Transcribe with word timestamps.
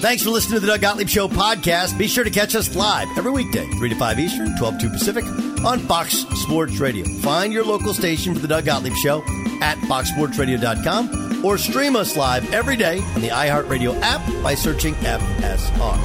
Thanks 0.00 0.22
for 0.22 0.30
listening 0.30 0.60
to 0.60 0.60
the 0.60 0.68
Doug 0.68 0.80
Gottlieb 0.80 1.08
Show 1.08 1.26
podcast. 1.26 1.98
Be 1.98 2.06
sure 2.06 2.22
to 2.22 2.30
catch 2.30 2.54
us 2.54 2.76
live 2.76 3.08
every 3.18 3.32
weekday, 3.32 3.66
3 3.66 3.88
to 3.88 3.96
5 3.96 4.20
Eastern, 4.20 4.56
12 4.56 4.78
to 4.78 4.86
2 4.86 4.90
Pacific, 4.90 5.24
on 5.64 5.80
Fox 5.80 6.24
Sports 6.40 6.78
Radio. 6.78 7.04
Find 7.18 7.52
your 7.52 7.64
local 7.64 7.92
station 7.92 8.32
for 8.32 8.40
the 8.40 8.46
Doug 8.46 8.64
Gottlieb 8.64 8.94
Show 8.94 9.22
at 9.60 9.76
foxsportsradio.com 9.78 11.44
or 11.44 11.58
stream 11.58 11.96
us 11.96 12.16
live 12.16 12.54
every 12.54 12.76
day 12.76 13.00
on 13.00 13.22
the 13.22 13.28
iHeartRadio 13.28 14.00
app 14.00 14.24
by 14.40 14.54
searching 14.54 14.94
FSR. 14.94 15.98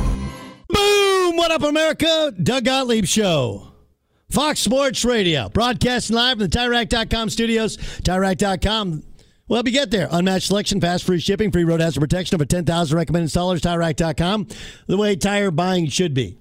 Boom! 0.70 1.38
What 1.38 1.52
up, 1.52 1.62
America? 1.62 2.34
Doug 2.42 2.66
Gottlieb 2.66 3.06
Show. 3.06 3.74
Fox 4.32 4.60
Sports 4.60 5.06
Radio, 5.06 5.50
broadcasting 5.50 6.16
live 6.16 6.40
from 6.40 6.50
the 6.50 6.58
TireRack.com 6.58 7.30
studios. 7.30 7.78
TireRack.com 7.78 9.04
well, 9.48 9.58
help 9.58 9.68
you 9.68 9.74
get 9.74 9.92
there. 9.92 10.08
Unmatched 10.12 10.48
selection, 10.48 10.80
fast 10.80 11.04
free 11.04 11.20
shipping, 11.20 11.52
free 11.52 11.64
road 11.64 11.82
hazard 11.82 12.00
protection, 12.00 12.36
over 12.36 12.46
10,000 12.46 12.96
recommended 12.96 13.30
installers, 13.30 13.60
TireRack.com. 13.60 14.48
The 14.88 14.98
way 14.98 15.16
tire 15.16 15.52
buying 15.52 15.88
should 15.88 16.14
be. 16.14 16.38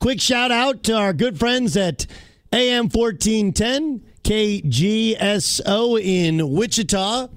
Quick 0.00 0.20
shout 0.20 0.50
out 0.50 0.82
to 0.84 0.94
our 0.94 1.12
good 1.12 1.38
friends 1.38 1.76
at 1.76 2.06
AM 2.52 2.88
1410 2.88 4.02
KGSO 4.24 6.00
in 6.00 6.50
Wichita. 6.50 7.28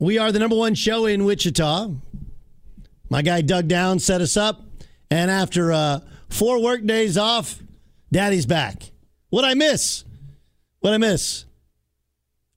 We 0.00 0.18
are 0.18 0.32
the 0.32 0.38
number 0.38 0.56
one 0.56 0.74
show 0.74 1.06
in 1.06 1.24
Wichita. 1.24 1.90
My 3.10 3.22
guy 3.22 3.42
Doug 3.42 3.68
Down 3.68 3.98
set 4.00 4.20
us 4.20 4.36
up, 4.36 4.62
and 5.10 5.30
after 5.30 5.72
uh, 5.72 6.00
four 6.28 6.60
work 6.60 6.84
days 6.84 7.16
off, 7.16 7.62
Daddy's 8.12 8.46
back. 8.46 8.90
What 9.30 9.44
I 9.44 9.54
miss? 9.54 10.04
What 10.80 10.92
I 10.92 10.98
miss? 10.98 11.44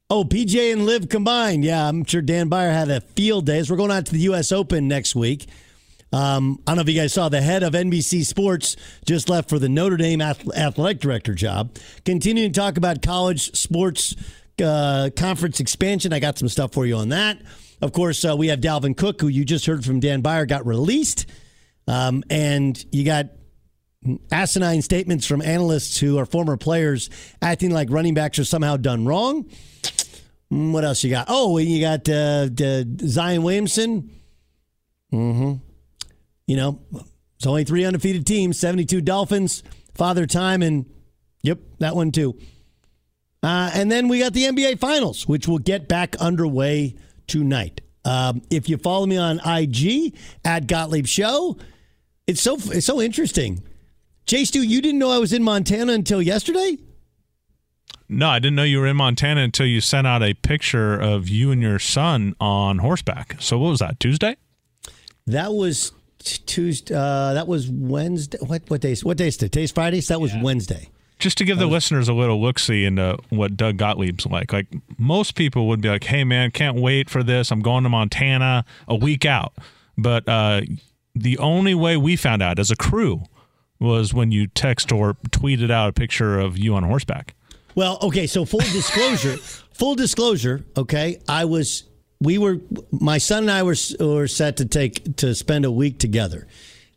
Oh, 0.10 0.24
PJ 0.24 0.72
and 0.72 0.86
Liv 0.86 1.10
combined. 1.10 1.66
Yeah, 1.66 1.86
I'm 1.86 2.06
sure 2.06 2.22
Dan 2.22 2.48
Beyer 2.48 2.72
had 2.72 2.90
a 2.90 3.02
field 3.02 3.46
day. 3.46 3.60
As 3.60 3.70
we're 3.70 3.76
going 3.76 3.92
out 3.92 4.06
to 4.06 4.14
the 4.14 4.20
U.S. 4.20 4.54
Open 4.54 4.88
next 4.88 5.16
week. 5.16 5.48
Um, 6.14 6.60
I 6.66 6.72
don't 6.72 6.78
know 6.78 6.82
if 6.84 6.88
you 6.88 6.96
guys 7.02 7.12
saw 7.12 7.28
the 7.28 7.42
head 7.42 7.62
of 7.62 7.74
NBC 7.74 8.24
Sports 8.24 8.78
just 9.06 9.28
left 9.28 9.50
for 9.50 9.60
the 9.60 9.68
Notre 9.68 9.98
Dame 9.98 10.22
athletic 10.22 11.02
director 11.02 11.34
job. 11.34 11.76
Continuing 12.06 12.54
to 12.54 12.58
talk 12.58 12.78
about 12.78 13.02
college 13.02 13.54
sports 13.58 14.16
uh, 14.64 15.10
conference 15.18 15.60
expansion. 15.60 16.14
I 16.14 16.20
got 16.20 16.38
some 16.38 16.48
stuff 16.48 16.72
for 16.72 16.86
you 16.86 16.96
on 16.96 17.10
that. 17.10 17.42
Of 17.82 17.92
course, 17.92 18.24
uh, 18.24 18.38
we 18.38 18.48
have 18.48 18.62
Dalvin 18.62 18.96
Cook, 18.96 19.20
who 19.20 19.28
you 19.28 19.44
just 19.44 19.66
heard 19.66 19.84
from 19.84 20.00
Dan 20.00 20.22
Beyer, 20.22 20.46
got 20.46 20.66
released. 20.66 21.26
Um, 21.86 22.24
and 22.30 22.82
you 22.94 23.04
got 23.04 23.26
asinine 24.32 24.82
statements 24.82 25.28
from 25.28 25.42
analysts 25.42 26.00
who 26.00 26.18
are 26.18 26.26
former 26.26 26.56
players 26.56 27.10
acting 27.42 27.72
like 27.72 27.90
running 27.92 28.14
backs 28.14 28.40
are 28.40 28.46
somehow 28.46 28.78
done 28.78 29.06
wrong. 29.06 29.50
Mm, 30.52 30.72
what 30.72 30.86
else 30.86 31.04
you 31.04 31.10
got? 31.10 31.26
Oh, 31.30 31.58
you 31.58 31.82
got 31.82 32.08
uh, 32.08 32.50
Zion 33.00 33.44
Williamson. 33.44 34.10
Mm-hmm. 35.12 35.54
You 36.46 36.56
know, 36.56 36.82
it's 37.36 37.46
only 37.46 37.64
three 37.64 37.84
undefeated 37.84 38.26
teams, 38.26 38.60
72 38.60 39.02
Dolphins, 39.02 39.64
Father 39.94 40.26
Time, 40.26 40.62
and 40.62 40.86
yep, 41.44 41.60
that 41.80 41.96
one 41.96 42.12
too. 42.12 42.38
Uh, 43.44 43.70
and 43.74 43.92
then 43.92 44.08
we 44.08 44.20
got 44.20 44.34
the 44.34 44.46
NBA 44.46 44.80
Finals, 44.80 45.28
which 45.28 45.48
will 45.48 45.60
get 45.60 45.88
back 45.88 46.16
underway 46.18 46.96
tonight. 47.28 47.82
Um, 48.06 48.42
if 48.50 48.70
you 48.70 48.78
follow 48.78 49.06
me 49.06 49.18
on 49.18 49.40
IG 49.46 50.16
at 50.46 50.68
Gottlieb 50.68 51.06
Show, 51.06 51.58
it's 52.26 52.42
so 52.42 52.58
it's 52.58 52.86
so 52.86 53.02
interesting. 53.02 53.64
Jay 54.26 54.46
Stu, 54.46 54.62
you 54.62 54.82
didn't 54.82 55.00
know 55.00 55.12
I 55.12 55.20
was 55.20 55.34
in 55.34 55.44
Montana 55.44 55.94
until 55.94 56.22
yesterday? 56.22 56.78
No, 58.10 58.30
I 58.30 58.40
didn't 58.40 58.56
know 58.56 58.64
you 58.64 58.80
were 58.80 58.88
in 58.88 58.96
Montana 58.96 59.42
until 59.42 59.66
you 59.66 59.82
sent 59.82 60.08
out 60.08 60.24
a 60.24 60.34
picture 60.34 60.98
of 60.98 61.28
you 61.28 61.52
and 61.52 61.62
your 61.62 61.80
son 61.80 62.36
on 62.40 62.78
horseback. 62.78 63.36
So 63.40 63.58
what 63.58 63.70
was 63.70 63.80
that? 63.80 64.00
Tuesday? 64.00 64.38
That 65.26 65.54
was 65.54 65.92
Tuesday. 66.20 66.96
Uh, 66.96 67.34
that 67.34 67.48
was 67.48 67.70
Wednesday. 67.70 68.38
What 68.40 68.64
what 68.70 68.82
day? 68.82 68.96
What 69.04 69.18
day 69.18 69.28
is 69.28 69.36
today? 69.36 69.50
Today's 69.50 69.72
Friday. 69.72 70.02
So 70.02 70.14
that 70.14 70.20
was 70.20 70.34
yeah. 70.34 70.42
Wednesday. 70.42 70.90
Just 71.20 71.38
to 71.40 71.46
give 71.46 71.58
the 71.58 71.68
was, 71.68 71.74
listeners 71.74 72.08
a 72.08 72.14
little 72.14 72.40
look 72.40 72.60
see 72.60 72.86
into 72.86 73.18
what 73.30 73.58
Doug 73.58 73.78
Gottlieb's 73.78 74.26
like. 74.28 74.54
Like 74.54 74.68
most 74.98 75.36
people 75.36 75.68
would 75.68 75.82
be 75.82 75.90
like, 75.90 76.06
"Hey 76.06 76.24
man, 76.24 76.52
can't 76.52 76.80
wait 76.80 77.10
for 77.10 77.24
this. 77.24 77.52
I'm 77.52 77.62
going 77.62 77.84
to 77.84 77.90
Montana 77.90 78.64
a 78.88 78.96
week 78.96 79.26
out." 79.26 79.54
But 79.98 80.30
uh, 80.30 80.62
the 81.16 81.38
only 81.40 81.74
way 81.74 81.98
we 81.98 82.16
found 82.16 82.42
out 82.42 82.60
as 82.60 82.72
a 82.72 82.76
crew 82.76 83.24
was 83.80 84.14
when 84.14 84.32
you 84.32 84.48
text 84.48 84.92
or 84.92 85.16
tweeted 85.30 85.72
out 85.72 85.90
a 85.90 85.94
picture 85.94 86.40
of 86.40 86.58
you 86.58 86.76
on 86.76 86.84
horseback. 86.84 87.34
Well, 87.78 88.00
okay, 88.02 88.26
so 88.26 88.44
full 88.44 88.60
disclosure, 88.74 89.38
full 89.38 89.94
disclosure, 89.94 90.66
okay, 90.76 91.22
I 91.30 91.46
was 91.46 91.84
we 92.20 92.40
were 92.40 92.58
my 92.90 93.20
son 93.20 93.44
and 93.44 93.52
I 93.52 93.62
were 93.62 93.76
were 94.00 94.28
set 94.28 94.58
to 94.58 94.66
take 94.66 95.18
to 95.18 95.36
spend 95.36 95.64
a 95.64 95.70
week 95.70 96.00
together. 96.00 96.48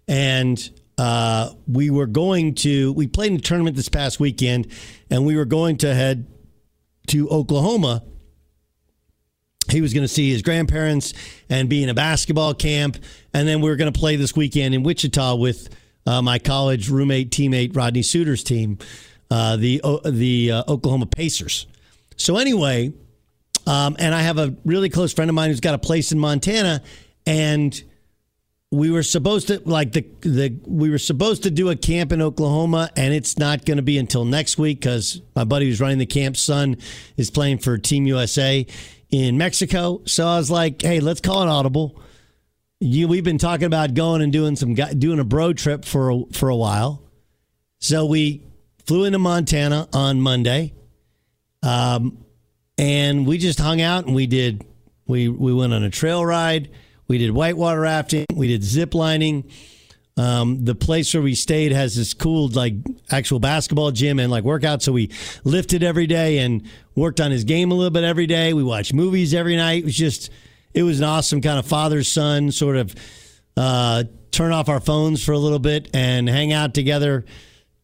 And 0.09 0.59
uh, 0.97 1.51
we 1.69 1.91
were 1.91 2.07
going 2.07 2.55
to, 2.55 2.95
we 2.95 3.07
played 3.07 3.33
in 3.33 3.39
a 3.39 3.43
tournament 3.43 3.77
this 3.77 3.91
past 3.91 4.21
weekend, 4.21 4.69
and 5.11 5.27
we 5.27 5.37
were 5.37 5.45
going 5.45 5.77
to 5.79 5.95
head 5.95 6.27
to 7.09 7.29
Oklahoma. 7.29 8.03
He 9.71 9.83
was 9.83 9.93
going 9.93 10.05
to 10.05 10.09
see 10.09 10.31
his 10.31 10.41
grandparents 10.41 11.13
and 11.51 11.69
be 11.69 11.83
in 11.83 11.91
a 11.91 11.95
basketball 11.95 12.55
camp. 12.55 12.97
And 13.35 13.47
then 13.47 13.61
we 13.61 13.69
were 13.69 13.77
going 13.77 13.93
to 13.93 13.99
play 13.99 14.17
this 14.17 14.35
weekend 14.35 14.75
in 14.75 14.83
Wichita 14.83 15.37
with 15.37 15.69
uh, 16.07 16.23
my 16.23 16.39
college 16.39 16.89
roommate, 16.89 17.31
teammate, 17.31 17.77
Rodney 17.77 18.03
Suter's 18.03 18.43
team, 18.43 18.79
uh, 19.31 19.57
the, 19.57 19.81
the 20.05 20.53
uh, 20.53 20.65
Oklahoma 20.69 21.07
Pacers. 21.07 21.67
So, 22.17 22.37
anyway, 22.37 22.93
um, 23.67 23.97
and 23.99 24.15
I 24.15 24.23
have 24.23 24.39
a 24.39 24.55
really 24.65 24.89
close 24.89 25.13
friend 25.13 25.29
of 25.29 25.35
mine 25.35 25.51
who's 25.51 25.61
got 25.61 25.75
a 25.75 25.79
place 25.79 26.13
in 26.13 26.19
Montana, 26.19 26.83
and 27.27 27.83
we 28.73 28.91
were 28.91 29.03
supposed 29.03 29.49
to 29.49 29.61
like 29.65 29.93
the 29.93 30.07
the 30.21 30.57
we 30.65 30.91
were 30.91 30.99
supposed 30.99 31.43
to 31.43 31.51
do 31.51 31.71
a 31.71 31.77
camp 31.77 32.13
in 32.13 32.23
Oklahoma, 32.23 32.91
and 32.97 33.13
it's 33.13 33.39
not 33.39 33.65
going 33.65 33.77
to 33.77 33.83
be 33.83 33.99
until 33.99 34.25
next 34.25 34.59
week 34.59 34.81
because 34.81 35.21
my 35.35 35.45
buddy 35.45 35.67
who's 35.67 35.81
running 35.81 35.99
the 35.99 36.07
camp's 36.07 36.41
son 36.41 36.77
is 37.17 37.31
playing 37.31 37.59
for 37.59 37.79
Team 37.79 38.07
USA 38.07 38.67
in 39.11 39.39
Mexico. 39.39 40.03
So 40.07 40.27
I 40.27 40.37
was 40.37 40.51
like, 40.51 40.83
hey, 40.83 41.01
let's 41.01 41.21
call 41.21 41.43
an 41.43 41.49
audible. 41.49 42.01
You, 42.79 43.09
we've 43.09 43.25
been 43.25 43.39
talking 43.39 43.67
about 43.67 43.95
going 43.95 44.23
and 44.23 44.33
doing 44.33 44.57
some 44.57 44.75
doing 44.75 45.19
a 45.19 45.25
bro 45.25 45.53
trip 45.53 45.85
for 45.85 46.11
a, 46.11 46.25
for 46.33 46.49
a 46.49 46.57
while. 46.57 47.03
So 47.79 48.07
we 48.07 48.43
flew 48.87 49.05
into 49.05 49.19
Montana 49.19 49.89
on 49.93 50.21
Monday. 50.21 50.73
Um, 51.63 52.25
and 52.79 53.27
we 53.27 53.39
just 53.39 53.59
hung 53.59 53.81
out 53.81 54.07
and 54.07 54.15
we 54.15 54.27
did 54.27 54.65
we 55.07 55.29
we 55.29 55.53
went 55.53 55.75
on 55.75 55.83
a 55.83 55.91
trail 55.91 56.25
ride. 56.25 56.71
We 57.09 57.19
did 57.19 57.33
whitewater 57.33 57.81
rafting. 57.81 58.25
We 58.33 58.49
did 58.49 58.63
zip 58.63 58.95
lining. 58.95 59.51
Um, 60.17 60.65
the 60.65 60.75
place 60.75 61.13
where 61.15 61.23
we 61.23 61.35
stayed 61.35 61.73
has 61.73 61.97
this 61.97 62.15
cool 62.15 62.49
like 62.49 62.75
actual 63.11 63.41
basketball 63.41 63.91
gym 63.91 64.19
and 64.19 64.31
like 64.31 64.45
workout 64.45 64.83
so 64.83 64.93
we 64.93 65.11
lifted 65.45 65.83
every 65.83 66.07
day 66.07 66.39
and 66.39 66.63
worked 66.95 67.21
on 67.21 67.31
his 67.31 67.45
game 67.45 67.71
a 67.71 67.75
little 67.75 67.91
bit 67.91 68.05
every 68.05 68.27
day. 68.27 68.53
We 68.53 68.63
watched 68.63 68.93
movies 68.93 69.35
every 69.35 69.57
night. 69.57 69.83
It 69.83 69.87
was 69.87 69.97
just 69.97 70.31
it 70.73 70.83
was 70.83 71.01
an 71.01 71.05
awesome 71.05 71.41
kind 71.41 71.59
of 71.59 71.67
father 71.67 72.03
son 72.03 72.53
sort 72.53 72.77
of 72.77 72.95
uh, 73.57 74.05
turn 74.31 74.53
off 74.53 74.69
our 74.69 74.81
phones 74.81 75.25
for 75.25 75.33
a 75.33 75.39
little 75.39 75.59
bit 75.59 75.89
and 75.93 76.29
hang 76.29 76.53
out 76.53 76.75
together 76.75 77.25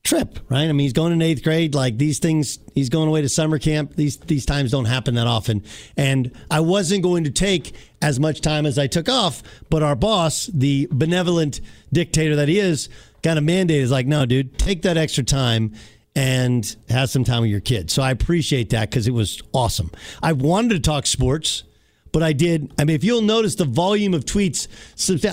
trip, 0.06 0.38
right? 0.48 0.62
I 0.62 0.68
mean, 0.68 0.78
he's 0.78 0.92
going 0.92 1.12
in 1.12 1.20
eighth 1.20 1.42
grade. 1.42 1.74
Like 1.74 1.98
these 1.98 2.18
things, 2.18 2.58
he's 2.74 2.88
going 2.88 3.08
away 3.08 3.22
to 3.22 3.28
summer 3.28 3.58
camp. 3.58 3.96
These 3.96 4.16
these 4.18 4.46
times 4.46 4.70
don't 4.70 4.86
happen 4.86 5.16
that 5.16 5.26
often. 5.26 5.62
And 5.96 6.32
I 6.50 6.60
wasn't 6.60 7.02
going 7.02 7.24
to 7.24 7.30
take 7.30 7.74
as 8.00 8.18
much 8.18 8.40
time 8.40 8.64
as 8.64 8.78
I 8.78 8.86
took 8.86 9.08
off, 9.08 9.42
but 9.68 9.82
our 9.82 9.96
boss, 9.96 10.46
the 10.46 10.88
benevolent 10.90 11.60
dictator 11.92 12.36
that 12.36 12.48
he 12.48 12.58
is, 12.58 12.88
got 13.22 13.36
a 13.36 13.40
mandate. 13.40 13.82
Is 13.82 13.90
like, 13.90 14.06
no, 14.06 14.24
dude, 14.24 14.58
take 14.58 14.82
that 14.82 14.96
extra 14.96 15.24
time 15.24 15.74
and 16.14 16.76
have 16.88 17.10
some 17.10 17.24
time 17.24 17.42
with 17.42 17.50
your 17.50 17.60
kids. 17.60 17.92
So 17.92 18.02
I 18.02 18.10
appreciate 18.10 18.70
that 18.70 18.90
because 18.90 19.06
it 19.06 19.12
was 19.12 19.42
awesome. 19.52 19.90
I 20.22 20.32
wanted 20.32 20.70
to 20.70 20.80
talk 20.80 21.06
sports 21.06 21.64
but 22.12 22.22
I 22.22 22.32
did. 22.32 22.72
I 22.78 22.84
mean, 22.84 22.96
if 22.96 23.04
you'll 23.04 23.22
notice 23.22 23.54
the 23.54 23.64
volume 23.64 24.14
of 24.14 24.24
tweets, 24.24 24.68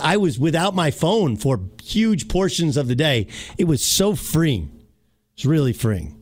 I 0.02 0.18
was 0.18 0.40
without 0.40 0.76
my 0.76 0.92
phone 0.92 1.38
for 1.38 1.62
huge 1.82 2.28
portions 2.28 2.78
of 2.78 2.88
the 2.88 2.96
day. 2.96 3.28
It 3.58 3.66
was 3.66 3.84
so 3.84 4.16
freeing. 4.16 4.84
It's 5.36 5.46
really 5.46 5.74
freeing. 5.74 6.20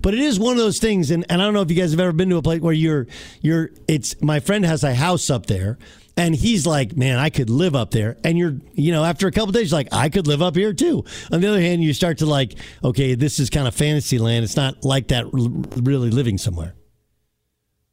But 0.00 0.14
it 0.14 0.20
is 0.20 0.38
one 0.38 0.52
of 0.52 0.58
those 0.58 0.80
things, 0.80 1.12
and, 1.12 1.24
and 1.28 1.40
I 1.40 1.44
don't 1.44 1.54
know 1.54 1.62
if 1.62 1.70
you 1.70 1.76
guys 1.76 1.92
have 1.92 2.00
ever 2.00 2.12
been 2.12 2.28
to 2.30 2.36
a 2.36 2.42
place 2.42 2.60
where 2.60 2.72
you're 2.72 3.06
you're 3.40 3.70
it's 3.86 4.20
my 4.20 4.40
friend 4.40 4.64
has 4.64 4.82
a 4.82 4.94
house 4.94 5.30
up 5.30 5.46
there 5.46 5.78
and 6.16 6.34
he's 6.34 6.66
like, 6.66 6.96
man, 6.96 7.18
I 7.18 7.30
could 7.30 7.48
live 7.48 7.74
up 7.74 7.90
there. 7.90 8.18
And 8.22 8.36
you're, 8.36 8.56
you 8.74 8.92
know, 8.92 9.04
after 9.04 9.26
a 9.26 9.32
couple 9.32 9.52
days, 9.52 9.72
like, 9.72 9.88
I 9.92 10.08
could 10.08 10.26
live 10.26 10.42
up 10.42 10.56
here 10.56 10.72
too. 10.72 11.04
On 11.32 11.40
the 11.40 11.48
other 11.48 11.60
hand, 11.60 11.82
you 11.82 11.94
start 11.94 12.18
to 12.18 12.26
like, 12.26 12.54
okay, 12.84 13.14
this 13.14 13.40
is 13.40 13.48
kind 13.48 13.66
of 13.66 13.74
fantasy 13.74 14.18
land. 14.18 14.44
It's 14.44 14.56
not 14.56 14.84
like 14.84 15.08
that 15.08 15.26
really 15.32 16.10
living 16.10 16.36
somewhere. 16.36 16.74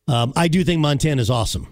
Um, 0.07 0.33
I 0.35 0.47
do 0.47 0.63
think 0.63 0.81
Montana 0.81 1.21
is 1.21 1.29
awesome 1.29 1.67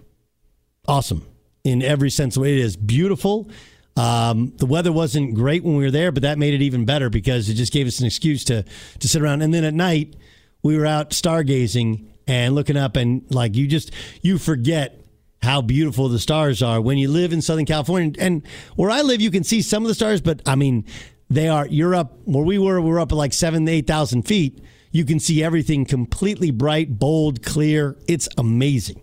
awesome 0.88 1.24
in 1.64 1.82
every 1.82 2.10
sense 2.10 2.36
of 2.36 2.44
it. 2.44 2.52
It 2.52 2.58
is 2.58 2.76
beautiful. 2.76 3.50
Um, 3.96 4.52
the 4.56 4.66
weather 4.66 4.92
wasn't 4.92 5.34
great 5.34 5.64
when 5.64 5.76
we 5.76 5.84
were 5.84 5.90
there, 5.90 6.12
but 6.12 6.22
that 6.22 6.38
made 6.38 6.54
it 6.54 6.62
even 6.62 6.84
better 6.84 7.10
because 7.10 7.48
it 7.48 7.54
just 7.54 7.72
gave 7.72 7.86
us 7.86 7.98
an 8.00 8.06
excuse 8.06 8.44
to 8.44 8.64
to 9.00 9.08
sit 9.08 9.20
around. 9.20 9.42
And 9.42 9.52
then 9.52 9.64
at 9.64 9.74
night, 9.74 10.14
we 10.62 10.76
were 10.76 10.86
out 10.86 11.10
stargazing 11.10 12.06
and 12.26 12.54
looking 12.54 12.76
up, 12.76 12.96
and 12.96 13.24
like 13.30 13.56
you 13.56 13.66
just 13.66 13.90
you 14.22 14.38
forget 14.38 15.04
how 15.42 15.60
beautiful 15.62 16.08
the 16.08 16.18
stars 16.18 16.62
are 16.62 16.80
when 16.80 16.98
you 16.98 17.08
live 17.08 17.32
in 17.32 17.42
Southern 17.42 17.64
California. 17.64 18.12
And 18.18 18.46
where 18.76 18.90
I 18.90 19.02
live, 19.02 19.20
you 19.20 19.30
can 19.30 19.44
see 19.44 19.62
some 19.62 19.82
of 19.82 19.88
the 19.88 19.94
stars, 19.94 20.20
but 20.20 20.42
I 20.46 20.54
mean, 20.54 20.84
they 21.28 21.48
are. 21.48 21.66
You're 21.66 21.94
up 21.94 22.18
where 22.24 22.44
we 22.44 22.58
were. 22.58 22.80
We 22.80 22.90
are 22.90 23.00
up 23.00 23.12
at 23.12 23.16
like 23.16 23.32
seven, 23.32 23.66
eight 23.68 23.86
thousand 23.86 24.22
feet. 24.22 24.62
You 24.92 25.04
can 25.04 25.18
see 25.18 25.42
everything 25.42 25.84
completely 25.84 26.50
bright, 26.50 26.98
bold, 26.98 27.42
clear. 27.42 27.96
It's 28.06 28.28
amazing, 28.38 29.02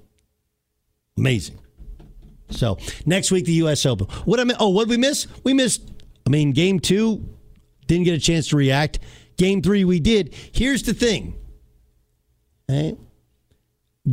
amazing. 1.18 1.60
So 2.50 2.78
next 3.06 3.32
week 3.32 3.46
the 3.46 3.54
U.S. 3.54 3.86
Open. 3.86 4.08
What 4.26 4.40
I 4.40 4.44
mean? 4.44 4.58
Oh, 4.60 4.70
what 4.70 4.88
did 4.88 4.92
we 4.92 4.98
miss? 4.98 5.28
We 5.44 5.54
missed. 5.54 5.92
I 6.26 6.30
mean, 6.30 6.52
game 6.52 6.80
two 6.80 7.28
didn't 7.88 8.06
get 8.06 8.14
a 8.14 8.20
chance 8.20 8.50
to 8.50 8.58
react. 8.58 9.00
Game 9.38 9.62
three 9.62 9.84
we 9.84 10.00
did. 10.00 10.34
Here's 10.52 10.84
the 10.84 10.94
thing. 10.94 11.36
Okay? 12.70 12.98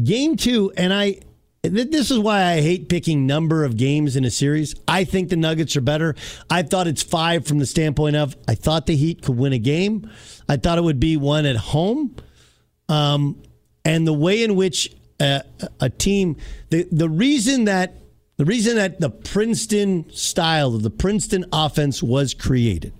Game 0.02 0.36
two, 0.36 0.72
and 0.76 0.92
I. 0.92 1.20
This 1.64 2.10
is 2.10 2.18
why 2.18 2.42
I 2.42 2.60
hate 2.60 2.88
picking 2.88 3.24
number 3.24 3.64
of 3.64 3.76
games 3.76 4.16
in 4.16 4.24
a 4.24 4.30
series. 4.30 4.74
I 4.88 5.04
think 5.04 5.28
the 5.28 5.36
Nuggets 5.36 5.76
are 5.76 5.80
better. 5.80 6.16
I 6.50 6.62
thought 6.62 6.88
it's 6.88 7.04
five 7.04 7.46
from 7.46 7.60
the 7.60 7.66
standpoint 7.66 8.16
of 8.16 8.36
I 8.48 8.56
thought 8.56 8.86
the 8.86 8.96
Heat 8.96 9.22
could 9.22 9.36
win 9.36 9.52
a 9.52 9.60
game. 9.60 10.10
I 10.48 10.56
thought 10.56 10.76
it 10.76 10.80
would 10.82 10.98
be 10.98 11.16
one 11.16 11.46
at 11.46 11.54
home. 11.54 12.16
Um, 12.88 13.40
and 13.84 14.04
the 14.04 14.12
way 14.12 14.42
in 14.42 14.56
which 14.56 14.92
a, 15.20 15.44
a 15.80 15.88
team, 15.88 16.36
the, 16.70 16.88
the 16.90 17.08
reason 17.08 17.64
that 17.64 18.01
the 18.36 18.44
reason 18.44 18.76
that 18.76 19.00
the 19.00 19.10
Princeton 19.10 20.10
style 20.10 20.74
of 20.74 20.82
the 20.82 20.90
Princeton 20.90 21.44
offense 21.52 22.02
was 22.02 22.34
created, 22.34 22.94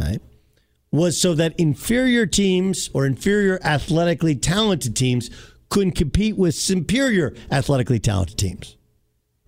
right, 0.00 0.20
was 0.90 1.20
so 1.20 1.34
that 1.34 1.58
inferior 1.58 2.26
teams 2.26 2.88
or 2.94 3.06
inferior 3.06 3.60
athletically 3.62 4.34
talented 4.34 4.96
teams 4.96 5.30
couldn't 5.68 5.92
compete 5.92 6.36
with 6.36 6.54
superior 6.54 7.34
athletically 7.50 7.98
talented 7.98 8.38
teams. 8.38 8.76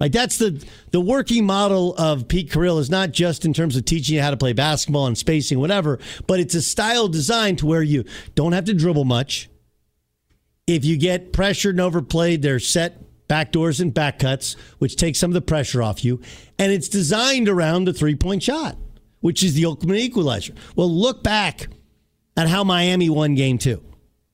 Like 0.00 0.12
that's 0.12 0.38
the 0.38 0.64
the 0.92 1.00
working 1.00 1.44
model 1.44 1.94
of 1.96 2.28
Pete 2.28 2.50
Carril 2.50 2.78
is 2.78 2.90
not 2.90 3.10
just 3.10 3.44
in 3.44 3.52
terms 3.52 3.76
of 3.76 3.84
teaching 3.84 4.14
you 4.14 4.22
how 4.22 4.30
to 4.30 4.36
play 4.36 4.52
basketball 4.52 5.06
and 5.06 5.19
spacing, 5.19 5.58
whatever, 5.58 5.98
but 6.26 6.38
it's 6.38 6.54
a 6.54 6.62
style 6.62 7.08
designed 7.08 7.58
to 7.58 7.66
where 7.66 7.82
you 7.82 8.04
don't 8.35 8.52
have 8.52 8.66
to 8.66 8.75
dribble 8.75 9.04
much. 9.04 9.49
If 10.66 10.85
you 10.85 10.97
get 10.97 11.32
pressured 11.32 11.75
and 11.75 11.80
overplayed, 11.80 12.42
they're 12.42 12.61
set 12.61 13.02
backdoors 13.28 13.80
and 13.80 13.92
back 13.92 14.18
cuts, 14.18 14.56
which 14.78 14.97
takes 14.97 15.18
some 15.18 15.30
of 15.30 15.35
the 15.35 15.40
pressure 15.40 15.82
off 15.82 16.04
you. 16.04 16.20
And 16.58 16.73
it's 16.73 16.88
designed 16.88 17.49
around 17.49 17.85
the 17.85 17.92
three 17.92 18.16
point 18.16 18.42
shot, 18.42 18.76
which 19.20 19.42
is 19.42 19.54
the 19.54 19.66
ultimate 19.66 19.99
equalizer. 19.99 20.54
Well, 20.76 20.90
look 20.90 21.23
back 21.23 21.68
at 22.37 22.49
how 22.49 22.64
Miami 22.64 23.11
won 23.11 23.35
game 23.35 23.58
two. 23.58 23.82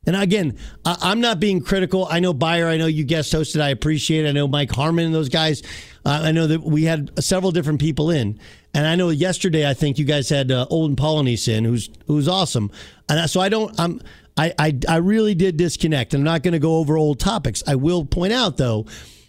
And 0.07 0.17
again, 0.17 0.59
I'm 0.85 1.21
not 1.21 1.41
being 1.41 1.63
critical. 1.63 2.07
I 2.11 2.21
know 2.21 2.35
Beyer, 2.35 2.69
I 2.69 2.77
know 2.77 2.87
you 2.87 3.05
guest 3.05 3.33
hosted. 3.33 3.63
I 3.63 3.71
appreciate 3.71 4.27
it. 4.27 4.29
I 4.29 4.33
know 4.33 4.47
Mike 4.47 4.71
Harmon 4.71 5.07
and 5.07 5.15
those 5.15 5.31
guys. 5.31 5.63
Uh, 6.05 6.21
I 6.25 6.33
know 6.33 6.47
that 6.47 6.63
we 6.63 6.85
had 6.85 7.11
several 7.23 7.53
different 7.53 7.81
people 7.81 8.11
in. 8.11 8.39
And 8.75 8.87
I 8.87 8.97
know 8.97 9.09
yesterday, 9.09 9.69
I 9.69 9.73
think 9.73 9.99
you 9.99 10.05
guys 10.05 10.29
had 10.29 10.51
uh, 10.51 10.67
Olden 10.69 10.97
Polynice 10.97 11.49
in, 11.49 11.65
who's 11.65 11.89
who's 12.07 12.29
awesome. 12.29 12.71
And 13.09 13.31
so 13.31 13.41
I 13.41 13.49
don't, 13.49 13.79
I'm, 13.81 14.01
I, 14.37 14.53
I, 14.59 14.79
I 14.89 14.97
really 14.97 15.35
did 15.35 15.57
disconnect. 15.57 16.15
I'm 16.15 16.25
not 16.25 16.43
going 16.43 16.53
to 16.53 16.59
go 16.59 16.77
over 16.77 16.97
old 16.97 17.21
topics. 17.21 17.63
I 17.67 17.77
will 17.77 18.05
point 18.05 18.33
out, 18.33 18.57
though, 18.57 18.87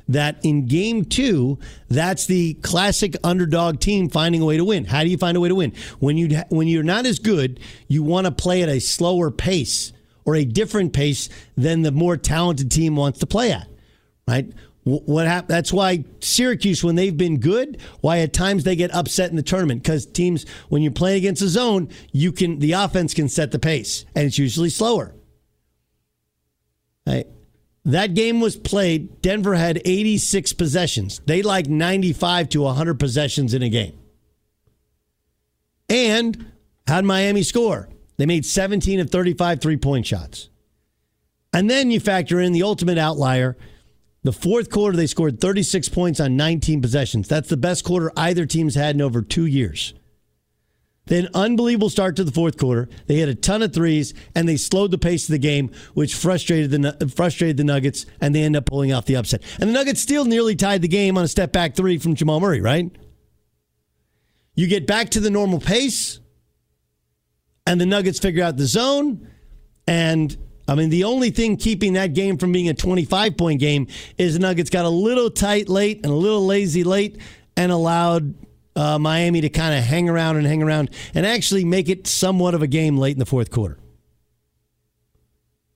that 0.07 0.38
in 0.43 0.67
game 0.67 1.05
two, 1.05 1.59
that's 1.89 2.25
the 2.27 2.55
classic 2.55 3.15
underdog 3.24 3.79
team 3.79 4.09
finding 4.09 4.41
a 4.41 4.45
way 4.45 4.57
to 4.57 4.65
win. 4.65 4.85
How 4.85 5.03
do 5.03 5.09
you 5.09 5.17
find 5.17 5.38
a 5.38 5.39
way 5.39 5.50
to 5.50 5.55
win? 5.55 5.74
When 6.00 6.17
you 6.17 6.41
when 6.50 6.67
you're 6.67 6.83
not 6.83 7.05
as 7.05 7.19
good, 7.19 7.59
you 7.88 8.03
want 8.03 8.25
to 8.25 8.31
play 8.31 8.62
at 8.62 8.69
a 8.69 8.79
slower 8.79 9.31
pace 9.31 9.93
or 10.24 10.35
a 10.35 10.45
different 10.45 10.93
pace 10.93 11.29
than 11.55 11.81
the 11.81 11.91
more 11.91 12.17
talented 12.17 12.71
team 12.71 12.95
wants 12.95 13.19
to 13.19 13.25
play 13.25 13.51
at. 13.51 13.67
Right? 14.27 14.51
What 14.86 15.25
happened? 15.25 15.50
That's 15.50 15.74
why 15.74 16.06
Syracuse, 16.20 16.84
when 16.84 16.94
they've 16.94 17.18
been 17.18 17.39
good, 17.39 17.82
why 18.01 18.20
at 18.20 18.34
times 18.34 18.63
they 18.63 18.75
get 18.75 18.94
upset 18.94 19.32
in 19.32 19.36
the 19.36 19.42
tournament 19.42 19.82
because 19.82 20.06
teams, 20.06 20.46
when 20.70 20.84
you're 20.84 20.92
playing 20.92 21.18
against 21.18 21.42
a 21.42 21.48
zone, 21.48 21.89
you 22.12 22.32
can 22.32 22.60
the 22.60 22.74
offense 22.74 23.15
can 23.15 23.27
set 23.27 23.51
the 23.51 23.58
pace, 23.58 24.06
and 24.15 24.27
it's 24.27 24.38
usually 24.38 24.70
slower. 24.70 25.15
Right. 27.08 27.25
That 27.86 28.13
game 28.13 28.39
was 28.39 28.56
played. 28.56 29.24
Denver 29.24 29.56
had 29.56 29.82
86 29.86 30.54
possessions. 30.54 31.20
They 31.25 31.42
like 31.42 31.65
95 31.68 32.50
to 32.50 32.62
100 32.62 33.00
possessions 33.00 33.56
in 33.56 33.63
a 33.63 33.70
game. 33.70 33.98
And 35.89 36.51
had 36.86 37.06
Miami 37.06 37.42
score? 37.42 37.89
They 38.18 38.27
made 38.27 38.46
17 38.46 39.00
of 39.00 39.10
35 39.10 39.62
three 39.62 39.77
point 39.77 40.06
shots. 40.06 40.50
And 41.51 41.70
then 41.70 41.89
you 41.89 42.00
factor 42.00 42.39
in 42.39 42.54
the 42.54 42.63
ultimate 42.63 43.00
outlier 43.00 43.58
the 44.25 44.34
fourth 44.34 44.72
quarter, 44.72 44.98
they 44.98 45.05
scored 45.05 45.39
36 45.39 45.88
points 45.89 46.20
on 46.20 46.36
19 46.36 46.82
possessions. 46.82 47.27
That's 47.27 47.48
the 47.48 47.58
best 47.58 47.84
quarter 47.84 48.12
either 48.17 48.48
team's 48.48 48.74
had 48.74 48.96
in 48.96 49.01
over 49.01 49.22
two 49.22 49.46
years. 49.46 49.94
An 51.08 51.29
unbelievable 51.36 51.91
start 51.91 52.15
to 52.15 52.24
the 52.24 52.32
fourth 52.32 52.58
quarter. 52.58 52.89
They 53.05 53.17
hit 53.17 53.29
a 53.29 53.36
ton 53.36 53.62
of 53.62 53.72
threes, 53.72 54.15
and 54.34 54.50
they 54.50 54.58
slowed 54.58 54.89
the 54.89 54.98
pace 54.98 55.25
of 55.25 55.34
the 55.34 55.38
game, 55.38 55.72
which 55.94 56.15
frustrated 56.15 56.72
the 56.72 57.13
frustrated 57.15 57.58
the 57.58 57.63
Nuggets, 57.63 58.08
and 58.20 58.34
they 58.34 58.41
end 58.41 58.55
up 58.55 58.65
pulling 58.65 58.91
off 58.91 59.05
the 59.05 59.15
upset. 59.15 59.44
And 59.60 59.70
the 59.70 59.74
Nuggets 59.74 60.01
still 60.01 60.25
nearly 60.25 60.55
tied 60.55 60.82
the 60.82 60.88
game 60.88 61.20
on 61.20 61.24
a 61.24 61.27
step 61.27 61.51
back 61.51 61.75
three 61.75 62.00
from 62.00 62.15
Jamal 62.15 62.39
Murray. 62.39 62.62
Right? 62.62 62.91
You 64.55 64.65
get 64.65 64.88
back 64.88 65.12
to 65.12 65.20
the 65.20 65.29
normal 65.29 65.60
pace, 65.60 66.20
and 67.67 67.79
the 67.79 67.86
Nuggets 67.86 68.17
figure 68.17 68.44
out 68.44 68.58
the 68.58 68.65
zone, 68.65 69.29
and 69.86 70.36
I 70.67 70.75
mean, 70.75 70.89
the 70.89 71.03
only 71.03 71.29
thing 71.29 71.57
keeping 71.57 71.93
that 71.93 72.13
game 72.13 72.38
from 72.38 72.51
being 72.51 72.69
a 72.69 72.74
25 72.74 73.38
point 73.38 73.60
game 73.60 73.88
is 74.17 74.34
the 74.34 74.39
Nuggets 74.39 74.69
got 74.69 74.86
a 74.86 74.89
little 74.89 75.29
tight 75.29 75.69
late 75.69 75.98
and 76.03 76.12
a 76.12 76.15
little 76.15 76.45
lazy 76.45 76.84
late 76.84 77.19
and 77.55 77.72
allowed 77.72 78.34
uh, 78.75 79.00
Miami 79.00 79.41
to 79.41 79.50
kind 79.50 79.77
of 79.77 79.84
hang 79.84 80.10
around 80.10 80.38
and 80.38 80.45
hang 80.45 80.63
around 80.63 80.89
and 81.13 81.25
actually 81.25 81.65
make 81.65 81.88
it 81.88 82.07
somewhat 82.07 82.53
of 82.53 82.62
a 82.62 82.67
game 82.67 82.98
late 82.98 83.13
in 83.13 83.19
the 83.19 83.25
fourth 83.25 83.51
quarter. 83.51 83.77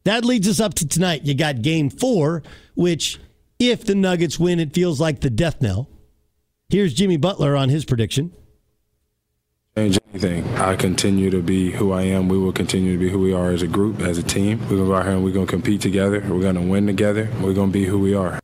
That 0.05 0.25
leads 0.25 0.47
us 0.47 0.59
up 0.59 0.73
to 0.75 0.87
tonight. 0.87 1.25
You 1.25 1.35
got 1.35 1.61
game 1.61 1.89
four, 1.89 2.41
which, 2.73 3.19
if 3.59 3.85
the 3.85 3.95
Nuggets 3.95 4.39
win, 4.39 4.59
it 4.59 4.73
feels 4.73 4.99
like 4.99 5.21
the 5.21 5.29
death 5.29 5.61
knell. 5.61 5.89
Here's 6.69 6.93
Jimmy 6.93 7.17
Butler 7.17 7.55
on 7.55 7.69
his 7.69 7.85
prediction. 7.85 8.33
Change 9.79 9.97
anything. 10.11 10.57
I 10.57 10.75
continue 10.75 11.29
to 11.29 11.41
be 11.41 11.71
who 11.71 11.93
I 11.93 12.01
am. 12.01 12.27
We 12.27 12.37
will 12.37 12.51
continue 12.51 12.91
to 12.91 12.99
be 12.99 13.09
who 13.09 13.17
we 13.17 13.31
are 13.31 13.51
as 13.51 13.61
a 13.61 13.67
group, 13.67 14.01
as 14.01 14.17
a 14.17 14.23
team. 14.23 14.59
We're 14.63 14.75
going 14.75 14.81
to 14.81 14.87
go 14.87 14.95
out 14.95 15.05
here 15.05 15.13
and 15.13 15.23
we're 15.23 15.31
going 15.31 15.45
to 15.45 15.49
compete 15.49 15.79
together. 15.79 16.19
We're 16.19 16.41
going 16.41 16.55
to 16.55 16.61
win 16.61 16.85
together. 16.85 17.29
We're 17.39 17.53
going 17.53 17.69
to 17.69 17.73
be 17.73 17.85
who 17.85 17.97
we 17.97 18.13
are. 18.13 18.41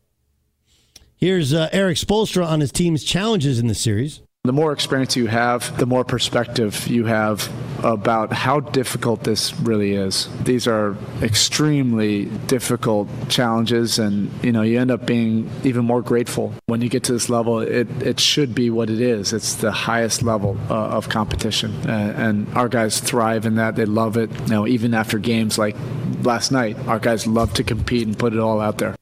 Here's 1.18 1.54
uh, 1.54 1.68
Erik 1.74 1.98
Spoelstra 1.98 2.48
on 2.48 2.62
his 2.62 2.72
team's 2.72 3.04
challenges 3.04 3.60
in 3.60 3.68
the 3.68 3.76
series. 3.76 4.22
The 4.46 4.54
more 4.54 4.72
experience 4.72 5.16
you 5.16 5.28
have, 5.28 5.76
the 5.78 5.86
more 5.86 6.04
perspective 6.04 6.88
you 6.88 7.06
have 7.06 7.52
about 7.84 8.32
how 8.32 8.60
difficult 8.60 9.24
this 9.24 9.54
really 9.60 9.94
is. 9.94 10.30
These 10.44 10.68
are 10.68 10.96
extremely 11.22 12.26
difficult 12.48 13.08
challenges, 13.28 14.00
and 14.00 14.32
you 14.44 14.52
know 14.52 14.62
you 14.62 14.80
end 14.80 14.92
up 14.92 15.06
being 15.06 15.50
even 15.64 15.86
more 15.86 16.02
grateful 16.02 16.54
when 16.66 16.82
you 16.82 16.90
get 16.90 17.04
to 17.06 17.14
this 17.14 17.30
level. 17.30 17.60
It 17.60 17.90
it 18.02 18.20
should 18.20 18.54
be 18.54 18.70
what 18.70 18.90
it 18.90 19.02
is. 19.02 19.34
It's 19.34 19.56
the 19.56 19.72
highest 19.72 20.24
level 20.24 20.58
uh, 20.70 20.74
of 20.98 21.10
competition, 21.10 21.72
uh, 21.88 22.14
and 22.16 22.48
our 22.56 22.70
guys 22.70 23.00
thrive 23.00 23.46
in 23.46 23.56
that. 23.56 23.76
They 23.76 23.86
love 23.86 24.18
it. 24.18 24.30
You 24.42 24.48
know, 24.48 24.68
even 24.68 24.94
after 24.94 25.18
games 25.18 25.58
like 25.58 25.76
last 26.22 26.52
night, 26.52 26.78
our 26.88 27.00
guys 27.00 27.28
love 27.28 27.54
to 27.56 27.64
compete 27.64 28.08
and 28.08 28.18
put 28.18 28.34
it 28.34 28.40
all 28.40 28.62
out 28.62 28.78
there. 28.78 28.96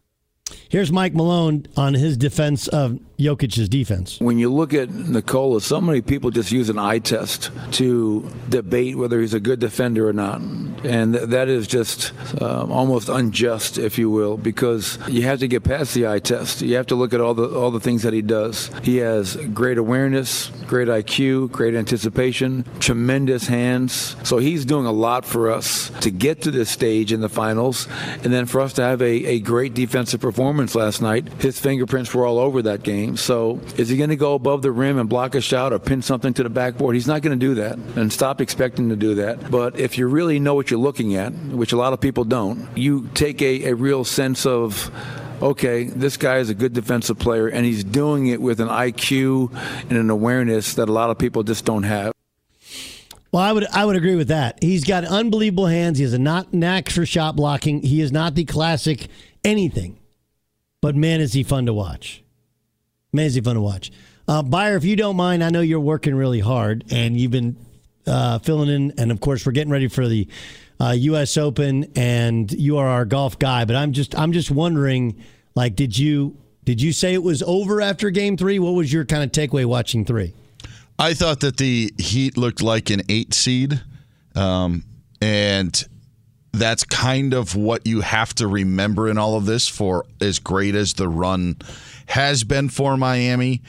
Here's 0.74 0.92
Mike 0.92 1.14
Malone 1.14 1.68
on 1.78 1.94
his 1.94 2.18
defense 2.18 2.68
of 2.68 3.00
Jokic's 3.24 3.70
defense. 3.70 4.20
When 4.20 4.38
you 4.38 4.52
look 4.52 4.74
at 4.74 4.90
Nikola, 4.90 5.62
so 5.62 5.80
many 5.80 6.02
people 6.02 6.32
just 6.32 6.52
use 6.52 6.70
an 6.70 6.78
eye 6.78 7.00
test 7.00 7.52
to 7.74 8.30
debate 8.50 8.98
whether 8.98 9.20
he's 9.22 9.34
a 9.34 9.40
good 9.40 9.60
defender 9.60 10.08
or 10.08 10.14
not. 10.14 10.42
And 10.84 11.14
th- 11.14 11.30
that 11.30 11.48
is 11.48 11.68
just 11.68 12.14
um, 12.42 12.72
almost 12.72 13.10
unjust, 13.10 13.78
if 13.78 13.98
you 13.98 14.10
will, 14.10 14.38
because 14.38 14.98
you 15.08 15.24
have 15.24 15.40
to 15.40 15.48
get 15.48 15.64
past 15.64 15.94
the 15.94 16.08
eye 16.08 16.20
test. 16.20 16.62
You 16.62 16.76
have 16.76 16.88
to 16.88 16.96
look 16.96 17.14
at 17.14 17.22
all 17.22 17.34
the 17.34 17.48
all 17.50 17.72
the 17.72 17.80
things 17.80 18.04
that 18.04 18.14
he 18.14 18.22
does. 18.22 18.70
He 18.84 18.98
has 18.98 19.36
great 19.54 19.78
awareness, 19.78 20.50
great 20.68 20.88
IQ, 20.88 21.52
great 21.52 21.76
anticipation, 21.76 22.66
tremendous 22.80 23.48
hands. 23.48 24.16
So 24.24 24.38
he's 24.38 24.66
doing 24.66 24.86
a 24.86 24.92
lot 24.92 25.26
for 25.26 25.50
us 25.50 25.90
to 26.02 26.12
get 26.12 26.42
to 26.42 26.52
this 26.52 26.70
stage 26.70 27.12
in 27.12 27.22
the 27.22 27.30
finals, 27.30 27.88
and 28.24 28.34
then 28.34 28.46
for 28.46 28.60
us 28.62 28.74
to 28.74 28.82
have 28.82 29.02
a, 29.02 29.26
a 29.26 29.40
great 29.40 29.74
defensive 29.74 30.20
performance 30.20 30.76
last 30.76 31.02
night. 31.02 31.28
His 31.42 31.60
fingerprints 31.60 32.14
were 32.14 32.26
all 32.26 32.40
over 32.40 32.62
that 32.64 32.84
game. 32.84 33.13
So 33.18 33.60
is 33.78 33.90
he 33.90 33.98
going 33.98 34.10
to 34.10 34.16
go 34.16 34.34
above 34.36 34.62
the 34.62 34.72
rim 34.72 34.98
and 34.98 35.10
block 35.10 35.36
a 35.36 35.42
shot 35.42 35.74
or 35.74 35.80
pin 35.80 36.02
something 36.02 36.34
to 36.36 36.44
the 36.44 36.50
backboard? 36.50 36.96
He's 36.96 37.08
not 37.08 37.22
going 37.22 37.38
to 37.38 37.46
do 37.46 37.56
that, 37.56 37.78
and 37.96 38.12
stop 38.12 38.42
expecting 38.42 38.90
to 38.90 38.96
do 38.96 39.16
that. 39.16 39.50
But 39.52 39.80
if 39.80 39.98
you 39.98 40.08
really 40.08 40.40
know 40.40 40.56
what 40.56 40.72
you're 40.72 40.80
looking 40.80 41.16
at, 41.16 41.34
which 41.34 41.74
a 41.74 41.78
lot 41.78 41.94
of 41.94 42.02
people 42.02 42.24
don't, 42.24 42.68
you 42.78 43.10
take 43.14 43.42
a, 43.42 43.70
a 43.70 43.76
real 43.76 44.04
sense 44.04 44.46
of 44.46 44.92
okay, 45.42 45.84
this 45.84 46.16
guy 46.16 46.38
is 46.38 46.50
a 46.50 46.54
good 46.56 46.74
defensive 46.74 47.20
player, 47.20 47.48
and 47.48 47.66
he's 47.66 47.84
doing 47.84 48.28
it 48.28 48.42
with 48.42 48.62
an 48.62 48.70
IQ 48.70 49.54
and 49.90 49.98
an 49.98 50.10
awareness 50.10 50.76
that 50.76 50.88
a 50.88 50.92
lot 50.92 51.10
of 51.10 51.18
people 51.18 51.44
just 51.44 51.66
don't 51.66 51.84
have. 51.84 52.14
Well, 53.32 53.42
I 53.42 53.52
would 53.52 53.66
I 53.68 53.84
would 53.84 53.96
agree 53.96 54.16
with 54.16 54.28
that. 54.28 54.60
He's 54.62 54.86
got 54.86 55.04
unbelievable 55.06 55.66
hands. 55.66 55.98
He 55.98 56.04
has 56.04 56.14
a 56.14 56.20
not 56.20 56.54
knack 56.54 56.90
for 56.90 57.06
shot 57.06 57.36
blocking. 57.36 57.82
He 57.82 58.00
is 58.00 58.12
not 58.12 58.36
the 58.36 58.46
classic 58.46 59.08
anything, 59.44 59.98
but 60.82 60.96
man, 60.96 61.20
is 61.20 61.34
he 61.34 61.44
fun 61.44 61.66
to 61.66 61.74
watch. 61.74 62.23
He 63.14 63.42
fun 63.42 63.56
to 63.56 63.62
watch. 63.62 63.92
Uh, 64.28 64.42
Beyer, 64.42 64.76
if 64.76 64.86
you 64.86 64.96
don't 64.96 65.16
mind, 65.16 65.44
I 65.44 65.50
know 65.50 65.62
you're 65.62 65.80
working 65.80 66.16
really 66.16 66.40
hard, 66.40 66.86
and 66.92 67.20
you've 67.20 67.32
been 67.32 67.58
uh, 68.08 68.40
filling 68.40 68.70
in, 68.70 68.94
and 68.98 69.12
of 69.12 69.20
course, 69.20 69.46
we're 69.46 69.52
getting 69.52 69.72
ready 69.72 69.88
for 69.88 70.08
the 70.08 70.28
uh, 70.80 70.92
U.S. 70.92 71.38
Open, 71.38 71.92
and 71.96 72.52
you 72.52 72.78
are 72.78 72.88
our 72.88 73.06
golf 73.06 73.38
guy. 73.38 73.66
But 73.66 73.76
I'm 73.76 73.92
just 73.92 74.18
I'm 74.18 74.32
just 74.32 74.50
wondering, 74.50 75.22
like, 75.56 75.76
did 75.76 75.98
you 75.98 76.38
did 76.64 76.82
you 76.82 76.94
say 76.94 77.14
it 77.14 77.24
was 77.24 77.44
over 77.44 77.82
after 77.82 78.10
Game 78.10 78.38
Three? 78.38 78.60
What 78.60 78.74
was 78.74 78.92
your 78.92 79.06
kind 79.06 79.24
of 79.24 79.32
takeaway 79.32 79.66
watching 79.66 80.06
three? 80.06 80.34
I 80.98 81.14
thought 81.14 81.42
that 81.42 81.58
the 81.58 81.94
Heat 81.98 82.38
looked 82.38 82.62
like 82.62 82.90
an 82.90 83.02
eight 83.10 83.34
seed, 83.34 83.82
um, 84.36 84.84
and 85.22 85.84
that's 86.54 86.84
kind 86.84 87.34
of 87.34 87.56
what 87.56 87.86
you 87.86 88.02
have 88.02 88.34
to 88.36 88.48
remember 88.48 89.10
in 89.10 89.18
all 89.18 89.36
of 89.36 89.46
this. 89.46 89.68
For 89.68 90.06
as 90.22 90.40
great 90.40 90.76
as 90.76 90.94
the 90.94 91.08
run 91.08 91.58
has 92.14 92.44
been 92.44 92.70
for 92.70 92.96
Miami, 92.96 93.64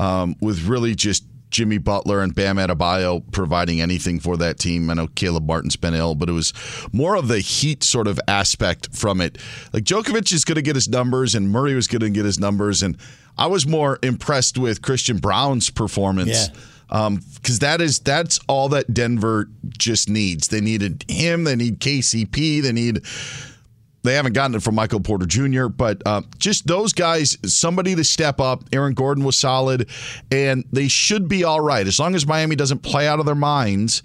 um, 0.00 0.36
with 0.40 0.66
really 0.66 0.94
just 0.94 1.22
Jimmy 1.50 1.76
Butler 1.76 2.22
and 2.22 2.34
Bam 2.34 2.56
Adebayo 2.56 3.22
providing 3.30 3.82
anything 3.82 4.20
for 4.20 4.38
that 4.38 4.58
team. 4.58 4.88
I 4.88 4.94
know 4.94 5.06
Caleb 5.08 5.46
Martin's 5.46 5.76
been 5.76 5.92
ill, 5.92 6.14
but 6.14 6.30
it 6.30 6.32
was 6.32 6.54
more 6.92 7.14
of 7.14 7.28
the 7.28 7.40
Heat 7.40 7.84
sort 7.84 8.08
of 8.08 8.18
aspect 8.26 8.96
from 8.96 9.20
it. 9.20 9.36
Like 9.74 9.84
Djokovic 9.84 10.32
is 10.32 10.46
going 10.46 10.56
to 10.56 10.62
get 10.62 10.76
his 10.76 10.88
numbers, 10.88 11.34
and 11.34 11.50
Murray 11.50 11.74
was 11.74 11.86
going 11.86 12.00
to 12.00 12.08
get 12.08 12.24
his 12.24 12.40
numbers, 12.40 12.82
and 12.82 12.96
I 13.36 13.48
was 13.48 13.66
more 13.66 13.98
impressed 14.02 14.56
with 14.56 14.80
Christian 14.80 15.18
Braun's 15.18 15.68
performance. 15.68 16.48
Yeah 16.48 16.60
because 16.86 17.06
um, 17.06 17.58
that 17.60 17.80
is 17.80 17.98
that's 18.00 18.38
all 18.46 18.68
that 18.68 18.92
Denver 18.92 19.48
just 19.76 20.08
needs. 20.08 20.48
They 20.48 20.60
needed 20.60 21.04
him. 21.08 21.44
They 21.44 21.56
need 21.56 21.80
KCP. 21.80 22.62
They 22.62 22.72
need. 22.72 23.00
They 24.04 24.14
haven't 24.14 24.34
gotten 24.34 24.54
it 24.54 24.62
from 24.62 24.74
Michael 24.74 25.00
Porter 25.00 25.24
Jr., 25.24 25.68
but 25.68 26.02
uh, 26.04 26.20
just 26.38 26.66
those 26.66 26.92
guys, 26.92 27.38
somebody 27.42 27.94
to 27.94 28.04
step 28.04 28.38
up. 28.38 28.62
Aaron 28.70 28.92
Gordon 28.92 29.24
was 29.24 29.36
solid, 29.36 29.88
and 30.30 30.64
they 30.70 30.88
should 30.88 31.26
be 31.26 31.42
all 31.42 31.60
right 31.60 31.86
as 31.86 31.98
long 31.98 32.14
as 32.14 32.26
Miami 32.26 32.54
doesn't 32.54 32.82
play 32.82 33.08
out 33.08 33.18
of 33.18 33.24
their 33.24 33.34
minds. 33.34 34.02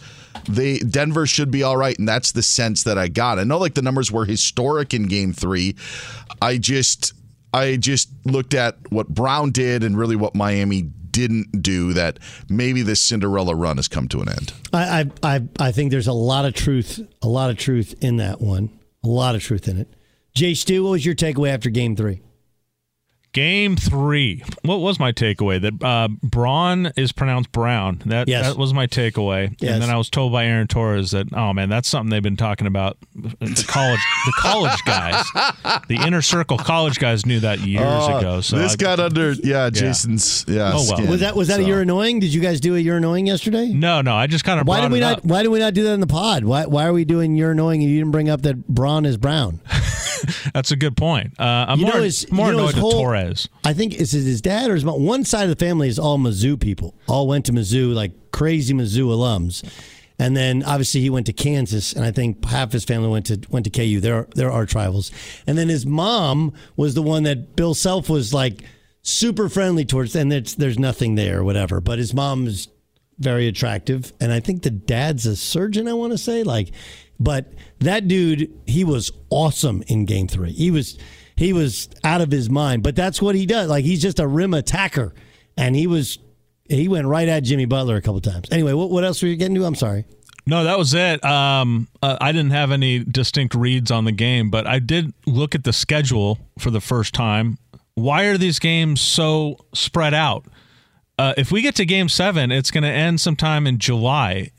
They 0.48 0.79
Denver 0.79 1.27
should 1.27 1.51
be 1.51 1.63
all 1.63 1.75
right, 1.75 2.00
and 2.00 2.08
that's 2.08 2.32
the 2.32 2.41
sense 2.41 2.84
that 2.86 2.98
I 2.98 3.10
got. 3.10 3.39
I 3.39 3.44
know 3.44 3.58
like 3.58 3.74
the 3.74 3.82
numbers 3.82 4.10
were 4.10 4.24
historic 4.24 4.94
in 4.94 5.08
Game 5.08 5.34
Three. 5.34 5.75
I 6.41 6.58
just 6.58 7.13
I 7.53 7.75
just 7.75 8.10
looked 8.25 8.53
at 8.53 8.77
what 8.89 9.10
Braun 9.10 9.51
did 9.51 9.84
and 9.84 9.98
really 9.98 10.15
what 10.15 10.34
Miami 10.34 10.84
didn't 11.12 11.62
do 11.62 11.91
that 11.94 12.20
maybe 12.48 12.84
this 12.84 13.01
Cinderella 13.01 13.53
run 13.53 13.77
has 13.77 13.89
come 13.89 14.08
to 14.08 14.22
an 14.22 14.29
end. 14.29 14.53
I 14.72 15.01
I 15.01 15.36
I, 15.36 15.41
I 15.60 15.72
think 15.74 15.91
there's 15.91 16.08
a 16.08 16.13
lot 16.13 16.46
of 16.46 16.53
truth, 16.53 17.06
a 17.22 17.27
lot 17.27 17.50
of 17.50 17.58
truth 17.58 17.96
in 18.01 18.18
that 18.18 18.39
one. 18.39 18.79
A 19.10 19.12
lot 19.12 19.34
of 19.34 19.42
truth 19.42 19.68
in 19.68 19.80
it. 19.80 19.88
Jay 20.36 20.54
Stu, 20.54 20.84
what 20.84 20.92
was 20.92 21.04
your 21.04 21.16
takeaway 21.16 21.50
after 21.50 21.72
game 21.72 21.96
three? 21.96 22.22
Game 23.32 23.76
three. 23.76 24.44
What 24.64 24.80
was 24.80 25.00
my 25.00 25.12
takeaway? 25.12 25.62
That 25.62 25.84
uh, 25.84 26.08
Braun 26.24 26.92
is 26.98 27.12
pronounced 27.12 27.52
Brown. 27.52 28.02
That 28.08 28.28
Yes. 28.28 28.48
that 28.48 28.58
was 28.58 28.74
my 28.74 28.88
takeaway. 28.88 29.56
Yes. 29.60 29.74
And 29.74 29.84
then 29.84 29.92
I 29.92 29.98
was 29.98 30.10
told 30.10 30.32
by 30.32 30.46
Aaron 30.48 30.68
Torres 30.68 31.12
that 31.12 31.32
oh 31.34 31.54
man, 31.54 31.70
that's 31.70 31.88
something 31.88 32.10
they've 32.10 32.24
been 32.24 32.38
talking 32.38 32.66
about. 32.66 32.98
The 33.14 33.66
college, 33.68 34.00
the 34.26 34.34
college 34.40 34.84
guys, 34.84 35.24
the 35.88 36.00
inner 36.06 36.24
circle 36.24 36.58
college 36.58 36.98
guys 37.00 37.24
knew 37.26 37.40
that 37.42 37.60
years 37.60 37.84
Oh, 37.86 38.18
ago. 38.18 38.42
So 38.42 38.58
this 38.58 38.74
I- 38.74 38.78
got 38.78 39.00
under 39.00 39.34
yeah, 39.34 39.70
Jason's 39.70 40.44
yeah. 40.48 40.70
Oh, 40.74 40.78
well. 40.78 40.84
skin. 40.98 41.08
Was 41.10 41.20
that 41.20 41.36
was 41.36 41.50
that 41.50 41.58
So- 41.58 41.64
a 41.64 41.68
you're 41.68 41.82
annoying? 41.82 42.20
Did 42.20 42.34
you 42.34 42.42
guys 42.42 42.60
do 42.60 42.76
a 42.76 42.80
you're 42.80 42.98
annoying 42.98 43.28
yesterday? 43.28 43.68
No, 43.68 44.02
no. 44.02 44.16
I 44.16 44.26
just 44.26 44.44
kind 44.44 44.60
of 44.60 44.68
Why 44.68 44.78
brought 44.80 44.88
did 44.88 44.92
we 44.94 44.98
it 44.98 45.02
not? 45.02 45.18
up. 45.20 45.26
Why 45.26 45.44
did 45.44 45.50
we 45.50 45.60
not 45.60 45.76
do 45.76 45.84
that 45.84 45.94
in 45.94 46.00
the 46.00 46.08
pod? 46.08 46.46
Why 46.46 46.66
Why 46.66 46.86
are 46.86 46.94
we 46.94 47.06
doing 47.06 47.36
you're 47.36 47.52
annoying 47.52 47.84
and 47.84 47.92
you 47.92 48.00
didn't 48.00 48.12
bring 48.12 48.28
up 48.28 48.42
that 48.42 48.68
Braun 48.68 49.06
is 49.06 49.18
brown? 49.18 49.60
That's 50.54 50.72
a 50.72 50.76
good 50.76 50.96
point. 50.98 51.34
Uh, 51.40 51.66
I'm 51.68 51.80
You 51.80 51.86
more, 51.86 51.96
know 51.96 52.04
his- 52.04 52.32
more 52.32 52.48
you 52.48 52.52
know 52.54 52.58
annoyed 52.60 52.74
with 52.76 52.82
whole- 52.82 52.92
Torres. 52.92 53.48
I 53.64 53.74
think 53.74 53.94
is 53.96 54.14
it 54.14 54.24
his 54.24 54.42
dad 54.42 54.70
or 54.70 54.76
his 54.76 54.84
mom? 54.86 55.04
One 55.04 55.24
side 55.26 55.44
of 55.50 55.50
the 55.58 55.64
family 55.66 55.88
is 55.88 56.00
all 56.00 56.18
Mizzou 56.18 56.60
people. 56.60 56.96
All 57.08 57.28
went 57.28 57.46
to 57.46 57.52
Mizzou, 57.52 57.94
like 57.94 58.32
crazy 58.32 58.74
Mizzou 58.74 59.06
alums. 59.08 59.64
And 60.22 60.36
then 60.36 60.64
obviously 60.64 61.00
he 61.00 61.10
went 61.10 61.28
to 61.28 61.34
Kansas, 61.34 61.94
and 61.94 62.04
I 62.04 62.12
think 62.12 62.44
half 62.46 62.74
his 62.74 62.84
family 62.84 63.08
went 63.08 63.26
to 63.28 63.40
went 63.50 63.64
to 63.66 63.70
KU. 63.70 64.02
They're 64.02 64.28
they're 64.36 64.52
arch 64.52 64.76
rivals. 64.76 65.12
And 65.48 65.58
then 65.58 65.70
his 65.70 65.86
mom 65.86 66.52
was 66.76 66.94
the 66.94 67.02
one 67.02 67.24
that 67.24 67.56
Bill 67.56 67.74
Self 67.74 68.10
was 68.10 68.34
like 68.34 68.64
super 69.02 69.48
friendly 69.48 69.86
towards, 69.86 70.16
and 70.18 70.30
there's 70.30 70.56
there's 70.56 70.78
nothing 70.78 71.16
there 71.16 71.40
or 71.40 71.44
whatever. 71.46 71.80
But 71.80 72.00
his 72.00 72.14
mom 72.14 72.48
is 72.48 72.68
very 73.18 73.48
attractive, 73.48 74.12
and 74.20 74.34
I 74.34 74.42
think 74.42 74.64
the 74.64 74.72
dad's 74.72 75.26
a 75.26 75.38
surgeon. 75.38 75.88
I 75.88 75.94
want 75.94 76.12
to 76.12 76.18
say 76.18 76.44
like, 76.44 76.72
but 77.20 77.54
that 77.80 78.08
dude, 78.08 78.52
he 78.66 78.84
was 78.84 79.12
awesome 79.30 79.84
in 79.88 80.06
Game 80.06 80.28
Three. 80.28 80.52
He 80.52 80.72
was 80.72 80.98
he 81.36 81.54
was 81.54 81.90
out 82.04 82.22
of 82.22 82.32
his 82.32 82.50
mind. 82.50 82.84
But 82.84 82.96
that's 82.96 83.22
what 83.22 83.36
he 83.36 83.46
does. 83.46 83.70
Like 83.70 83.86
he's 83.86 84.02
just 84.02 84.20
a 84.20 84.28
rim 84.28 84.54
attacker, 84.54 85.14
and 85.58 85.76
he 85.76 85.88
was 85.88 86.20
He 86.68 86.88
went 86.88 87.08
right 87.08 87.28
at 87.28 87.44
Jimmy 87.44 87.66
Butler 87.66 87.96
a 87.96 88.02
couple 88.02 88.22
times. 88.22 88.48
Anyway, 88.52 88.74
what, 88.74 88.90
what 88.90 89.04
else 89.04 89.22
were 89.22 89.28
you 89.30 89.36
getting 89.36 89.56
to? 89.56 89.66
I'm 89.66 89.76
sorry. 89.76 90.06
No, 90.46 90.64
that 90.64 90.78
was 90.78 90.94
it. 90.94 91.24
Um, 91.24 91.88
uh, 92.02 92.18
I 92.20 92.32
didn't 92.32 92.52
have 92.52 92.72
any 92.72 93.00
distinct 93.04 93.54
reads 93.54 93.92
on 93.92 94.06
the 94.06 94.12
game, 94.12 94.50
but 94.50 94.66
I 94.66 94.80
did 94.80 95.14
look 95.28 95.54
at 95.54 95.64
the 95.64 95.74
schedule 95.74 96.40
for 96.58 96.72
the 96.72 96.82
first 96.82 97.14
time. 97.14 97.58
Why 97.94 98.24
are 98.26 98.38
these 98.38 98.58
games 98.60 99.00
so 99.02 99.58
spread 99.74 100.14
out? 100.14 100.46
Uh, 101.20 101.34
if 101.38 101.52
we 101.52 101.62
get 101.62 101.76
to 101.76 101.86
game 101.86 102.10
seven, 102.10 102.52
it's 102.52 102.72
going 102.72 102.84
to 102.84 102.90
end 102.90 103.22
sometime 103.22 103.68
in 103.68 103.78
July. 103.78 104.52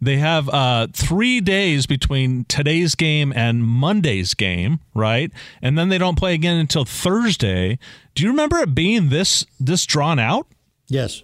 They 0.00 0.16
have 0.16 0.48
uh, 0.48 0.86
three 0.92 1.40
days 1.40 1.86
between 1.86 2.44
today's 2.44 2.94
game 2.94 3.32
and 3.36 3.62
Monday's 3.62 4.32
game, 4.34 4.80
right? 4.94 5.30
And 5.60 5.76
then 5.76 5.90
they 5.90 5.98
don't 5.98 6.16
play 6.16 6.34
again 6.34 6.56
until 6.56 6.84
Thursday. 6.84 7.78
Do 8.14 8.22
you 8.22 8.30
remember 8.30 8.58
it 8.58 8.74
being 8.74 9.10
this 9.10 9.44
this 9.58 9.84
drawn 9.84 10.18
out? 10.18 10.46
Yes. 10.88 11.22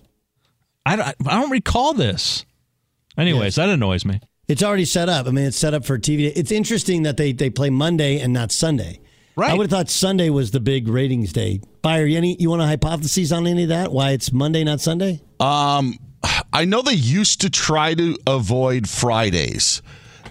I, 0.84 1.14
I 1.26 1.40
don't 1.40 1.50
recall 1.50 1.94
this. 1.94 2.44
Anyways, 3.16 3.56
that 3.56 3.68
annoys 3.68 4.04
me. 4.04 4.20
It's 4.46 4.62
already 4.62 4.84
set 4.84 5.08
up. 5.08 5.26
I 5.26 5.30
mean, 5.30 5.46
it's 5.46 5.56
set 5.56 5.74
up 5.74 5.84
for 5.84 5.98
TV. 5.98 6.32
It's 6.36 6.52
interesting 6.52 7.02
that 7.02 7.16
they, 7.16 7.32
they 7.32 7.50
play 7.50 7.70
Monday 7.70 8.20
and 8.20 8.32
not 8.32 8.52
Sunday. 8.52 9.00
Right. 9.34 9.50
I 9.50 9.54
would 9.54 9.64
have 9.64 9.70
thought 9.70 9.90
Sunday 9.90 10.30
was 10.30 10.52
the 10.52 10.60
big 10.60 10.86
ratings 10.88 11.32
day. 11.32 11.60
Beyer, 11.82 12.06
any 12.06 12.36
you 12.38 12.50
want 12.50 12.62
a 12.62 12.66
hypothesis 12.66 13.32
on 13.32 13.46
any 13.46 13.64
of 13.64 13.68
that? 13.70 13.92
Why 13.92 14.12
it's 14.12 14.32
Monday, 14.32 14.64
not 14.64 14.80
Sunday? 14.80 15.20
Um, 15.40 15.98
I 16.52 16.64
know 16.64 16.82
they 16.82 16.94
used 16.94 17.40
to 17.42 17.50
try 17.50 17.94
to 17.94 18.16
avoid 18.26 18.88
Fridays. 18.88 19.82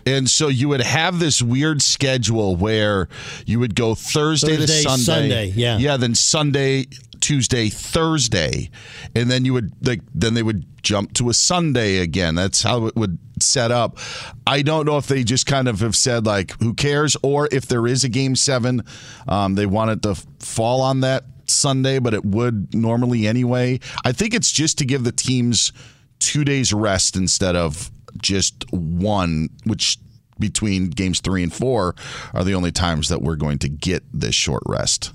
And 0.08 0.30
so 0.30 0.50
you 0.50 0.70
would 0.70 0.82
have 0.82 1.20
this 1.20 1.42
weird 1.42 1.82
schedule 1.82 2.56
where 2.56 3.08
you 3.46 3.60
would 3.60 3.75
go 3.75 3.96
Thursday, 3.96 4.58
Thursday, 4.58 4.84
to 4.84 4.90
Sunday. 4.90 5.04
Sunday, 5.04 5.54
yeah. 5.56 5.78
Yeah, 5.80 5.98
then 5.98 6.14
Sunday, 6.14 6.86
Tuesday, 7.22 7.70
Thursday. 7.70 8.70
And 9.16 9.32
then 9.32 9.46
you 9.46 9.54
would 9.54 9.72
like 9.86 10.02
then 10.14 10.36
they 10.36 10.44
would 10.44 10.66
jump 10.84 11.14
to 11.14 11.30
a 11.30 11.34
Sunday 11.34 11.98
again. 11.98 12.36
That's 12.36 12.62
how 12.62 12.86
it 12.86 12.96
would 12.96 13.18
set 13.42 13.72
up. 13.72 13.98
I 14.46 14.62
don't 14.62 14.86
know 14.86 14.98
if 14.98 15.08
they 15.08 15.24
just 15.24 15.48
kind 15.48 15.68
of 15.68 15.80
have 15.80 15.96
said 15.96 16.28
like 16.28 16.52
who 16.62 16.75
cares 16.75 17.18
or 17.24 17.50
if 17.52 17.66
there 17.66 17.88
is 17.88 18.04
a 18.04 18.10
game 18.10 18.36
7, 18.36 18.84
um, 19.28 19.56
they 19.56 19.66
want 19.66 19.90
it 19.90 20.02
to 20.04 20.16
fall 20.40 20.82
on 20.82 21.00
that 21.00 21.24
Sunday, 21.50 22.00
but 22.00 22.14
it 22.14 22.25
would 22.25 22.74
normally 22.74 23.28
anyway. 23.28 23.80
I 24.04 24.12
think 24.12 24.34
it's 24.34 24.52
just 24.52 24.78
to 24.80 24.86
give 24.86 25.04
the 25.04 25.12
teams 25.12 25.72
two 26.20 26.44
days 26.44 26.74
rest 26.74 27.16
instead 27.16 27.56
of 27.56 27.92
just 28.18 28.66
one, 28.72 29.50
which 29.66 29.98
between 30.40 30.90
games 30.90 31.22
three 31.22 31.44
and 31.44 31.54
four 31.54 31.96
are 32.34 32.44
the 32.44 32.54
only 32.54 32.72
times 32.72 33.10
that 33.10 33.22
we're 33.22 33.36
going 33.36 33.60
to 33.60 33.70
get 33.70 34.04
this 34.14 34.36
short 34.36 34.64
rest. 34.66 35.14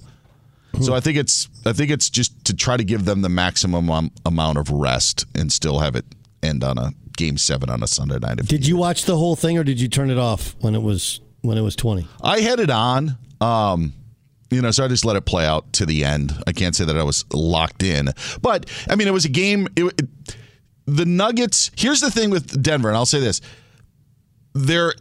So 0.81 0.95
I 0.95 1.01
think 1.01 1.19
it's 1.19 1.49
I 1.67 1.73
think 1.73 1.91
it's 1.91 2.09
just 2.09 2.45
to 2.45 2.55
try 2.55 2.77
to 2.77 2.85
give 2.85 3.05
them 3.05 3.23
the 3.23 3.29
maximum 3.29 3.91
um, 3.91 4.13
amount 4.25 4.57
of 4.57 4.71
rest 4.71 5.27
and 5.35 5.53
still 5.53 5.81
have 5.81 5.97
it 5.97 6.05
end 6.43 6.63
on 6.63 6.79
a 6.79 6.93
game 7.17 7.37
seven 7.37 7.69
on 7.69 7.83
a 7.83 7.87
Sunday 7.87 8.19
night. 8.19 8.37
Did 8.47 8.67
you 8.67 8.77
watch 8.77 9.05
the 9.05 9.17
whole 9.17 9.37
thing 9.37 9.59
or 9.59 9.65
did 9.65 9.81
you 9.81 9.89
turn 9.89 10.11
it 10.11 10.17
off 10.17 10.55
when 10.61 10.75
it 10.75 10.83
was 10.83 11.21
when 11.43 11.59
it 11.59 11.63
was 11.63 11.75
twenty? 11.77 12.07
I 12.23 12.41
had 12.41 12.61
it 12.61 12.71
on. 12.71 13.19
Um, 13.41 13.93
you 14.51 14.61
know, 14.61 14.71
so 14.71 14.85
I 14.85 14.89
just 14.89 15.05
let 15.05 15.17
it 15.17 15.25
play 15.25 15.47
out 15.47 15.73
to 15.75 15.87
the 15.87 16.05
end. 16.05 16.33
I 16.47 16.53
can't 16.53 16.75
say 16.75 16.85
that 16.85 16.97
I 16.97 17.03
was 17.03 17.25
locked 17.33 17.83
in, 17.83 18.11
but 18.43 18.69
I 18.89 18.97
mean, 18.97 19.09
it 19.09 19.13
was 19.13 19.25
a 19.25 19.31
game. 19.31 19.69
It, 19.77 19.85
it, 19.85 20.37
the 20.87 21.07
Nuggets. 21.07 21.71
Here's 21.77 22.01
the 22.01 22.11
thing 22.11 22.31
with 22.31 22.63
Denver, 22.63 22.89
and 22.89 22.97
I'll 22.97 23.07
say 23.07 23.21
this: 23.21 23.41
their 24.55 24.95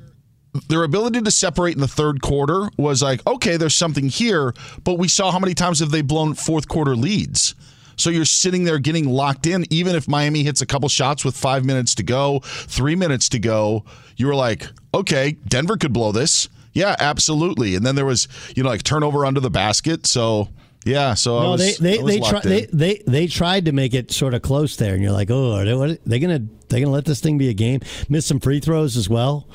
their 0.68 0.84
ability 0.84 1.22
to 1.22 1.32
separate 1.32 1.76
in 1.76 1.82
the 1.82 1.88
third 1.88 2.22
quarter 2.22 2.70
was 2.78 3.04
like, 3.04 3.26
okay, 3.28 3.58
there's 3.58 3.76
something 3.76 4.10
here, 4.10 4.54
but 4.84 4.98
we 4.98 5.08
saw 5.08 5.32
how 5.32 5.40
many 5.40 5.54
times 5.54 5.80
have 5.80 5.92
they 5.92 6.02
blown 6.02 6.34
fourth 6.34 6.68
quarter 6.68 6.96
leads. 6.96 7.56
So 7.98 8.10
you're 8.10 8.26
sitting 8.26 8.64
there 8.64 8.80
getting 8.80 9.10
locked 9.10 9.46
in, 9.46 9.66
even 9.70 9.96
if 9.96 10.08
Miami 10.08 10.44
hits 10.44 10.62
a 10.62 10.66
couple 10.66 10.88
shots 10.88 11.26
with 11.26 11.36
five 11.36 11.66
minutes 11.66 11.96
to 11.96 12.04
go, 12.04 12.40
three 12.44 12.96
minutes 12.96 13.28
to 13.30 13.40
go. 13.40 13.84
You 14.16 14.28
were 14.28 14.36
like, 14.36 14.66
okay, 14.94 15.34
Denver 15.48 15.76
could 15.76 15.92
blow 15.92 16.12
this. 16.12 16.48
Yeah, 16.74 16.96
absolutely. 17.00 17.76
And 17.76 17.86
then 17.86 17.96
there 17.96 18.06
was, 18.06 18.28
you 18.56 18.64
know, 18.64 18.70
like 18.70 18.84
turnover 18.84 19.26
under 19.26 19.40
the 19.40 19.50
basket. 19.50 20.06
So 20.06 20.50
yeah, 20.86 21.14
so 21.14 21.38
I 21.38 21.44
no, 21.44 21.52
was, 21.52 21.78
they 21.78 21.98
they 21.98 22.02
they, 22.02 22.20
try, 22.20 22.40
they 22.40 22.66
they 22.72 23.04
they 23.06 23.28
tried 23.28 23.66
to 23.66 23.72
make 23.72 23.94
it 23.94 24.12
sort 24.12 24.34
of 24.34 24.42
close 24.42 24.78
there, 24.78 24.94
and 24.94 25.04
you're 25.04 25.12
like, 25.12 25.30
oh, 25.30 25.56
are 25.56 25.66
they, 25.66 25.76
what, 25.76 26.04
they 26.06 26.20
gonna 26.20 26.46
they 26.70 26.80
gonna 26.80 26.92
let 26.92 27.06
this 27.06 27.20
thing 27.20 27.38
be 27.38 27.50
a 27.50 27.54
game? 27.54 27.82
Miss 28.08 28.26
some 28.26 28.40
free 28.40 28.60
throws 28.60 28.96
as 28.96 29.10
well. 29.10 29.48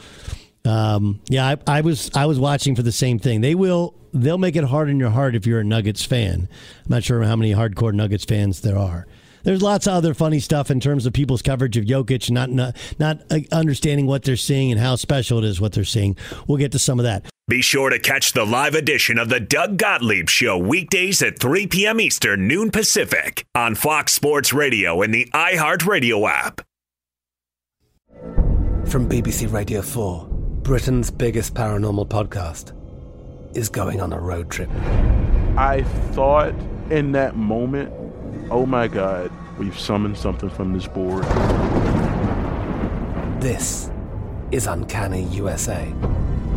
Um, 0.66 1.20
yeah, 1.28 1.56
I, 1.66 1.78
I 1.78 1.80
was 1.80 2.10
I 2.14 2.26
was 2.26 2.38
watching 2.38 2.76
for 2.76 2.82
the 2.82 2.92
same 2.92 3.18
thing. 3.18 3.40
They 3.40 3.54
will 3.54 3.94
they'll 4.12 4.38
make 4.38 4.56
it 4.56 4.64
hard 4.64 4.88
in 4.90 4.98
your 4.98 5.10
heart 5.10 5.34
if 5.34 5.46
you're 5.46 5.60
a 5.60 5.64
Nuggets 5.64 6.04
fan. 6.04 6.48
I'm 6.84 6.88
not 6.88 7.04
sure 7.04 7.22
how 7.22 7.36
many 7.36 7.52
hardcore 7.52 7.92
Nuggets 7.92 8.24
fans 8.24 8.60
there 8.60 8.78
are. 8.78 9.06
There's 9.44 9.62
lots 9.62 9.86
of 9.86 9.92
other 9.92 10.14
funny 10.14 10.40
stuff 10.40 10.70
in 10.70 10.80
terms 10.80 11.06
of 11.06 11.12
people's 11.12 11.42
coverage 11.42 11.76
of 11.76 11.84
Jokic, 11.84 12.30
not 12.30 12.50
not, 12.50 12.76
not 12.98 13.20
uh, 13.30 13.40
understanding 13.52 14.06
what 14.06 14.24
they're 14.24 14.36
seeing 14.36 14.72
and 14.72 14.80
how 14.80 14.96
special 14.96 15.38
it 15.38 15.44
is 15.44 15.60
what 15.60 15.72
they're 15.72 15.84
seeing. 15.84 16.16
We'll 16.48 16.58
get 16.58 16.72
to 16.72 16.78
some 16.78 16.98
of 16.98 17.04
that. 17.04 17.24
Be 17.46 17.60
sure 17.60 17.90
to 17.90 17.98
catch 17.98 18.32
the 18.32 18.46
live 18.46 18.74
edition 18.74 19.18
of 19.18 19.28
the 19.28 19.38
Doug 19.38 19.76
Gottlieb 19.76 20.30
Show 20.30 20.56
weekdays 20.56 21.20
at 21.20 21.38
3 21.38 21.66
p.m. 21.66 22.00
Eastern, 22.00 22.48
noon 22.48 22.70
Pacific 22.70 23.44
on 23.54 23.74
Fox 23.74 24.14
Sports 24.14 24.54
Radio 24.54 25.02
and 25.02 25.12
the 25.12 25.28
iHeartRadio 25.34 26.26
app. 26.26 26.62
From 28.88 29.08
BBC 29.08 29.52
Radio 29.52 29.82
4, 29.82 30.26
Britain's 30.62 31.10
biggest 31.10 31.52
paranormal 31.52 32.08
podcast 32.08 32.72
is 33.54 33.68
going 33.68 34.00
on 34.00 34.14
a 34.14 34.18
road 34.18 34.50
trip. 34.50 34.70
I 35.58 35.82
thought 36.12 36.54
in 36.90 37.12
that 37.12 37.36
moment, 37.36 37.92
oh 38.50 38.66
my 38.66 38.88
God, 38.88 39.30
we've 39.58 39.78
summoned 39.78 40.16
something 40.18 40.50
from 40.50 40.72
this 40.72 40.86
board. 40.86 41.24
This 43.40 43.90
is 44.50 44.66
Uncanny 44.66 45.24
USA. 45.24 45.92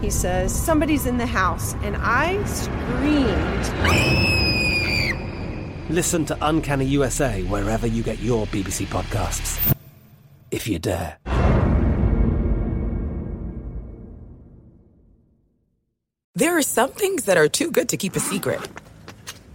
He 0.01 0.09
says, 0.09 0.53
Somebody's 0.53 1.05
in 1.05 1.17
the 1.17 1.25
house, 1.25 1.73
and 1.83 1.95
I 1.99 2.43
screamed. 2.45 3.65
Listen 5.89 6.25
to 6.25 6.37
Uncanny 6.41 6.85
USA 6.85 7.43
wherever 7.43 7.87
you 7.87 8.03
get 8.03 8.19
your 8.19 8.45
BBC 8.47 8.85
podcasts, 8.85 9.75
if 10.51 10.67
you 10.67 10.79
dare. 10.79 11.17
There 16.35 16.55
are 16.55 16.61
some 16.61 16.91
things 16.91 17.23
that 17.25 17.37
are 17.37 17.47
too 17.47 17.71
good 17.71 17.89
to 17.89 17.97
keep 17.97 18.15
a 18.15 18.19
secret. 18.19 18.61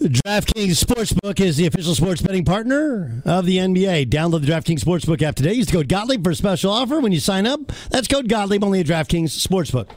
DraftKings 0.00 0.82
Sportsbook 0.82 1.40
is 1.40 1.58
the 1.58 1.66
official 1.66 1.94
sports 1.94 2.22
betting 2.22 2.46
partner 2.46 3.22
of 3.26 3.44
the 3.44 3.58
NBA. 3.58 4.06
Download 4.06 4.40
the 4.40 4.46
DraftKings 4.46 4.80
Sportsbook 4.80 5.20
app 5.20 5.34
today. 5.34 5.52
Use 5.52 5.66
the 5.66 5.72
code 5.72 5.90
Gottlieb 5.90 6.24
for 6.24 6.30
a 6.30 6.34
special 6.34 6.72
offer 6.72 7.00
when 7.00 7.12
you 7.12 7.20
sign 7.20 7.46
up. 7.46 7.70
That's 7.90 8.08
code 8.08 8.26
Gottlieb 8.26 8.64
only 8.64 8.80
at 8.80 8.86
DraftKings 8.86 9.46
Sportsbook. 9.46 9.90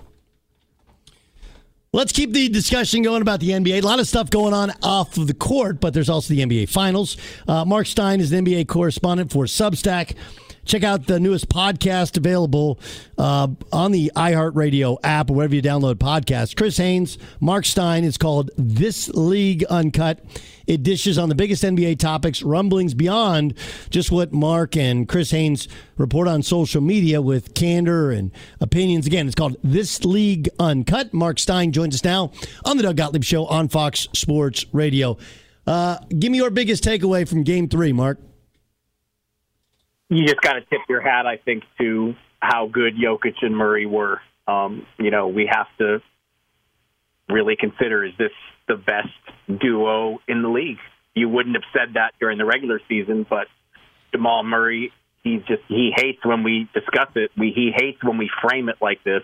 Let's 1.94 2.12
keep 2.12 2.34
the 2.34 2.50
discussion 2.50 3.02
going 3.02 3.22
about 3.22 3.40
the 3.40 3.52
NBA. 3.52 3.82
A 3.82 3.86
lot 3.86 4.02
of 4.02 4.08
stuff 4.08 4.30
going 4.30 4.54
on 4.54 4.74
off 4.82 5.16
of 5.18 5.28
the 5.28 5.34
court, 5.34 5.80
but 5.80 5.94
there's 5.94 6.10
also 6.10 6.34
the 6.34 6.42
NBA 6.42 6.68
Finals. 6.68 7.16
Uh, 7.48 7.64
Marc 7.64 7.88
Stein 7.88 8.20
is 8.20 8.34
an 8.34 8.44
NBA 8.44 8.68
correspondent 8.68 9.32
for 9.32 9.46
Substack. 9.46 10.18
Check 10.66 10.84
out 10.84 11.08
the 11.08 11.20
newest 11.20 11.50
podcast 11.50 12.18
available 12.18 12.80
uh, 13.18 13.48
on 13.72 13.92
the 13.92 14.12
iHeartRadio 14.16 14.98
app 15.04 15.30
or 15.30 15.34
wherever 15.36 15.54
you 15.56 15.62
download 15.62 15.96
podcasts. 15.96 16.56
Chris 16.56 16.78
Haynes, 16.78 17.18
Marc 17.40 17.66
Stein. 17.66 18.04
It's 18.04 18.18
called 18.18 18.50
This 18.58 19.10
League 19.10 19.64
Uncut. 19.66 20.24
It 20.66 20.82
dishes 20.84 21.18
on 21.18 21.28
the 21.28 21.36
biggest 21.36 21.64
NBA 21.64 22.00
topics, 22.00 22.42
rumblings 22.42 22.94
beyond 22.94 23.56
just 23.90 24.12
what 24.12 24.32
Marc 24.32 24.78
and 24.78 25.10
Chris 25.10 25.32
Haynes 25.32 25.68
report 25.98 26.28
on 26.30 26.42
social 26.42 26.82
media 26.82 27.22
with 27.22 27.54
candor 27.54 28.12
and 28.12 28.32
opinions. 28.62 29.06
Again, 29.06 29.26
it's 29.28 29.36
called 29.36 29.58
This 29.64 30.06
League 30.06 30.48
Uncut. 30.60 31.14
Marc 31.14 31.40
Stein 31.40 31.74
joins 31.74 31.96
us 31.96 32.04
now 32.06 32.32
on 32.64 32.78
the 32.78 32.84
Doug 32.84 32.96
Gottlieb 32.96 33.26
Show 33.26 33.46
on 33.46 33.68
Fox 33.68 34.08
Sports 34.14 34.66
Radio. 34.72 35.18
Uh, 35.68 35.98
give 36.18 36.32
me 36.32 36.38
your 36.38 36.50
biggest 36.50 36.84
takeaway 36.84 37.28
from 37.28 37.44
Game 37.44 37.68
Three, 37.68 37.92
Marc 37.92 38.20
you 40.16 40.26
just 40.26 40.42
got 40.42 40.54
to 40.54 40.62
tip 40.62 40.82
your 40.90 41.02
hat, 41.02 41.26
I 41.26 41.38
think, 41.38 41.64
to 41.80 42.14
how 42.40 42.68
good 42.68 42.94
Jokic 42.96 43.36
and 43.42 43.56
Murray 43.56 43.86
were. 43.86 44.20
Um, 44.48 44.86
you 45.00 45.12
know, 45.12 45.28
we 45.28 45.50
have 45.52 45.68
to 45.80 46.02
really 47.30 47.56
consider 47.56 48.04
is 48.04 48.14
this 48.18 48.32
the 48.68 48.76
best 48.76 49.60
duo 49.62 50.20
in 50.28 50.42
the 50.42 50.50
league? 50.50 50.78
You 51.16 51.30
wouldn't 51.30 51.56
have 51.56 51.64
said 51.74 51.96
that 51.96 52.14
during 52.20 52.38
the 52.38 52.46
regular 52.46 52.82
season, 52.90 53.26
but 53.30 53.48
Jamal 54.12 54.44
Murray, 54.44 54.92
he's 55.24 55.42
just 55.48 55.62
he 55.68 55.92
hates 55.96 56.26
when 56.26 56.44
we 56.44 56.70
discuss 56.74 57.10
it. 57.16 57.32
We 57.38 57.52
he 57.56 57.72
hates 57.76 58.04
when 58.04 58.18
we 58.18 58.30
frame 58.42 58.70
it 58.70 58.76
like 58.82 59.04
this. 59.04 59.24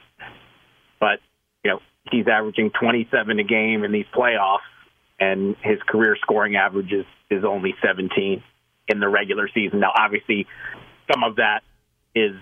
But 0.99 1.19
you 1.63 1.71
know, 1.71 1.79
he's 2.11 2.27
averaging 2.27 2.71
27 2.79 3.39
a 3.39 3.43
game 3.43 3.83
in 3.83 3.91
these 3.91 4.05
playoffs, 4.15 4.59
and 5.19 5.55
his 5.61 5.79
career 5.87 6.15
scoring 6.21 6.55
average 6.55 6.91
is, 6.91 7.05
is 7.29 7.43
only 7.43 7.75
17 7.85 8.43
in 8.89 8.99
the 8.99 9.07
regular 9.07 9.49
season. 9.53 9.79
Now, 9.79 9.91
obviously, 9.95 10.47
some 11.11 11.23
of 11.23 11.37
that 11.37 11.61
is 12.15 12.33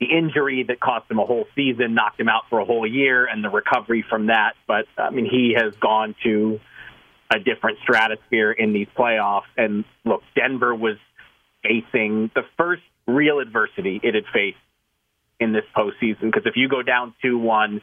the 0.00 0.06
injury 0.06 0.64
that 0.68 0.80
cost 0.80 1.10
him 1.10 1.18
a 1.18 1.24
whole 1.24 1.46
season, 1.54 1.94
knocked 1.94 2.18
him 2.18 2.28
out 2.28 2.42
for 2.50 2.58
a 2.58 2.64
whole 2.64 2.86
year, 2.86 3.26
and 3.26 3.44
the 3.44 3.48
recovery 3.48 4.04
from 4.08 4.26
that. 4.26 4.54
But 4.66 4.86
I 4.98 5.10
mean, 5.10 5.26
he 5.26 5.54
has 5.56 5.74
gone 5.76 6.14
to 6.24 6.60
a 7.30 7.38
different 7.38 7.78
stratosphere 7.82 8.52
in 8.52 8.72
these 8.72 8.88
playoffs. 8.96 9.42
And 9.56 9.84
look, 10.04 10.22
Denver 10.34 10.74
was 10.74 10.96
facing 11.62 12.30
the 12.34 12.42
first 12.56 12.82
real 13.06 13.40
adversity 13.40 14.00
it 14.02 14.14
had 14.14 14.24
faced 14.32 14.58
in 15.40 15.52
this 15.52 15.64
postseason. 15.76 16.22
Because 16.22 16.44
if 16.46 16.56
you 16.56 16.68
go 16.68 16.82
down 16.82 17.14
2 17.22 17.38
1, 17.38 17.80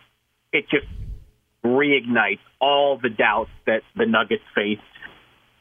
it 0.54 0.66
just 0.70 0.88
reignites 1.64 2.40
all 2.60 2.98
the 3.02 3.10
doubts 3.10 3.52
that 3.66 3.82
the 3.96 4.06
Nuggets 4.06 4.44
faced 4.56 4.82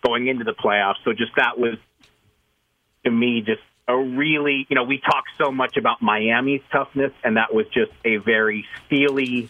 going 0.05 0.29
into 0.29 0.45
the 0.45 0.55
playoffs. 0.55 0.97
So 1.05 1.13
just 1.13 1.33
that 1.37 1.59
was 1.59 1.77
to 3.05 3.11
me 3.11 3.43
just 3.43 3.63
a 3.89 3.97
really, 3.97 4.67
you 4.69 4.77
know, 4.77 4.85
we 4.85 4.99
talk 4.99 5.25
so 5.39 5.51
much 5.51 5.77
about 5.77 6.01
Miami's 6.01 6.63
toughness, 6.71 7.13
and 7.25 7.37
that 7.37 7.53
was 7.53 7.67
just 7.67 7.93
a 8.05 8.19
very 8.19 8.65
steely 8.87 9.49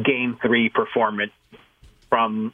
game 0.00 0.38
three 0.40 0.68
performance 0.68 1.32
from 2.08 2.52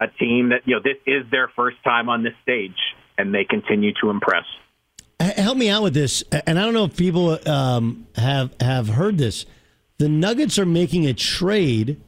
a 0.00 0.06
team 0.06 0.50
that, 0.50 0.62
you 0.66 0.76
know, 0.76 0.82
this 0.82 0.98
is 1.06 1.28
their 1.30 1.48
first 1.48 1.82
time 1.82 2.08
on 2.08 2.22
this 2.22 2.34
stage, 2.42 2.76
and 3.18 3.34
they 3.34 3.44
continue 3.44 3.92
to 4.00 4.10
impress. 4.10 4.44
Help 5.20 5.56
me 5.56 5.70
out 5.70 5.82
with 5.82 5.94
this, 5.94 6.22
and 6.46 6.58
I 6.58 6.64
don't 6.64 6.74
know 6.74 6.84
if 6.84 6.96
people 6.96 7.38
um, 7.48 8.06
have 8.16 8.54
have 8.60 8.88
heard 8.88 9.16
this. 9.16 9.46
The 9.98 10.08
Nuggets 10.08 10.58
are 10.58 10.66
making 10.66 11.06
a 11.06 11.14
trade 11.14 12.00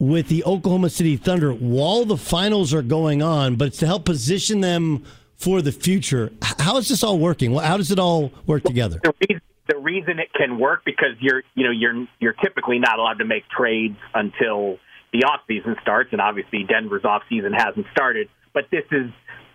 with 0.00 0.28
the 0.28 0.44
Oklahoma 0.44 0.90
City 0.90 1.16
Thunder 1.16 1.52
while 1.52 2.04
the 2.04 2.16
finals 2.16 2.74
are 2.74 2.82
going 2.82 3.22
on, 3.22 3.56
but 3.56 3.68
it's 3.68 3.78
to 3.78 3.86
help 3.86 4.04
position 4.04 4.60
them 4.60 5.04
for 5.38 5.62
the 5.62 5.72
future. 5.72 6.32
How 6.42 6.76
is 6.76 6.88
this 6.88 7.02
all 7.02 7.18
working? 7.18 7.54
How 7.54 7.76
does 7.76 7.90
it 7.90 7.98
all 7.98 8.32
work 8.46 8.64
together? 8.64 9.00
The 9.02 9.14
reason, 9.20 9.42
the 9.68 9.78
reason 9.78 10.18
it 10.18 10.32
can 10.34 10.58
work 10.58 10.82
because 10.84 11.14
you're 11.20 11.42
you 11.54 11.64
know 11.64 11.70
you're 11.70 12.06
you're 12.18 12.34
typically 12.44 12.78
not 12.78 12.98
allowed 12.98 13.18
to 13.18 13.24
make 13.24 13.48
trades 13.48 13.96
until 14.14 14.78
the 15.12 15.24
off 15.24 15.40
season 15.48 15.76
starts, 15.80 16.10
and 16.12 16.20
obviously 16.20 16.64
Denver's 16.68 17.04
off 17.04 17.22
season 17.28 17.52
hasn't 17.52 17.86
started. 17.92 18.28
But 18.52 18.64
this 18.70 18.84
is 18.90 19.10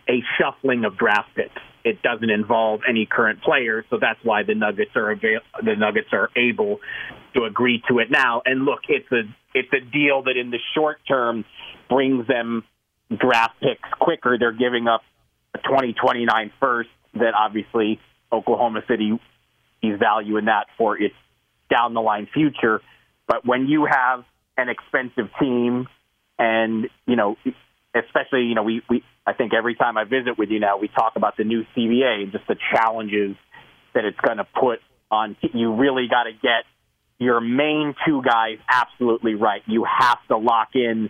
a 0.10 0.24
shuffling 0.40 0.86
of 0.86 0.98
draft 0.98 1.30
picks. 1.36 1.62
It 1.84 2.02
doesn't 2.02 2.30
involve 2.30 2.82
any 2.90 3.06
current 3.06 3.42
players, 3.42 3.86
so 3.90 3.98
that's 4.00 4.20
why 4.24 4.44
the 4.44 4.56
Nuggets 4.56 4.92
are 4.96 5.12
avail- 5.12 5.42
the 5.62 5.76
Nuggets 5.76 6.08
are 6.14 6.30
able 6.36 6.80
to 7.36 7.44
agree 7.44 7.84
to 7.90 8.00
it 8.00 8.10
now. 8.10 8.42
And 8.46 8.64
look, 8.64 8.80
it's 8.88 9.12
a 9.12 9.24
it's 9.54 9.72
a 9.74 9.82
deal 9.92 10.24
that 10.24 10.38
in 10.38 10.50
the 10.50 10.60
short 10.74 11.00
term 11.08 11.44
brings 11.90 12.26
them 12.28 12.64
draft 13.16 13.60
picks 13.60 13.90
quicker. 14.00 14.38
They're 14.40 14.54
giving 14.54 14.88
up 14.88 15.02
a 15.54 15.60
2029 15.60 16.52
first 16.60 16.90
that 17.14 17.34
obviously 17.38 18.00
Oklahoma 18.32 18.82
City 18.88 19.20
sees 19.82 20.00
value 20.00 20.38
in 20.38 20.46
that 20.46 20.68
for 20.78 20.98
its 20.98 21.16
down 21.70 21.94
the 21.94 22.02
line 22.02 22.28
future. 22.34 22.82
But 23.28 23.46
when 23.46 23.68
you 23.68 23.86
have 23.86 24.24
an 24.58 24.70
expensive 24.70 25.30
team 25.40 25.88
and, 26.40 26.90
you 27.06 27.16
know, 27.16 27.38
especially, 27.96 28.46
you 28.46 28.56
know, 28.56 28.64
we, 28.64 28.82
we 28.90 29.04
I 29.26 29.34
think 29.34 29.54
every 29.54 29.76
time 29.76 29.98
I 29.98 30.04
visit 30.04 30.38
with 30.38 30.50
you 30.50 30.60
now, 30.60 30.78
we 30.78 30.88
talk 30.88 31.14
about 31.16 31.38
the 31.38 31.44
new 31.44 31.64
CBA 31.76 32.24
and 32.24 32.32
just 32.32 32.48
the 32.48 32.58
challenges 32.76 33.38
that 33.94 34.06
it's 34.06 34.20
going 34.20 34.38
to 34.38 34.48
put 34.60 34.80
on. 35.10 35.38
You 35.54 35.76
really 35.76 36.08
got 36.10 36.24
to 36.24 36.34
get 36.34 36.66
your 37.20 37.40
main 37.40 37.96
two 38.06 38.22
guys 38.22 38.58
absolutely 38.70 39.36
right. 39.36 39.62
You 39.66 39.86
have 39.86 40.18
to 40.28 40.38
lock 40.38 40.70
in 40.74 41.10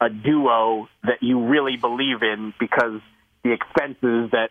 a 0.00 0.08
duo 0.08 0.88
that 1.02 1.22
you 1.22 1.46
really 1.46 1.76
believe 1.76 2.22
in 2.22 2.52
because– 2.60 3.00
the 3.44 3.52
expenses 3.52 4.30
that 4.32 4.48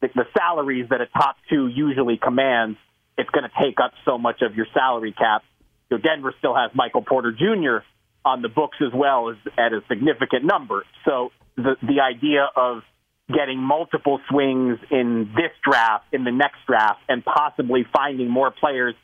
the, 0.00 0.08
the 0.14 0.24
salaries 0.36 0.86
that 0.90 1.00
a 1.00 1.06
top 1.06 1.36
two 1.48 1.66
usually 1.66 2.16
commands, 2.16 2.78
it's 3.18 3.30
going 3.30 3.44
to 3.44 3.62
take 3.62 3.78
up 3.82 3.92
so 4.04 4.18
much 4.18 4.42
of 4.42 4.54
your 4.54 4.66
salary 4.72 5.12
cap. 5.12 5.42
So 5.90 5.98
Denver 5.98 6.34
still 6.38 6.54
has 6.54 6.70
Michael 6.74 7.02
Porter 7.02 7.32
Jr. 7.32 7.84
on 8.24 8.42
the 8.42 8.48
books 8.48 8.78
as 8.80 8.92
well 8.94 9.30
as 9.30 9.36
at 9.58 9.72
a 9.72 9.80
significant 9.88 10.44
number. 10.44 10.84
So 11.04 11.30
the 11.56 11.76
the 11.82 12.00
idea 12.00 12.48
of 12.56 12.82
getting 13.28 13.58
multiple 13.58 14.20
swings 14.28 14.78
in 14.90 15.30
this 15.36 15.52
draft, 15.64 16.04
in 16.12 16.24
the 16.24 16.32
next 16.32 16.58
draft, 16.66 17.00
and 17.08 17.24
possibly 17.24 17.86
finding 17.92 18.28
more 18.28 18.50
players. 18.50 18.94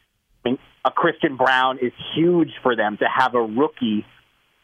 I 0.45 0.51
mean, 0.51 0.59
a 0.85 0.91
Christian 0.91 1.37
Braun 1.37 1.79
is 1.79 1.93
huge 2.15 2.53
for 2.63 2.77
them 2.77 2.97
to 2.99 3.05
have 3.05 3.35
a 3.35 3.43
rookie 3.43 4.05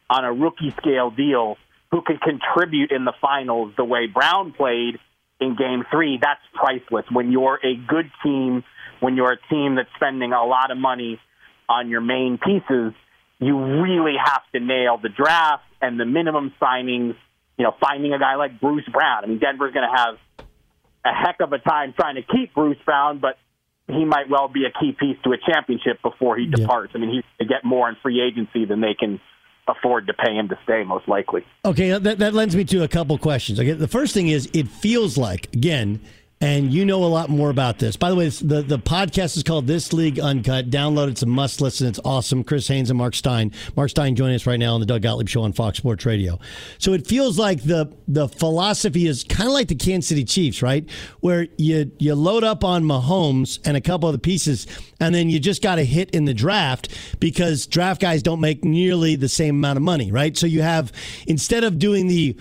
on 0.09 0.25
a 0.25 0.33
rookie 0.33 0.71
scale 0.79 1.11
deal 1.11 1.57
who 1.92 2.00
can 2.00 2.18
contribute 2.18 2.90
in 2.90 3.05
the 3.05 3.12
finals 3.20 3.72
the 3.76 3.85
way 3.85 4.07
Braun 4.07 4.52
played 4.52 4.98
in 5.40 5.57
game 5.57 5.85
three, 5.90 6.18
that's 6.20 6.40
priceless. 6.55 7.05
When 7.12 7.31
you're 7.31 7.61
a 7.62 7.76
good 7.76 8.11
team, 8.24 8.64
when 9.00 9.14
you're 9.14 9.33
a 9.33 9.48
team 9.50 9.76
that's 9.76 9.90
spending 9.96 10.33
a 10.33 10.44
lot 10.44 10.70
of 10.70 10.78
money 10.78 11.20
on 11.68 11.90
your 11.90 12.00
main 12.00 12.38
pieces, 12.38 12.94
you 13.38 13.83
really 13.83 14.14
have 14.22 14.42
to 14.55 14.61
nail 14.61 14.98
the 15.02 15.11
draft 15.11 15.64
and 15.83 16.00
the 16.00 16.07
minimum 16.07 16.55
signings. 16.61 17.14
You 17.59 17.64
know, 17.64 17.74
finding 17.78 18.14
a 18.14 18.18
guy 18.18 18.37
like 18.37 18.59
Bruce 18.61 18.88
Brown. 18.90 19.24
I 19.24 19.26
mean, 19.26 19.38
Denver's 19.38 19.74
going 19.74 19.87
to 19.88 19.96
have 19.96 20.46
a 21.05 21.12
heck 21.12 21.40
of 21.40 21.52
a 21.52 21.59
time 21.59 21.92
trying 21.92 22.14
to 22.14 22.22
keep 22.22 22.55
Bruce 22.55 22.78
Brown, 22.87 23.18
but 23.18 23.37
he 23.88 24.05
might 24.07 24.31
well 24.31 24.48
be 24.48 24.64
a 24.64 24.72
key 24.81 24.92
piece 24.98 25.18
to 25.24 25.33
a 25.33 25.37
championship 25.37 26.00
before 26.02 26.38
he 26.38 26.46
departs. 26.46 26.92
I 26.94 26.98
mean, 26.98 27.11
he's 27.11 27.24
going 27.38 27.48
to 27.48 27.55
get 27.55 27.64
more 27.64 27.88
in 27.90 27.96
free 28.02 28.22
agency 28.22 28.64
than 28.64 28.81
they 28.81 28.94
can 28.98 29.20
afford 29.68 30.07
to 30.09 30.12
pay 30.12 30.35
him 30.35 30.48
to 30.48 30.59
stay, 30.64 30.85
most 30.85 31.09
likely. 31.09 31.44
Okay, 31.64 31.96
that, 31.96 32.18
that 32.18 32.35
lends 32.35 32.57
me 32.57 32.64
to 32.64 32.83
a 32.83 32.88
couple 32.88 33.16
questions. 33.18 33.61
Okay, 33.61 33.72
the 33.72 33.88
first 33.88 34.14
thing 34.14 34.29
is 34.29 34.51
it 34.53 34.68
feels 34.68 35.16
like, 35.16 35.53
again, 35.53 36.01
and 36.42 36.74
you 36.74 36.85
know 36.85 37.05
a 37.05 37.07
lot 37.07 37.31
more 37.31 37.50
about 37.50 37.78
this. 37.78 37.96
By 37.96 38.11
the 38.11 38.16
way, 38.16 38.28
the, 38.28 38.62
the 38.62 38.78
podcast 38.78 39.37
is 39.37 39.44
called 39.44 39.68
This 39.68 39.92
League 39.92 40.18
Uncut. 40.18 40.70
Download 40.70 41.07
it. 41.07 41.12
It's 41.12 41.22
a 41.22 41.26
must 41.26 41.61
listen. 41.61 41.87
It's 41.87 42.00
awesome. 42.05 42.42
Chris 42.42 42.66
Haynes 42.66 42.90
and 42.90 42.98
Marc 42.98 43.14
Stein. 43.14 43.52
Marc 43.76 43.90
Stein 43.90 44.16
joining 44.16 44.35
us 44.35 44.44
right 44.44 44.59
now 44.59 44.74
on 44.74 44.81
the 44.81 44.87
Doug 44.87 45.02
Gottlieb 45.02 45.28
Show 45.28 45.42
on 45.42 45.52
Fox 45.52 45.78
Sports 45.78 46.05
Radio. 46.05 46.40
So 46.78 46.94
it 46.94 47.07
feels 47.07 47.38
like 47.38 47.62
the 47.62 47.96
the 48.09 48.28
philosophy 48.28 49.07
is 49.07 49.22
kind 49.22 49.46
of 49.46 49.55
like 49.55 49.68
the 49.68 49.76
Kansas 49.76 50.09
City 50.09 50.24
Chiefs, 50.24 50.62
right? 50.62 50.85
Where 51.20 51.46
you 51.59 51.92
you 51.98 52.16
load 52.16 52.42
up 52.42 52.64
on 52.64 52.83
Mahomes 52.83 53.61
and 53.64 53.76
a 53.76 53.81
couple 53.81 54.09
of 54.09 54.12
the 54.12 54.18
pieces, 54.18 54.66
and 54.98 55.14
then 55.14 55.31
you 55.31 55.38
just 55.38 55.62
got 55.62 55.76
to 55.76 55.85
hit 55.85 56.11
in 56.11 56.24
the 56.24 56.35
draft 56.35 56.88
because 57.20 57.68
draft 57.68 58.00
guys 58.00 58.20
don't 58.20 58.40
make 58.40 58.64
nearly 58.64 59.14
the 59.14 59.28
same 59.28 59.55
amount 59.55 59.76
of 59.76 59.85
money, 59.85 60.11
right? 60.11 60.37
So 60.37 60.48
you 60.48 60.62
have 60.62 60.90
instead 61.28 61.62
of 61.62 61.78
doing 61.78 62.09
the 62.09 62.37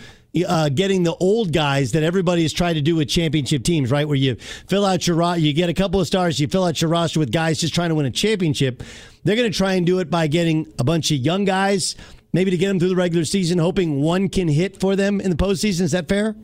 uh, 0.47 0.69
getting 0.69 1.03
the 1.03 1.15
old 1.15 1.53
guys 1.53 1.91
that 1.91 2.03
everybody 2.03 2.43
has 2.43 2.53
tried 2.53 2.73
to 2.73 2.81
do 2.81 2.95
with 2.95 3.09
championship 3.09 3.63
teams, 3.63 3.91
right? 3.91 4.07
Where 4.07 4.17
you 4.17 4.35
fill 4.35 4.85
out 4.85 5.05
your 5.07 5.15
roster, 5.15 5.41
you 5.41 5.53
get 5.53 5.69
a 5.69 5.73
couple 5.73 5.99
of 5.99 6.07
stars, 6.07 6.39
you 6.39 6.47
fill 6.47 6.63
out 6.63 6.81
your 6.81 6.89
roster 6.89 7.19
with 7.19 7.31
guys 7.31 7.59
just 7.59 7.75
trying 7.75 7.89
to 7.89 7.95
win 7.95 8.05
a 8.05 8.11
championship. 8.11 8.83
They're 9.23 9.35
going 9.35 9.51
to 9.51 9.57
try 9.57 9.73
and 9.73 9.85
do 9.85 9.99
it 9.99 10.09
by 10.09 10.27
getting 10.27 10.71
a 10.79 10.83
bunch 10.83 11.11
of 11.11 11.17
young 11.17 11.45
guys 11.45 11.95
maybe 12.33 12.51
to 12.51 12.57
get 12.57 12.67
them 12.67 12.79
through 12.79 12.89
the 12.89 12.95
regular 12.95 13.25
season, 13.25 13.59
hoping 13.59 14.01
one 14.01 14.29
can 14.29 14.47
hit 14.47 14.79
for 14.79 14.95
them 14.95 15.19
in 15.19 15.29
the 15.29 15.35
postseason. 15.35 15.81
Is 15.81 15.91
that 15.91 16.07
fair? 16.07 16.35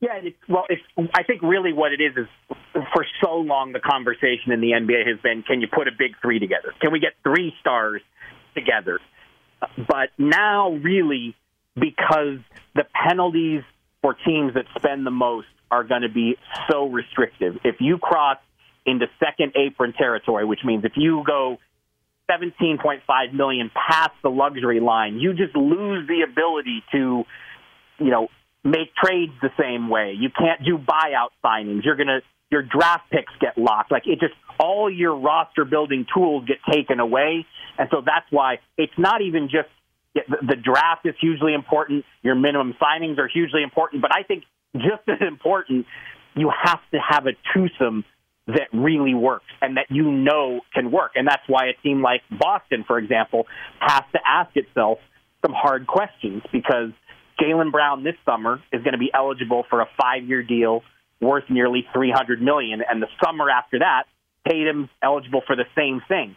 Yeah, 0.00 0.16
it's, 0.22 0.36
well, 0.48 0.64
it's, 0.68 0.82
I 1.14 1.22
think 1.22 1.42
really 1.42 1.72
what 1.72 1.92
it 1.92 2.00
is 2.00 2.12
is 2.16 2.26
for 2.92 3.06
so 3.22 3.36
long 3.36 3.72
the 3.72 3.80
conversation 3.80 4.52
in 4.52 4.60
the 4.60 4.72
NBA 4.72 5.06
has 5.06 5.18
been, 5.22 5.42
can 5.42 5.60
you 5.60 5.66
put 5.66 5.88
a 5.88 5.92
big 5.96 6.12
three 6.20 6.38
together? 6.38 6.74
Can 6.80 6.92
we 6.92 7.00
get 7.00 7.12
three 7.22 7.54
stars 7.60 8.02
together? 8.54 9.00
But 9.76 10.10
now, 10.18 10.72
really, 10.72 11.34
because 11.74 12.38
the 12.74 12.84
penalties 13.08 13.62
for 14.02 14.16
teams 14.26 14.54
that 14.54 14.64
spend 14.76 15.06
the 15.06 15.10
most 15.10 15.46
are 15.70 15.84
going 15.84 16.02
to 16.02 16.08
be 16.08 16.36
so 16.70 16.86
restrictive. 16.88 17.54
If 17.64 17.76
you 17.80 17.98
cross 17.98 18.38
into 18.86 19.06
second 19.18 19.52
apron 19.56 19.92
territory, 19.92 20.44
which 20.44 20.60
means 20.64 20.84
if 20.84 20.92
you 20.96 21.22
go 21.26 21.58
17.5 22.30 23.32
million 23.32 23.70
past 23.74 24.12
the 24.22 24.30
luxury 24.30 24.80
line, 24.80 25.18
you 25.18 25.32
just 25.34 25.56
lose 25.56 26.06
the 26.06 26.22
ability 26.30 26.82
to, 26.92 27.24
you 27.98 28.10
know, 28.10 28.28
make 28.62 28.94
trades 28.94 29.32
the 29.42 29.50
same 29.60 29.88
way. 29.88 30.14
You 30.18 30.30
can't 30.30 30.64
do 30.64 30.78
buyout 30.78 31.30
signings. 31.44 31.84
You're 31.84 31.96
going 31.96 32.08
to 32.08 32.20
your 32.50 32.62
draft 32.62 33.10
picks 33.10 33.32
get 33.40 33.58
locked. 33.58 33.90
Like 33.90 34.06
it 34.06 34.20
just 34.20 34.34
all 34.60 34.88
your 34.88 35.16
roster 35.16 35.64
building 35.64 36.06
tools 36.14 36.44
get 36.46 36.58
taken 36.72 37.00
away. 37.00 37.46
And 37.78 37.88
so 37.90 38.00
that's 38.04 38.26
why 38.30 38.58
it's 38.78 38.92
not 38.96 39.22
even 39.22 39.48
just 39.50 39.68
the 40.14 40.56
draft 40.56 41.06
is 41.06 41.14
hugely 41.20 41.54
important. 41.54 42.04
Your 42.22 42.34
minimum 42.34 42.74
signings 42.80 43.18
are 43.18 43.28
hugely 43.28 43.62
important, 43.62 44.02
but 44.02 44.10
I 44.14 44.22
think 44.22 44.44
just 44.74 45.02
as 45.08 45.26
important, 45.26 45.86
you 46.34 46.50
have 46.64 46.80
to 46.92 46.98
have 46.98 47.26
a 47.26 47.32
twosome 47.52 48.04
that 48.46 48.68
really 48.72 49.14
works 49.14 49.46
and 49.62 49.76
that 49.78 49.86
you 49.88 50.10
know 50.10 50.60
can 50.74 50.90
work. 50.90 51.12
And 51.14 51.26
that's 51.26 51.42
why 51.46 51.66
a 51.68 51.82
team 51.82 52.02
like 52.02 52.22
Boston, 52.30 52.84
for 52.86 52.98
example, 52.98 53.46
has 53.80 54.02
to 54.12 54.20
ask 54.26 54.50
itself 54.54 54.98
some 55.44 55.54
hard 55.54 55.86
questions 55.86 56.42
because 56.52 56.90
Jaylen 57.40 57.72
Brown 57.72 58.04
this 58.04 58.16
summer 58.24 58.60
is 58.72 58.82
going 58.82 58.92
to 58.92 58.98
be 58.98 59.10
eligible 59.14 59.64
for 59.70 59.80
a 59.80 59.86
five-year 60.00 60.42
deal 60.42 60.82
worth 61.20 61.44
nearly 61.48 61.86
300 61.94 62.42
million, 62.42 62.82
and 62.88 63.02
the 63.02 63.08
summer 63.24 63.48
after 63.48 63.78
that, 63.78 64.04
Tatum's 64.48 64.90
eligible 65.02 65.42
for 65.46 65.56
the 65.56 65.64
same 65.74 66.02
thing. 66.06 66.36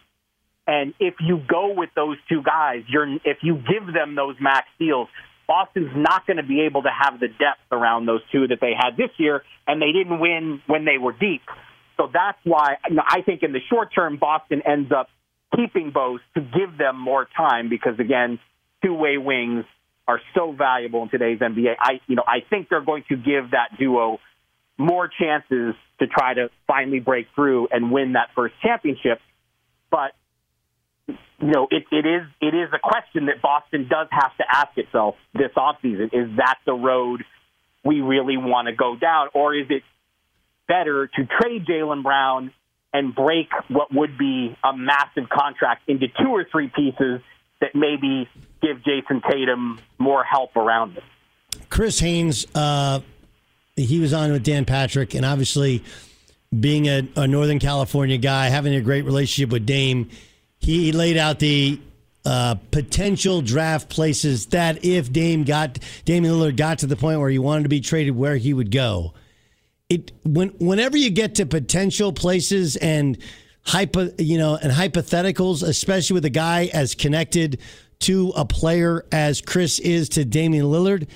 And 0.68 0.92
if 1.00 1.14
you 1.18 1.40
go 1.48 1.72
with 1.72 1.88
those 1.96 2.18
two 2.28 2.42
guys, 2.42 2.82
you're 2.88 3.08
if 3.24 3.38
you 3.40 3.54
give 3.54 3.92
them 3.92 4.14
those 4.14 4.36
max 4.38 4.68
deals, 4.78 5.08
Boston's 5.48 5.92
not 5.96 6.26
going 6.26 6.36
to 6.36 6.42
be 6.42 6.60
able 6.60 6.82
to 6.82 6.90
have 6.90 7.18
the 7.18 7.28
depth 7.28 7.64
around 7.72 8.04
those 8.04 8.20
two 8.30 8.46
that 8.48 8.58
they 8.60 8.72
had 8.78 8.98
this 8.98 9.08
year, 9.16 9.42
and 9.66 9.80
they 9.80 9.92
didn't 9.92 10.20
win 10.20 10.60
when 10.66 10.84
they 10.84 10.98
were 10.98 11.12
deep. 11.12 11.40
So 11.96 12.10
that's 12.12 12.38
why 12.44 12.76
you 12.86 12.96
know, 12.96 13.02
I 13.04 13.22
think 13.22 13.42
in 13.42 13.52
the 13.52 13.60
short 13.70 13.94
term, 13.94 14.18
Boston 14.18 14.60
ends 14.66 14.92
up 14.92 15.08
keeping 15.56 15.90
both 15.90 16.20
to 16.34 16.42
give 16.42 16.76
them 16.76 17.00
more 17.00 17.26
time 17.34 17.70
because 17.70 17.98
again, 17.98 18.38
two 18.84 18.92
way 18.92 19.16
wings 19.16 19.64
are 20.06 20.20
so 20.34 20.52
valuable 20.52 21.02
in 21.02 21.08
today's 21.08 21.38
NBA. 21.38 21.76
I 21.80 22.00
you 22.06 22.14
know 22.14 22.24
I 22.26 22.40
think 22.48 22.68
they're 22.68 22.84
going 22.84 23.04
to 23.08 23.16
give 23.16 23.52
that 23.52 23.78
duo 23.78 24.18
more 24.76 25.08
chances 25.08 25.74
to 25.98 26.06
try 26.06 26.34
to 26.34 26.50
finally 26.66 27.00
break 27.00 27.26
through 27.34 27.68
and 27.72 27.90
win 27.90 28.12
that 28.12 28.28
first 28.36 28.54
championship. 28.62 29.18
But 29.90 30.12
you 31.08 31.16
know, 31.40 31.68
it, 31.70 31.84
it 31.90 32.06
is 32.06 32.22
it 32.40 32.54
is 32.54 32.68
a 32.72 32.78
question 32.78 33.26
that 33.26 33.40
Boston 33.40 33.88
does 33.88 34.08
have 34.10 34.36
to 34.38 34.44
ask 34.50 34.76
itself 34.76 35.14
this 35.34 35.50
offseason. 35.56 36.06
Is 36.12 36.36
that 36.36 36.56
the 36.66 36.74
road 36.74 37.24
we 37.84 38.00
really 38.00 38.36
want 38.36 38.68
to 38.68 38.74
go 38.74 38.96
down, 38.96 39.28
or 39.34 39.54
is 39.54 39.66
it 39.70 39.82
better 40.66 41.06
to 41.06 41.28
trade 41.40 41.64
Jaylen 41.66 42.02
Brown 42.02 42.52
and 42.92 43.14
break 43.14 43.48
what 43.68 43.92
would 43.92 44.18
be 44.18 44.56
a 44.64 44.76
massive 44.76 45.28
contract 45.28 45.88
into 45.88 46.06
two 46.08 46.28
or 46.28 46.44
three 46.50 46.70
pieces 46.74 47.20
that 47.60 47.74
maybe 47.74 48.28
give 48.62 48.78
Jayson 48.82 49.22
Tatum 49.28 49.80
more 49.98 50.24
help 50.24 50.56
around 50.56 50.92
him? 50.92 51.04
Chris 51.70 52.00
Haynes, 52.00 52.46
uh, 52.54 53.00
he 53.76 54.00
was 54.00 54.12
on 54.12 54.32
with 54.32 54.42
Dan 54.42 54.64
Patrick, 54.64 55.14
and 55.14 55.24
obviously, 55.24 55.84
being 56.58 56.86
a, 56.86 57.06
a, 57.16 57.26
Northern 57.26 57.58
California 57.58 58.18
guy, 58.18 58.48
having 58.48 58.74
a 58.74 58.80
great 58.80 59.04
relationship 59.04 59.50
with 59.50 59.66
Dame, 59.66 60.08
he 60.58 60.92
laid 60.92 61.16
out 61.16 61.38
the 61.38 61.80
uh, 62.24 62.56
potential 62.70 63.40
draft 63.40 63.88
places 63.88 64.46
that 64.46 64.84
if 64.84 65.12
Dame 65.12 65.44
got 65.44 65.78
Damian 66.04 66.34
Lillard 66.34 66.56
got 66.56 66.80
to 66.80 66.86
the 66.86 66.96
point 66.96 67.20
where 67.20 67.30
he 67.30 67.38
wanted 67.38 67.62
to 67.62 67.68
be 67.68 67.80
traded, 67.80 68.14
where 68.14 68.36
he 68.36 68.52
would 68.52 68.70
go. 68.70 69.14
It 69.88 70.12
when 70.24 70.50
whenever 70.58 70.96
you 70.96 71.10
get 71.10 71.36
to 71.36 71.46
potential 71.46 72.12
places 72.12 72.76
and 72.76 73.16
hypo, 73.64 74.10
you 74.18 74.36
know, 74.36 74.58
and 74.60 74.72
hypotheticals, 74.72 75.62
especially 75.62 76.14
with 76.14 76.24
a 76.26 76.30
guy 76.30 76.70
as 76.74 76.94
connected 76.94 77.60
to 78.00 78.32
a 78.36 78.44
player 78.44 79.06
as 79.10 79.40
Chris 79.40 79.78
is 79.78 80.08
to 80.10 80.24
Damian 80.24 80.66
Lillard. 80.66 81.08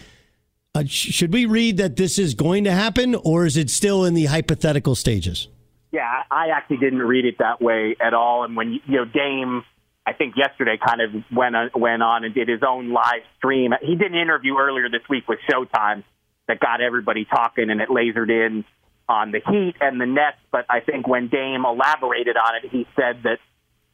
Uh, 0.75 0.85
should 0.87 1.35
we 1.35 1.45
read 1.45 1.77
that 1.77 1.97
this 1.97 2.19
is 2.19 2.33
going 2.33 2.65
to 2.65 2.73
happen, 2.73 3.15
or 3.15 3.45
is 3.45 3.59
it 3.59 3.69
still 3.69 4.07
in 4.07 4.15
the 4.15 4.25
hypothetical 4.25 4.95
stages? 4.95 5.49
Yeah, 5.93 6.23
I 6.31 6.49
actually 6.57 6.79
didn't 6.79 7.01
read 7.01 7.27
it 7.27 7.37
that 7.39 7.61
way 7.61 7.97
at 8.01 8.15
all. 8.15 8.45
And 8.45 8.57
when 8.57 8.73
you 8.73 8.97
know 8.97 9.05
Dame, 9.05 9.63
I 10.07 10.15
think 10.15 10.35
yesterday 10.37 10.79
kind 10.85 11.03
of 11.03 11.23
went 11.31 11.55
on, 11.55 11.71
went 11.75 12.03
on 12.03 12.25
and 12.25 12.35
did 12.35 12.49
his 12.49 12.63
own 12.67 12.93
live 12.93 13.23
stream. 13.37 13.73
He 13.83 13.95
did 13.95 14.11
an 14.11 14.19
interview 14.19 14.57
earlier 14.59 14.89
this 14.89 15.03
week 15.11 15.29
with 15.29 15.39
Showtime 15.49 16.03
that 16.49 16.61
got 16.61 16.81
everybody 16.81 17.27
talking, 17.27 17.69
and 17.69 17.83
it 17.83 17.91
lasered 17.91 18.31
in 18.31 18.65
on 19.07 19.33
the 19.33 19.41
Heat 19.47 19.75
and 19.83 20.01
the 20.01 20.07
Nets. 20.07 20.39
But 20.51 20.65
I 20.71 20.81
think 20.81 21.07
when 21.07 21.29
Dame 21.29 21.67
elaborated 21.67 22.37
on 22.39 22.57
it, 22.57 22.71
he 22.71 22.87
said 22.97 23.23
that 23.25 23.39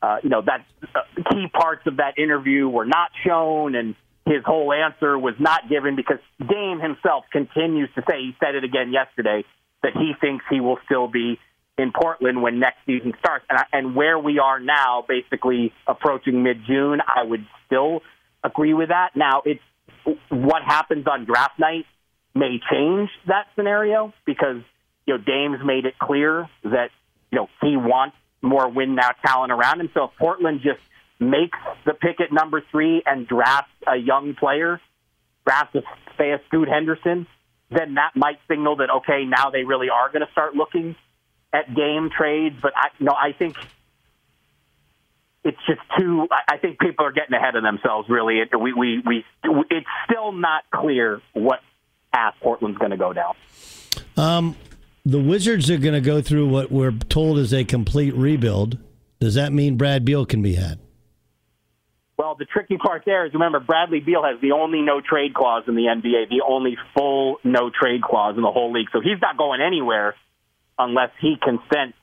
uh, 0.01 0.19
you 0.23 0.31
know 0.31 0.43
that 0.43 0.65
uh, 0.95 1.01
key 1.33 1.49
parts 1.53 1.83
of 1.87 1.97
that 1.97 2.17
interview 2.17 2.69
were 2.69 2.87
not 2.87 3.11
shown, 3.27 3.75
and 3.75 3.97
his 4.25 4.45
whole 4.47 4.73
answer 4.73 5.19
was 5.19 5.35
not 5.41 5.69
given 5.69 5.97
because 5.97 6.19
Dame 6.39 6.79
himself 6.79 7.25
continues 7.33 7.91
to 7.97 8.05
say 8.09 8.21
he 8.21 8.37
said 8.39 8.55
it 8.55 8.63
again 8.63 8.93
yesterday 8.93 9.45
that 9.83 9.95
he 9.95 10.13
thinks 10.21 10.45
he 10.49 10.61
will 10.61 10.79
still 10.85 11.09
be 11.09 11.41
in 11.79 11.93
Portland 11.93 12.43
when 12.43 12.59
next 12.59 12.79
season 12.85 13.13
starts. 13.21 13.45
And, 13.49 13.59
I, 13.59 13.65
and 13.73 13.95
where 13.95 14.19
we 14.19 14.39
are 14.41 14.59
now, 14.59 15.05
basically 15.07 15.73
approaching 15.87 16.43
mid 16.43 16.59
June, 16.67 17.01
I 17.01 17.23
would 17.23 17.47
still 17.67 18.01
agree 18.45 18.75
with 18.75 18.89
that. 18.89 19.11
Now, 19.15 19.43
it's 19.45 19.63
what 20.29 20.63
happens 20.67 21.07
on 21.07 21.25
draft 21.25 21.59
night 21.59 21.87
may 22.35 22.61
change 22.71 23.11
that 23.27 23.47
scenario 23.57 24.13
because 24.27 24.63
you 25.07 25.17
know 25.17 25.23
Dame's 25.25 25.65
made 25.65 25.87
it 25.87 25.99
clear 25.99 26.49
that 26.65 26.91
you 27.31 27.39
know 27.39 27.49
he 27.61 27.77
wants 27.77 28.17
more 28.43 28.69
win 28.69 28.95
now 28.95 29.11
talent 29.25 29.53
around 29.53 29.81
him. 29.81 29.91
So 29.95 30.05
if 30.05 30.11
Portland 30.19 30.61
just 30.63 30.81
makes 31.21 31.59
the 31.85 31.95
pick 31.95 32.21
at 32.21 32.33
number 32.33 32.63
three 32.71 33.03
and 33.05 33.27
drafts 33.27 33.73
a 33.87 33.97
young 33.97 34.35
player, 34.39 34.81
drafts 35.45 35.75
a, 35.75 35.81
say 36.17 36.31
a 36.31 36.41
Scoot 36.47 36.69
Henderson, 36.69 37.27
then 37.71 37.95
that 37.95 38.13
might 38.15 38.39
signal 38.49 38.77
that 38.77 38.91
okay, 38.99 39.25
now 39.25 39.51
they 39.51 39.65
really 39.65 39.89
are 39.91 40.09
going 40.11 40.25
to 40.25 40.33
start 40.33 40.55
looking 40.55 40.95
at 41.53 41.75
Dame 41.75 42.11
trades. 42.17 42.57
But 42.61 42.73
I 42.77 42.89
no, 43.01 43.13
I 43.13 43.33
think 43.33 43.57
it's 45.45 45.59
just 45.67 45.81
too. 45.99 46.27
I 46.49 46.59
think 46.59 46.79
people 46.79 47.05
are 47.07 47.13
getting 47.13 47.35
ahead 47.35 47.57
of 47.57 47.63
themselves. 47.63 48.09
Really, 48.09 48.41
it, 48.41 48.49
we, 48.59 48.73
we 48.73 49.03
we 49.07 49.25
it's 49.71 49.87
still 50.09 50.33
not 50.33 50.65
clear 50.73 51.21
what 51.33 51.61
path 52.13 52.35
Portland's 52.41 52.79
going 52.79 52.91
to 52.91 52.97
go 52.97 53.13
down. 53.13 53.35
Um, 54.17 54.57
the 55.05 55.21
Wizards 55.21 55.71
are 55.71 55.79
going 55.79 55.95
to 55.95 56.01
go 56.01 56.21
through 56.21 56.49
what 56.49 56.71
we're 56.71 56.93
told 56.93 57.39
is 57.39 57.55
a 57.55 57.65
complete 57.65 58.15
rebuild. 58.15 58.79
Does 59.21 59.35
that 59.35 59.53
mean 59.53 59.77
Brad 59.77 60.05
Beal 60.05 60.27
can 60.27 60.43
be 60.43 60.55
had? 60.55 60.79
Well, 62.17 62.35
the 62.35 62.47
tricky 62.47 62.77
part 62.77 63.05
there 63.07 63.25
is 63.27 63.33
remember 63.33 63.61
Bradley 63.61 64.01
Beal 64.01 64.25
has 64.25 64.41
the 64.41 64.53
only 64.53 64.83
no 64.83 65.01
trade 65.01 65.35
clause 65.35 65.65
in 65.69 65.77
the 65.77 65.83
NBA, 65.83 66.29
the 66.29 66.43
only 66.47 66.77
full 66.93 67.39
no 67.45 67.71
trade 67.71 68.03
clause 68.03 68.37
in 68.37 68.43
the 68.43 68.51
whole 68.51 68.73
league. 68.73 68.89
So 68.93 69.01
he's 69.01 69.21
not 69.23 69.39
going 69.39 69.61
anywhere 69.61 70.17
unless 70.79 71.11
he 71.21 71.37
consents 71.43 71.97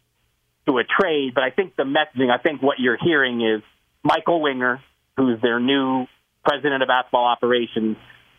to 0.68 0.78
a 0.78 0.84
trade. 0.84 1.34
But 1.34 1.44
I 1.44 1.52
think 1.52 1.76
the 1.76 1.84
messaging, 1.84 2.30
I 2.32 2.42
think 2.42 2.62
what 2.62 2.80
you're 2.80 2.98
hearing 3.02 3.42
is 3.42 3.62
Michael 4.04 4.42
Winger, 4.42 4.82
who's 5.18 5.42
their 5.42 5.60
new 5.60 6.06
president 6.44 6.82
of 6.82 6.88
basketball 6.88 7.26
operations, 7.26 7.98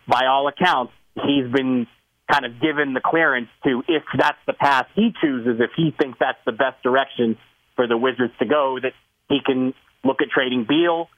by 0.08 0.26
all 0.26 0.48
accounts, 0.48 0.92
he's 1.14 1.50
been 1.50 1.86
kind 2.30 2.44
of 2.44 2.60
given 2.60 2.92
the 2.92 3.00
clearance 3.04 3.48
to, 3.64 3.82
if 3.88 4.02
that's 4.16 4.38
the 4.46 4.52
path 4.52 4.86
he 4.94 5.10
chooses, 5.20 5.60
if 5.60 5.70
he 5.76 5.94
thinks 5.98 6.18
that's 6.18 6.38
the 6.44 6.52
best 6.52 6.82
direction 6.82 7.36
for 7.74 7.86
the 7.86 7.96
Wizards 7.96 8.32
to 8.38 8.46
go, 8.46 8.78
that 8.80 8.92
he 9.28 9.38
can 9.44 9.74
look 10.04 10.22
at 10.22 10.28
trading 10.30 10.66
Beal. 10.68 11.08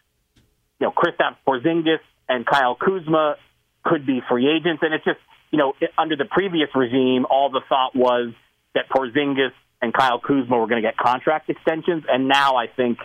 You 0.80 0.86
know, 0.86 0.92
Kristaps 0.92 1.36
Porzingis 1.46 2.00
and 2.28 2.46
Kyle 2.46 2.76
Kuzma 2.76 3.36
could 3.84 4.06
be 4.06 4.20
free 4.28 4.48
agents, 4.48 4.82
and 4.82 4.94
it's 4.94 5.04
just 5.04 5.18
you 5.50 5.58
know 5.58 5.72
under 5.96 6.16
the 6.16 6.24
previous 6.24 6.68
regime, 6.74 7.26
all 7.28 7.50
the 7.50 7.62
thought 7.68 7.96
was 7.96 8.32
that 8.74 8.88
Porzingis 8.90 9.52
and 9.80 9.92
Kyle 9.92 10.20
Kuzma 10.20 10.56
were 10.56 10.66
going 10.66 10.82
to 10.82 10.86
get 10.86 10.96
contract 10.96 11.50
extensions, 11.50 12.04
and 12.08 12.28
now 12.28 12.56
I 12.56 12.66
think 12.66 12.98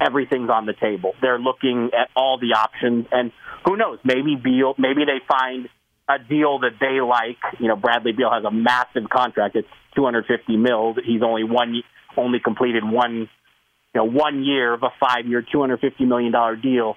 everything's 0.00 0.50
on 0.50 0.66
the 0.66 0.74
table. 0.74 1.12
They're 1.20 1.38
looking 1.38 1.90
at 1.98 2.08
all 2.14 2.38
the 2.38 2.58
options, 2.58 3.06
and 3.10 3.32
who 3.64 3.76
knows? 3.76 3.98
Maybe 4.04 4.36
Beal, 4.36 4.74
maybe 4.78 5.04
they 5.04 5.20
find 5.28 5.68
a 6.08 6.18
deal 6.18 6.60
that 6.60 6.78
they 6.80 7.00
like. 7.00 7.60
You 7.60 7.68
know, 7.68 7.76
Bradley 7.76 8.12
Beal 8.12 8.30
has 8.32 8.44
a 8.44 8.50
massive 8.50 9.08
contract. 9.10 9.56
It's 9.56 9.68
250 9.96 10.56
mil. 10.56 10.94
He's 11.04 11.22
only 11.22 11.44
one, 11.44 11.82
only 12.16 12.38
completed 12.40 12.82
one, 12.84 13.28
you 13.94 13.94
know, 13.94 14.04
one 14.04 14.44
year 14.44 14.72
of 14.72 14.82
a 14.82 14.90
five-year, 15.00 15.44
250 15.52 16.04
million 16.04 16.32
dollar 16.32 16.56
deal. 16.56 16.96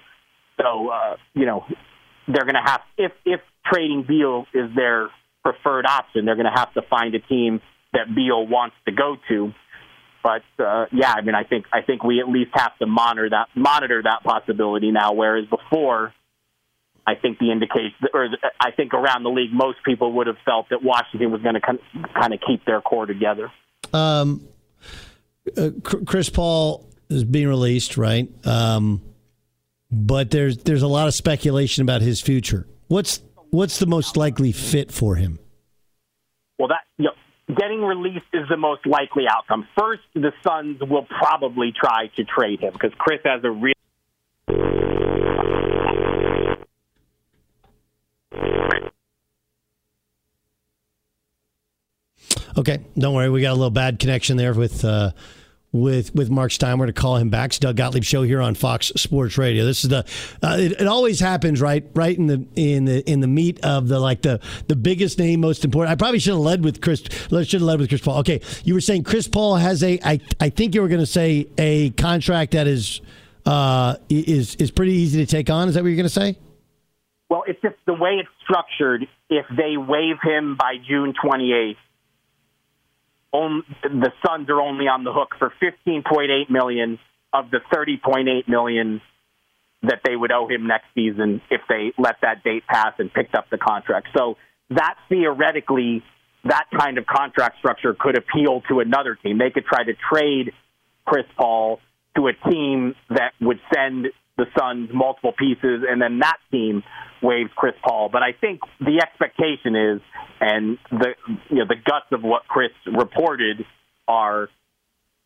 So 0.60 0.88
uh, 0.88 1.16
you 1.34 1.46
know 1.46 1.64
they're 2.28 2.44
going 2.44 2.54
to 2.54 2.62
have 2.64 2.80
if 2.96 3.12
if 3.24 3.40
trading 3.66 4.04
Beal 4.06 4.46
is 4.54 4.74
their 4.74 5.08
preferred 5.42 5.86
option, 5.86 6.24
they're 6.24 6.36
going 6.36 6.50
to 6.52 6.58
have 6.58 6.72
to 6.74 6.82
find 6.82 7.14
a 7.14 7.20
team 7.20 7.60
that 7.92 8.14
Beal 8.14 8.46
wants 8.46 8.76
to 8.86 8.92
go 8.92 9.16
to. 9.28 9.52
But 10.22 10.42
uh, 10.62 10.86
yeah, 10.92 11.12
I 11.16 11.20
mean, 11.22 11.34
I 11.34 11.44
think 11.44 11.66
I 11.72 11.82
think 11.82 12.04
we 12.04 12.20
at 12.20 12.28
least 12.28 12.50
have 12.54 12.76
to 12.78 12.86
monitor 12.86 13.28
that 13.30 13.48
monitor 13.54 14.02
that 14.02 14.22
possibility 14.22 14.92
now. 14.92 15.12
Whereas 15.14 15.46
before, 15.46 16.14
I 17.06 17.14
think 17.16 17.38
the 17.38 17.50
indication, 17.50 17.92
or 18.14 18.28
I 18.60 18.70
think 18.70 18.94
around 18.94 19.24
the 19.24 19.30
league, 19.30 19.52
most 19.52 19.78
people 19.84 20.12
would 20.14 20.28
have 20.28 20.36
felt 20.44 20.68
that 20.70 20.82
Washington 20.82 21.32
was 21.32 21.42
going 21.42 21.56
to 21.56 21.60
kind 21.60 22.32
of 22.32 22.40
keep 22.46 22.64
their 22.64 22.80
core 22.80 23.06
together. 23.06 23.50
Um, 23.92 24.46
uh, 25.56 25.70
Chris 25.82 26.30
Paul 26.30 26.88
is 27.08 27.24
being 27.24 27.48
released, 27.48 27.96
right? 27.96 28.28
Um, 28.46 29.02
but 29.90 30.30
there's 30.30 30.58
there's 30.58 30.82
a 30.82 30.88
lot 30.88 31.08
of 31.08 31.14
speculation 31.14 31.82
about 31.82 32.00
his 32.00 32.20
future. 32.20 32.66
What's 32.86 33.20
what's 33.50 33.78
the 33.78 33.86
most 33.86 34.16
likely 34.16 34.52
fit 34.52 34.92
for 34.92 35.16
him? 35.16 35.38
Well, 36.58 36.68
that 36.68 36.84
getting 37.54 37.82
released 37.82 38.26
is 38.32 38.48
the 38.48 38.56
most 38.56 38.86
likely 38.86 39.24
outcome. 39.28 39.66
First, 39.78 40.02
the 40.14 40.32
Suns 40.46 40.80
will 40.80 41.06
probably 41.06 41.72
try 41.72 42.08
to 42.16 42.24
trade 42.24 42.60
him 42.60 42.72
because 42.72 42.92
Chris 42.98 43.20
has 43.24 43.42
a 43.44 43.50
real. 43.50 43.72
Okay, 52.56 52.80
don't 52.98 53.14
worry. 53.14 53.30
We 53.30 53.40
got 53.40 53.52
a 53.52 53.54
little 53.54 53.70
bad 53.70 53.98
connection 53.98 54.36
there 54.36 54.52
with 54.52 54.84
uh, 54.84 55.12
with 55.72 56.14
with 56.14 56.30
Marc 56.30 56.52
Stein. 56.52 56.78
To 56.78 56.92
call 56.92 57.16
him 57.16 57.30
back. 57.30 57.50
It's 57.50 57.58
Doug 57.58 57.76
Gottlieb 57.76 58.04
show 58.04 58.22
here 58.22 58.40
on 58.40 58.54
Fox 58.54 58.88
Sports 58.96 59.38
Radio. 59.38 59.64
This 59.64 59.84
is 59.84 59.90
the 59.90 60.04
uh, 60.42 60.56
it, 60.58 60.72
it, 60.72 60.86
always 60.86 61.20
happens 61.20 61.60
right 61.60 61.84
right 61.94 62.16
in 62.16 62.26
the 62.26 62.46
in 62.54 62.84
the 62.84 63.08
in 63.10 63.20
the 63.20 63.26
meat 63.26 63.60
of 63.64 63.88
the 63.88 63.98
like 64.00 64.22
the 64.22 64.40
the 64.68 64.76
biggest 64.76 65.18
name, 65.18 65.40
most 65.40 65.64
important. 65.64 65.92
I 65.92 65.96
probably 65.96 66.18
should 66.18 66.32
have 66.32 66.40
led 66.40 66.64
with 66.64 66.80
Chris. 66.80 67.02
Should 67.02 67.52
have 67.52 67.62
led 67.62 67.80
with 67.80 67.88
Chris 67.88 68.00
Paul. 68.00 68.18
Okay, 68.18 68.40
you 68.64 68.74
were 68.74 68.80
saying 68.80 69.04
Chris 69.04 69.28
Paul 69.28 69.56
has 69.56 69.82
a. 69.82 69.98
I 70.04 70.20
I 70.40 70.50
think 70.50 70.74
you 70.74 70.82
were 70.82 70.88
going 70.88 71.00
to 71.00 71.06
say 71.06 71.46
a 71.58 71.90
contract 71.90 72.52
that 72.52 72.66
is 72.66 73.00
uh, 73.46 73.96
is 74.08 74.56
is 74.56 74.70
pretty 74.70 74.92
easy 74.92 75.24
to 75.24 75.30
take 75.30 75.50
on. 75.50 75.68
Is 75.68 75.74
that 75.74 75.82
what 75.82 75.88
you're 75.88 75.96
going 75.96 76.04
to 76.04 76.10
say? 76.10 76.38
Well, 77.28 77.44
it's 77.46 77.60
just 77.62 77.76
the 77.86 77.94
way 77.94 78.20
it's 78.20 78.28
structured. 78.42 79.06
If 79.30 79.46
they 79.56 79.76
waive 79.78 80.16
him 80.22 80.56
by 80.56 80.74
June 80.86 81.14
28th 81.14 81.76
on, 83.32 83.64
the 83.82 84.12
Suns 84.24 84.48
are 84.48 84.60
only 84.60 84.86
on 84.86 85.04
the 85.04 85.12
hook 85.12 85.30
for 85.38 85.52
15.8 85.62 86.50
million 86.50 86.98
of 87.32 87.50
the 87.50 87.60
30.8 87.72 88.48
million 88.48 89.00
that 89.82 90.00
they 90.04 90.14
would 90.14 90.30
owe 90.30 90.48
him 90.48 90.66
next 90.66 90.86
season 90.94 91.40
if 91.50 91.60
they 91.68 91.92
let 91.98 92.16
that 92.22 92.44
date 92.44 92.64
pass 92.66 92.92
and 92.98 93.12
picked 93.12 93.34
up 93.34 93.46
the 93.50 93.58
contract. 93.58 94.08
So 94.16 94.36
that 94.70 94.94
theoretically, 95.08 96.02
that 96.44 96.66
kind 96.78 96.98
of 96.98 97.06
contract 97.06 97.58
structure 97.58 97.96
could 97.98 98.16
appeal 98.16 98.62
to 98.68 98.80
another 98.80 99.16
team. 99.16 99.38
They 99.38 99.50
could 99.50 99.64
try 99.64 99.82
to 99.82 99.92
trade 99.94 100.52
Chris 101.04 101.24
Paul 101.36 101.80
to 102.16 102.28
a 102.28 102.50
team 102.50 102.94
that 103.10 103.32
would 103.40 103.60
send 103.74 104.08
the 104.42 104.50
Suns 104.58 104.90
multiple 104.92 105.32
pieces, 105.32 105.84
and 105.88 106.02
then 106.02 106.18
that 106.18 106.38
team 106.50 106.82
waives 107.22 107.50
Chris 107.54 107.74
Paul. 107.86 108.08
But 108.12 108.22
I 108.22 108.32
think 108.32 108.60
the 108.80 109.00
expectation 109.00 109.76
is, 109.76 110.00
and 110.40 110.78
the 110.90 111.14
you 111.48 111.58
know 111.58 111.66
the 111.68 111.76
guts 111.76 112.06
of 112.10 112.22
what 112.22 112.42
Chris 112.48 112.72
reported 112.86 113.64
are, 114.08 114.48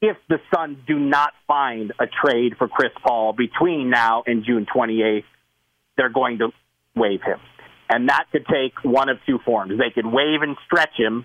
if 0.03 0.17
the 0.29 0.39
Suns 0.55 0.79
do 0.87 0.99
not 0.99 1.33
find 1.47 1.93
a 1.99 2.07
trade 2.07 2.55
for 2.59 2.69
Chris 2.69 2.93
Paul 3.07 3.33
between 3.33 3.89
now 3.89 4.23
and 4.27 4.45
June 4.45 4.67
28th, 4.67 5.25
they're 5.97 6.11
going 6.11 6.39
to 6.39 6.49
waive 6.95 7.23
him, 7.23 7.39
and 7.89 8.11
that 8.11 8.27
could 8.33 8.45
take 8.47 8.75
one 8.85 9.09
of 9.09 9.17
two 9.27 9.39
forms. 9.45 9.79
They 9.79 9.91
could 9.95 10.07
waive 10.07 10.43
and 10.43 10.57
stretch 10.67 10.97
him, 10.97 11.25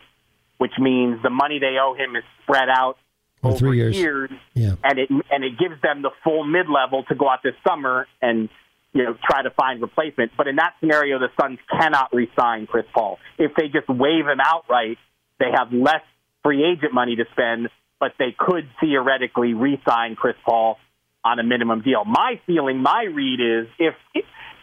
which 0.59 0.73
means 0.79 1.21
the 1.23 1.29
money 1.29 1.59
they 1.59 1.75
owe 1.81 1.93
him 1.93 2.15
is 2.15 2.23
spread 2.43 2.69
out 2.69 2.95
over 3.43 3.57
three 3.57 3.77
years, 3.77 3.97
years 3.97 4.29
yeah. 4.53 4.75
and 4.83 4.99
it 4.99 5.09
and 5.09 5.43
it 5.43 5.57
gives 5.57 5.81
them 5.81 6.01
the 6.01 6.11
full 6.23 6.43
mid 6.43 6.67
level 6.69 7.03
to 7.03 7.15
go 7.15 7.29
out 7.29 7.39
this 7.43 7.55
summer 7.67 8.07
and 8.21 8.49
you 8.93 9.03
know 9.03 9.15
try 9.23 9.41
to 9.43 9.49
find 9.51 9.81
replacement. 9.81 10.31
But 10.37 10.47
in 10.47 10.57
that 10.57 10.73
scenario, 10.79 11.19
the 11.19 11.29
Suns 11.39 11.59
cannot 11.69 12.13
re-sign 12.13 12.67
Chris 12.67 12.85
Paul. 12.93 13.17
If 13.37 13.53
they 13.55 13.67
just 13.67 13.89
waive 13.89 14.27
him 14.27 14.39
outright, 14.43 14.97
they 15.39 15.47
have 15.53 15.73
less 15.73 16.03
free 16.43 16.63
agent 16.63 16.93
money 16.93 17.15
to 17.15 17.25
spend, 17.31 17.69
but 17.99 18.13
they 18.19 18.35
could 18.37 18.69
theoretically 18.79 19.53
re-sign 19.53 20.15
Chris 20.15 20.35
Paul 20.45 20.77
on 21.23 21.39
a 21.39 21.43
minimum 21.43 21.81
deal. 21.81 22.03
My 22.05 22.39
feeling, 22.45 22.81
my 22.81 23.03
read 23.03 23.39
is 23.39 23.67
if 23.79 23.95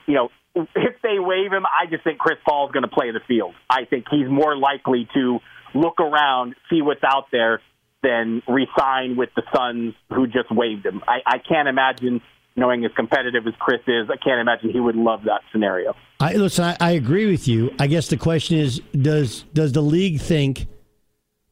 you 0.07 0.15
know 0.15 0.31
if 0.55 1.03
they 1.03 1.19
waive 1.19 1.53
him, 1.53 1.65
I 1.67 1.91
just 1.91 2.05
think 2.05 2.19
Chris 2.19 2.39
Paul 2.47 2.67
is 2.67 2.73
going 2.73 2.83
to 2.83 2.89
play 2.89 3.11
the 3.13 3.21
field. 3.27 3.55
I 3.69 3.85
think 3.85 4.07
he's 4.11 4.29
more 4.29 4.57
likely 4.57 5.09
to 5.15 5.39
look 5.75 6.01
around, 6.01 6.55
see 6.71 6.83
what's 6.83 7.05
out 7.05 7.27
there, 7.31 7.61
than 8.03 8.43
resign 8.47 9.17
with 9.17 9.31
the 9.35 9.43
Suns, 9.55 9.95
who 10.13 10.27
just 10.27 10.51
waived 10.51 10.87
him. 10.87 11.03
I, 11.07 11.19
I 11.27 11.39
can't 11.39 11.69
imagine, 11.69 12.21
knowing 12.57 12.85
as 12.85 12.93
competitive 12.95 13.47
as 13.47 13.55
Chris 13.59 13.81
is, 13.87 14.09
I 14.09 14.17
can't 14.17 14.41
imagine 14.41 14.71
he 14.71 14.81
would 14.81 14.97
love 14.97 15.25
that 15.25 15.41
scenario. 15.53 15.95
I, 16.21 16.35
listen, 16.35 16.65
I, 16.65 16.77
I 16.81 16.91
agree 16.93 17.31
with 17.31 17.49
you. 17.49 17.75
I 17.79 17.87
guess 17.87 18.09
the 18.09 18.17
question 18.17 18.59
is, 18.59 18.81
does 18.93 19.43
does 19.53 19.73
the 19.73 19.81
league 19.81 20.21
think, 20.21 20.67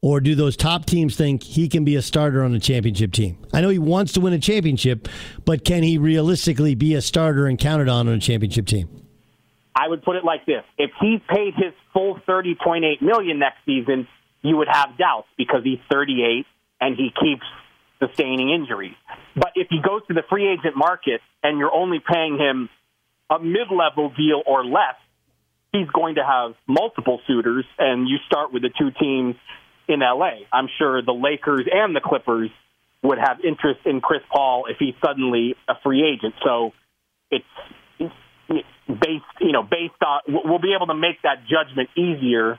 or 0.01 0.19
do 0.19 0.35
those 0.35 0.55
top 0.55 0.85
teams 0.85 1.15
think 1.15 1.43
he 1.43 1.67
can 1.67 1.83
be 1.83 1.95
a 1.95 2.01
starter 2.01 2.43
on 2.43 2.53
a 2.53 2.59
championship 2.59 3.11
team? 3.11 3.37
I 3.53 3.61
know 3.61 3.69
he 3.69 3.79
wants 3.79 4.13
to 4.13 4.21
win 4.21 4.33
a 4.33 4.39
championship, 4.39 5.07
but 5.45 5.65
can 5.65 5.83
he 5.83 5.97
realistically 5.97 6.75
be 6.75 6.95
a 6.95 7.01
starter 7.01 7.47
and 7.47 7.57
counted 7.57 7.89
on 7.89 8.07
on 8.07 8.13
a 8.13 8.19
championship 8.19 8.67
team? 8.67 8.89
I 9.75 9.87
would 9.87 10.01
put 10.01 10.15
it 10.15 10.25
like 10.25 10.45
this: 10.45 10.63
If 10.77 10.91
he 10.99 11.21
paid 11.29 11.53
his 11.55 11.73
full 11.93 12.19
thirty 12.25 12.55
point 12.55 12.83
eight 12.83 13.01
million 13.01 13.39
next 13.39 13.59
season, 13.65 14.07
you 14.41 14.57
would 14.57 14.67
have 14.71 14.97
doubts 14.97 15.27
because 15.37 15.61
he's 15.63 15.79
38 15.91 16.45
and 16.79 16.95
he 16.95 17.09
keeps 17.09 17.45
sustaining 17.99 18.51
injuries. 18.51 18.95
But 19.35 19.51
if 19.55 19.67
he 19.69 19.79
goes 19.81 20.01
to 20.07 20.13
the 20.13 20.23
free 20.29 20.47
agent 20.47 20.75
market 20.75 21.21
and 21.43 21.57
you're 21.57 21.73
only 21.73 21.99
paying 21.99 22.37
him 22.37 22.69
a 23.29 23.39
mid 23.39 23.71
level 23.71 24.11
deal 24.15 24.41
or 24.45 24.63
less, 24.65 24.95
he's 25.71 25.87
going 25.89 26.15
to 26.15 26.23
have 26.23 26.53
multiple 26.67 27.19
suitors, 27.27 27.65
and 27.77 28.07
you 28.07 28.17
start 28.25 28.53
with 28.53 28.61
the 28.61 28.69
two 28.77 28.91
teams 28.99 29.35
in 29.87 29.99
LA. 29.99 30.45
I'm 30.51 30.67
sure 30.77 31.01
the 31.01 31.13
Lakers 31.13 31.67
and 31.71 31.95
the 31.95 32.01
Clippers 32.01 32.49
would 33.03 33.17
have 33.17 33.39
interest 33.43 33.81
in 33.85 34.01
Chris 34.01 34.21
Paul 34.31 34.65
if 34.69 34.77
he's 34.79 34.95
suddenly 35.03 35.55
a 35.67 35.73
free 35.83 36.03
agent. 36.03 36.33
So 36.43 36.71
it's 37.29 37.45
based, 38.87 39.25
you 39.41 39.51
know, 39.51 39.63
based 39.63 40.01
on 40.05 40.21
we'll 40.27 40.59
be 40.59 40.73
able 40.75 40.87
to 40.87 40.95
make 40.95 41.21
that 41.23 41.43
judgment 41.47 41.89
easier 41.95 42.57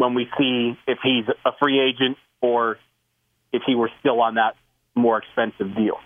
when 0.00 0.14
we 0.14 0.26
see 0.38 0.78
if 0.86 0.98
he's 1.02 1.26
a 1.44 1.50
free 1.60 1.78
agent 1.78 2.16
or 2.40 2.78
if 3.52 3.62
he 3.66 3.74
were 3.74 3.90
still 4.00 4.20
on 4.22 4.36
that 4.36 4.56
more 4.94 5.18
expensive 5.18 5.76
deal. 5.76 5.98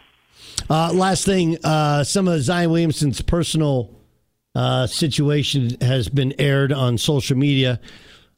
Uh, 0.68 0.92
last 0.92 1.24
thing, 1.24 1.57
uh, 1.62 2.02
some 2.02 2.26
of 2.26 2.42
Zion 2.42 2.70
Williamson's 2.70 3.22
personal 3.22 3.94
uh, 4.57 4.88
situation 4.88 5.76
has 5.80 6.09
been 6.09 6.35
aired 6.40 6.72
on 6.72 6.98
social 6.98 7.37
media. 7.37 7.80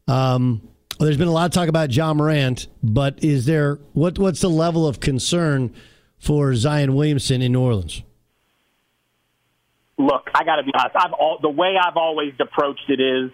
Um, 0.06 0.68
there's 1.00 1.16
been 1.16 1.28
a 1.28 1.32
lot 1.32 1.46
of 1.46 1.52
talk 1.52 1.68
about 1.68 1.90
Ja 1.94 2.12
Morant, 2.12 2.68
but 2.82 3.24
is 3.24 3.46
there 3.46 3.76
what 3.94 4.18
what's 4.18 4.40
the 4.40 4.50
level 4.50 4.86
of 4.86 5.00
concern 5.00 5.74
for 6.18 6.54
Zion 6.54 6.94
Williamson 6.94 7.40
in 7.40 7.52
New 7.52 7.60
Orleans? 7.60 8.02
Look, 9.98 10.28
I 10.34 10.44
got 10.44 10.56
to 10.56 10.62
be 10.62 10.72
honest. 10.78 10.96
I've 10.96 11.12
all, 11.14 11.38
the 11.40 11.48
way 11.48 11.76
I've 11.82 11.96
always 11.96 12.34
approached 12.38 12.88
it 12.88 13.00
is 13.00 13.30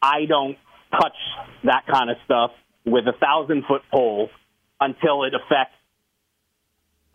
I 0.00 0.24
don't 0.26 0.56
touch 0.92 1.16
that 1.64 1.84
kind 1.90 2.10
of 2.10 2.16
stuff 2.24 2.50
with 2.84 3.06
a 3.06 3.12
thousand 3.18 3.64
foot 3.66 3.82
pole 3.90 4.28
until 4.80 5.24
it 5.24 5.32
affects 5.34 5.74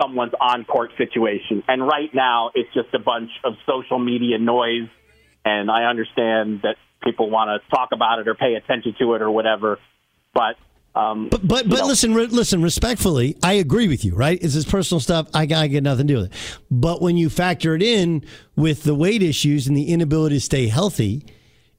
someone's 0.02 0.34
on 0.40 0.66
court 0.66 0.92
situation. 0.98 1.64
And 1.68 1.86
right 1.86 2.10
now, 2.14 2.52
it's 2.54 2.74
just 2.74 2.94
a 2.94 3.00
bunch 3.00 3.30
of 3.44 3.54
social 3.66 4.00
media 4.00 4.38
noise. 4.38 4.90
And 5.44 5.72
I 5.72 5.86
understand 5.86 6.62
that 6.64 6.76
people 7.04 7.30
want 7.30 7.50
to 7.50 7.70
talk 7.76 7.90
about 7.94 8.20
it 8.20 8.28
or 8.28 8.36
pay 8.36 8.56
attention 8.56 8.96
to 9.00 9.14
it 9.14 9.22
or 9.22 9.32
whatever. 9.32 9.80
But 10.34 10.56
um, 10.96 11.30
but 11.30 11.48
but, 11.48 11.70
but 11.70 11.86
listen, 11.86 12.14
re- 12.16 12.26
listen. 12.26 12.62
Respectfully, 12.62 13.38
I 13.44 13.54
agree 13.54 13.88
with 13.88 14.04
you. 14.04 14.16
Right? 14.16 14.42
It's 14.42 14.54
his 14.54 14.66
personal 14.66 15.00
stuff. 15.00 15.28
I, 15.34 15.42
I 15.44 15.68
get 15.68 15.84
nothing 15.84 16.08
to 16.08 16.14
do 16.14 16.22
with 16.22 16.32
it. 16.32 16.60
But 16.72 17.02
when 17.02 17.18
you 17.18 17.30
factor 17.30 17.76
it 17.76 17.84
in 17.84 18.26
with 18.56 18.84
the 18.84 18.96
weight 18.96 19.22
issues 19.22 19.68
and 19.68 19.78
the 19.78 19.90
inability 19.90 20.38
to 20.38 20.42
stay 20.42 20.68
healthy, 20.68 21.26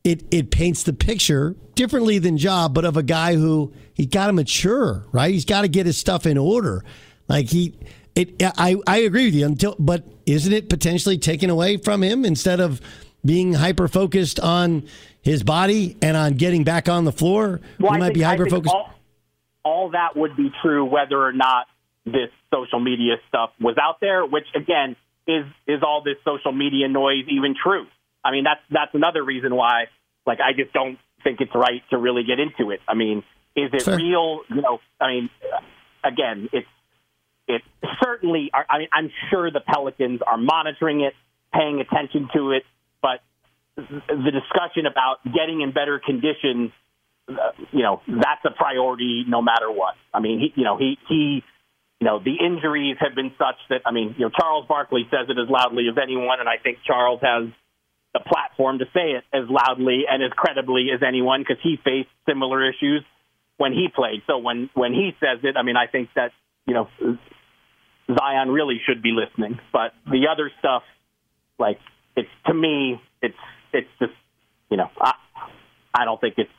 it 0.05 0.25
it 0.31 0.51
paints 0.51 0.83
the 0.83 0.93
picture 0.93 1.57
differently 1.75 2.19
than 2.19 2.39
Job, 2.39 2.75
but 2.75 2.85
of 2.85 2.97
a 2.97 3.03
guy 3.03 3.35
who 3.35 3.73
he 3.95 4.07
got 4.07 4.29
to 4.29 4.33
mature, 4.33 5.05
right? 5.13 5.33
He's 5.33 5.45
got 5.45 5.63
to 5.63 5.69
get 5.69 5.87
his 5.87 5.99
stuff 5.99 6.27
in 6.27 6.39
order. 6.39 6.85
Like 7.29 7.49
he, 7.49 7.75
it. 8.15 8.43
I 8.43 8.77
I 8.87 8.99
agree 8.99 9.27
with 9.27 9.35
you. 9.35 9.47
Until, 9.47 9.77
but 9.79 10.05
isn't 10.27 10.53
it 10.53 10.69
potentially 10.69 11.19
taken 11.19 11.51
away 11.51 11.77
from 11.77 12.03
him 12.03 12.25
instead 12.25 12.61
of 12.61 12.81
being 13.25 13.55
hyper 13.55 13.89
focused 13.89 14.41
on 14.41 14.85
his 15.21 15.43
body 15.43 15.97
and 16.01 16.17
on 16.17 16.35
getting 16.35 16.65
back 16.65 16.89
on 16.89 17.05
the 17.05 17.13
floor? 17.13 17.61
Well, 17.79 17.93
he 17.93 17.97
I 17.97 17.99
might 17.99 18.07
think, 18.07 18.15
be 18.15 18.23
hyper 18.23 18.47
focused. 18.47 18.75
All, 18.75 18.95
all 19.65 19.91
that 19.91 20.17
would 20.17 20.37
be 20.37 20.51
true 20.63 20.85
whether 20.85 21.21
or 21.21 21.33
not 21.33 21.67
this 22.07 22.31
social 22.53 22.81
media 22.81 23.17
stuff 23.29 23.51
was 23.61 23.77
out 23.81 24.01
there. 24.01 24.25
Which 24.25 24.47
again, 24.55 24.97
is 25.27 25.45
is 25.67 25.83
all 25.83 26.03
this 26.03 26.17
social 26.25 26.53
media 26.53 26.89
noise 26.89 27.25
even 27.29 27.55
true? 27.63 27.87
I 28.25 28.31
mean, 28.33 28.45
that's 28.45 28.61
that's 28.71 28.95
another 28.95 29.25
reason 29.25 29.55
why, 29.55 29.85
like, 30.27 30.39
I 30.41 30.53
just 30.53 30.73
don't 30.73 30.99
think 31.25 31.41
it's 31.41 31.55
right 31.55 31.83
to 31.91 31.99
really 31.99 32.23
get 32.25 32.39
into 32.41 32.71
it. 32.71 32.81
I 32.89 32.95
mean, 32.95 33.23
is 33.57 33.71
it 33.73 33.87
real? 33.87 34.41
You 34.49 34.63
know, 34.63 34.79
I 35.01 35.09
mean, 35.09 35.31
again, 36.05 36.49
it's 36.53 36.67
it 37.47 37.63
certainly. 38.03 38.51
I 38.53 38.79
mean, 38.79 38.89
I'm 38.93 39.11
sure 39.31 39.51
the 39.51 39.61
Pelicans 39.61 40.21
are 40.27 40.39
monitoring 40.39 41.01
it, 41.01 41.15
paying 41.53 41.81
attention 41.81 42.29
to 42.35 42.53
it, 42.53 42.65
but 43.01 43.21
the 43.77 44.33
discussion 44.33 44.87
about 44.87 45.25
getting 45.25 45.61
in 45.61 45.73
better 45.73 46.01
condition, 46.05 46.73
uh, 47.29 47.53
you 47.73 47.83
know, 47.83 48.01
that's 48.07 48.45
a 48.45 48.51
priority 48.51 49.25
no 49.27 49.41
matter 49.41 49.71
what. 49.71 49.95
I 50.13 50.21
mean, 50.21 50.41
he, 50.41 50.61
you 50.61 50.65
know, 50.65 50.77
he 50.77 50.99
he 51.09 51.43
you 52.01 52.07
know, 52.07 52.21
the 52.23 52.35
injuries 52.39 52.97
have 53.01 53.15
been 53.15 53.33
such 53.39 53.57
that, 53.71 53.83
I 53.85 53.91
mean, 53.91 54.15
you 54.19 54.27
know, 54.27 54.31
Charles 54.31 54.67
Barkley 54.69 55.09
says 55.11 55.27
it 55.29 55.37
as 55.39 55.51
loudly 55.51 55.89
as 55.91 55.99
anyone, 56.01 56.39
and 56.39 56.49
I 56.49 56.57
think 56.63 56.79
Charles 56.87 57.21
has 57.23 57.51
the 58.19 58.29
platform 58.29 58.79
to 58.79 58.85
say 58.95 59.13
it 59.13 59.25
as 59.33 59.49
loudly 59.49 60.05
and 60.09 60.23
as 60.23 60.31
credibly 60.31 60.89
as 60.95 61.03
anyone 61.07 61.41
because 61.41 61.63
he 61.63 61.77
faced 61.85 62.09
similar 62.29 62.69
issues 62.69 63.05
when 63.57 63.73
he 63.73 63.89
played. 63.95 64.23
So 64.27 64.39
when, 64.39 64.71
when 64.75 64.93
he 64.93 65.13
says 65.21 65.41
it, 65.43 65.57
I 65.57 65.63
mean, 65.63 65.77
I 65.77 65.87
think 65.87 66.11
that, 66.15 66.33
you 66.67 66.75
know, 66.75 66.89
Zion 68.07 68.51
really 68.51 68.81
should 68.87 69.03
be 69.03 69.13
listening. 69.13 69.59
But 69.73 69.93
the 70.07 70.29
other 70.33 70.51
stuff, 70.59 70.83
like, 71.59 71.79
it's, 72.17 72.29
to 72.47 72.55
me, 72.55 73.01
it's, 73.23 73.37
it's 73.73 73.89
just, 73.99 74.13
you 74.71 74.77
know, 74.77 74.91
I, 75.01 75.13
I 75.95 76.05
don't 76.05 76.21
think 76.21 76.35
it's, 76.39 76.51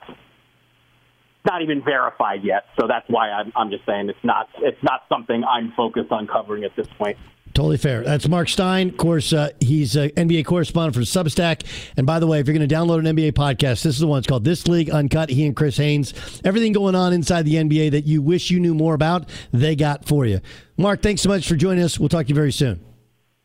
not 1.46 1.62
even 1.62 1.82
verified 1.84 2.44
yet. 2.44 2.66
So 2.80 2.86
that's 2.88 3.06
why 3.08 3.30
I'm, 3.32 3.52
I'm 3.56 3.70
just 3.70 3.86
saying 3.86 4.10
it's 4.10 4.24
not 4.24 4.50
it's 4.58 4.82
not 4.84 5.04
something 5.08 5.44
I'm 5.44 5.72
focused 5.76 6.12
on 6.12 6.28
covering 6.28 6.64
at 6.66 6.76
this 6.76 6.88
point. 6.98 7.18
Totally 7.60 7.76
fair. 7.76 8.04
That's 8.06 8.26
Marc 8.30 8.48
Stein. 8.48 8.88
Of 8.88 8.96
course, 8.96 9.34
uh, 9.34 9.50
he's 9.60 9.98
an 9.98 10.12
NBA 10.12 10.46
correspondent 10.46 10.96
for 10.96 11.02
Substack. 11.02 11.66
And 11.98 12.08
by 12.08 12.20
the 12.20 12.26
way, 12.26 12.40
if 12.40 12.48
you're 12.48 12.56
going 12.56 12.66
to 12.66 12.74
download 12.74 13.00
an 13.00 13.18
NBA 13.18 13.34
podcast, 13.34 13.84
this 13.84 13.88
is 13.88 14.00
the 14.00 14.08
one. 14.08 14.20
It's 14.20 14.28
called 14.28 14.46
This 14.46 14.66
League 14.70 14.90
Uncut. 14.90 15.30
He 15.30 15.46
and 15.46 15.54
Chris 15.54 15.76
Haynes. 15.76 16.14
Everything 16.46 16.72
going 16.72 16.96
on 16.96 17.12
inside 17.12 17.44
the 17.44 17.56
NBA 17.56 17.92
that 17.92 18.08
you 18.08 18.22
wish 18.22 18.50
you 18.50 18.62
knew 18.62 18.74
more 18.74 18.94
about, 18.94 19.28
they 19.52 19.76
got 19.76 20.06
for 20.06 20.26
you. 20.26 20.40
Marc, 20.78 21.02
thanks 21.02 21.22
so 21.22 21.28
much 21.28 21.50
for 21.50 21.58
joining 21.58 21.84
us. 21.84 22.00
We'll 22.00 22.08
talk 22.08 22.28
to 22.28 22.30
you 22.30 22.36
very 22.36 22.54
soon. 22.54 22.80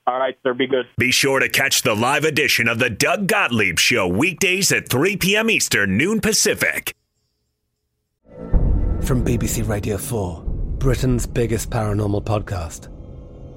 All 0.07 0.21
right, 0.21 0.39
sir. 0.45 0.55
Be 0.55 0.69
good. 0.69 0.87
Be 0.97 1.11
sure 1.11 1.41
to 1.41 1.49
catch 1.49 1.83
the 1.83 1.97
live 1.97 2.23
edition 2.23 2.69
of 2.69 2.79
the 2.79 2.91
Doug 2.91 3.27
Gottlieb 3.27 3.81
Show 3.81 4.07
weekdays 4.07 4.71
at 4.71 4.89
3 4.89 5.17
p.m. 5.17 5.51
Eastern, 5.51 5.99
noon 5.99 6.21
Pacific. 6.21 6.95
From 9.03 9.25
BBC 9.25 9.69
Radio 9.69 9.97
4, 9.97 10.45
Britain's 10.79 11.27
biggest 11.27 11.69
paranormal 11.69 12.23
podcast 12.23 12.94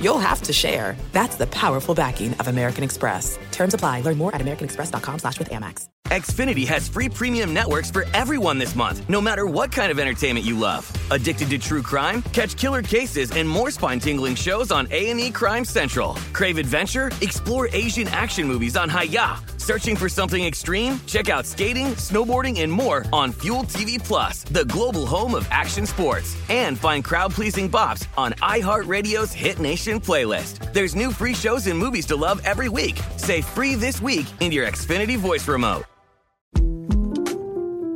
you'll 0.00 0.18
have 0.18 0.42
to 0.42 0.52
share. 0.52 0.96
That's 1.12 1.36
the 1.36 1.46
powerful 1.48 1.94
backing 1.94 2.34
of 2.34 2.48
American 2.48 2.82
Express. 2.82 3.38
Terms 3.52 3.74
apply. 3.74 4.00
Learn 4.00 4.18
more 4.18 4.34
at 4.34 4.40
americanexpress.com 4.40 5.20
slash 5.20 5.38
with 5.38 5.50
Amex. 5.50 5.88
Xfinity 6.06 6.64
has 6.68 6.88
free 6.88 7.08
premium 7.08 7.52
networks 7.52 7.90
for 7.90 8.04
everyone 8.14 8.58
this 8.58 8.76
month, 8.76 9.02
no 9.10 9.20
matter 9.20 9.44
what 9.44 9.72
kind 9.72 9.90
of 9.90 9.98
entertainment 9.98 10.46
you 10.46 10.56
love. 10.56 10.88
Addicted 11.10 11.50
to 11.50 11.58
true 11.58 11.82
crime? 11.82 12.22
Catch 12.32 12.56
killer 12.56 12.80
cases 12.80 13.32
and 13.32 13.48
more 13.48 13.72
spine-tingling 13.72 14.36
shows 14.36 14.70
on 14.70 14.86
A&E 14.92 15.32
Crime 15.32 15.64
Central. 15.64 16.14
Crave 16.32 16.58
adventure? 16.58 17.10
Explore 17.22 17.68
Asian 17.72 18.06
action 18.08 18.46
movies 18.46 18.76
on 18.76 18.88
Hayya. 18.88 19.40
Searching 19.60 19.96
for 19.96 20.08
something 20.08 20.44
extreme? 20.44 21.00
Check 21.06 21.28
out 21.28 21.44
skating, 21.44 21.86
snowboarding, 21.96 22.60
and 22.60 22.70
more 22.70 23.04
on 23.12 23.32
Fuel 23.32 23.64
TV 23.64 23.98
Plus, 23.98 24.44
the 24.44 24.64
global 24.66 25.06
home 25.06 25.34
of 25.34 25.48
action 25.50 25.86
sports. 25.86 26.36
And 26.48 26.78
find 26.78 27.02
crowd-pleasing 27.02 27.68
bops 27.68 28.06
on 28.16 28.32
iHeartRadio's 28.34 29.32
Hit 29.32 29.58
Nation 29.58 29.85
playlist. 29.94 30.72
There's 30.72 30.94
new 30.94 31.12
free 31.12 31.34
shows 31.34 31.66
and 31.66 31.78
movies 31.78 32.06
to 32.06 32.16
love 32.16 32.40
every 32.44 32.68
week. 32.68 33.00
Say 33.16 33.42
free 33.42 33.74
this 33.74 34.00
week 34.02 34.26
in 34.40 34.52
your 34.52 34.66
Xfinity 34.66 35.16
voice 35.16 35.46
remote. 35.48 35.84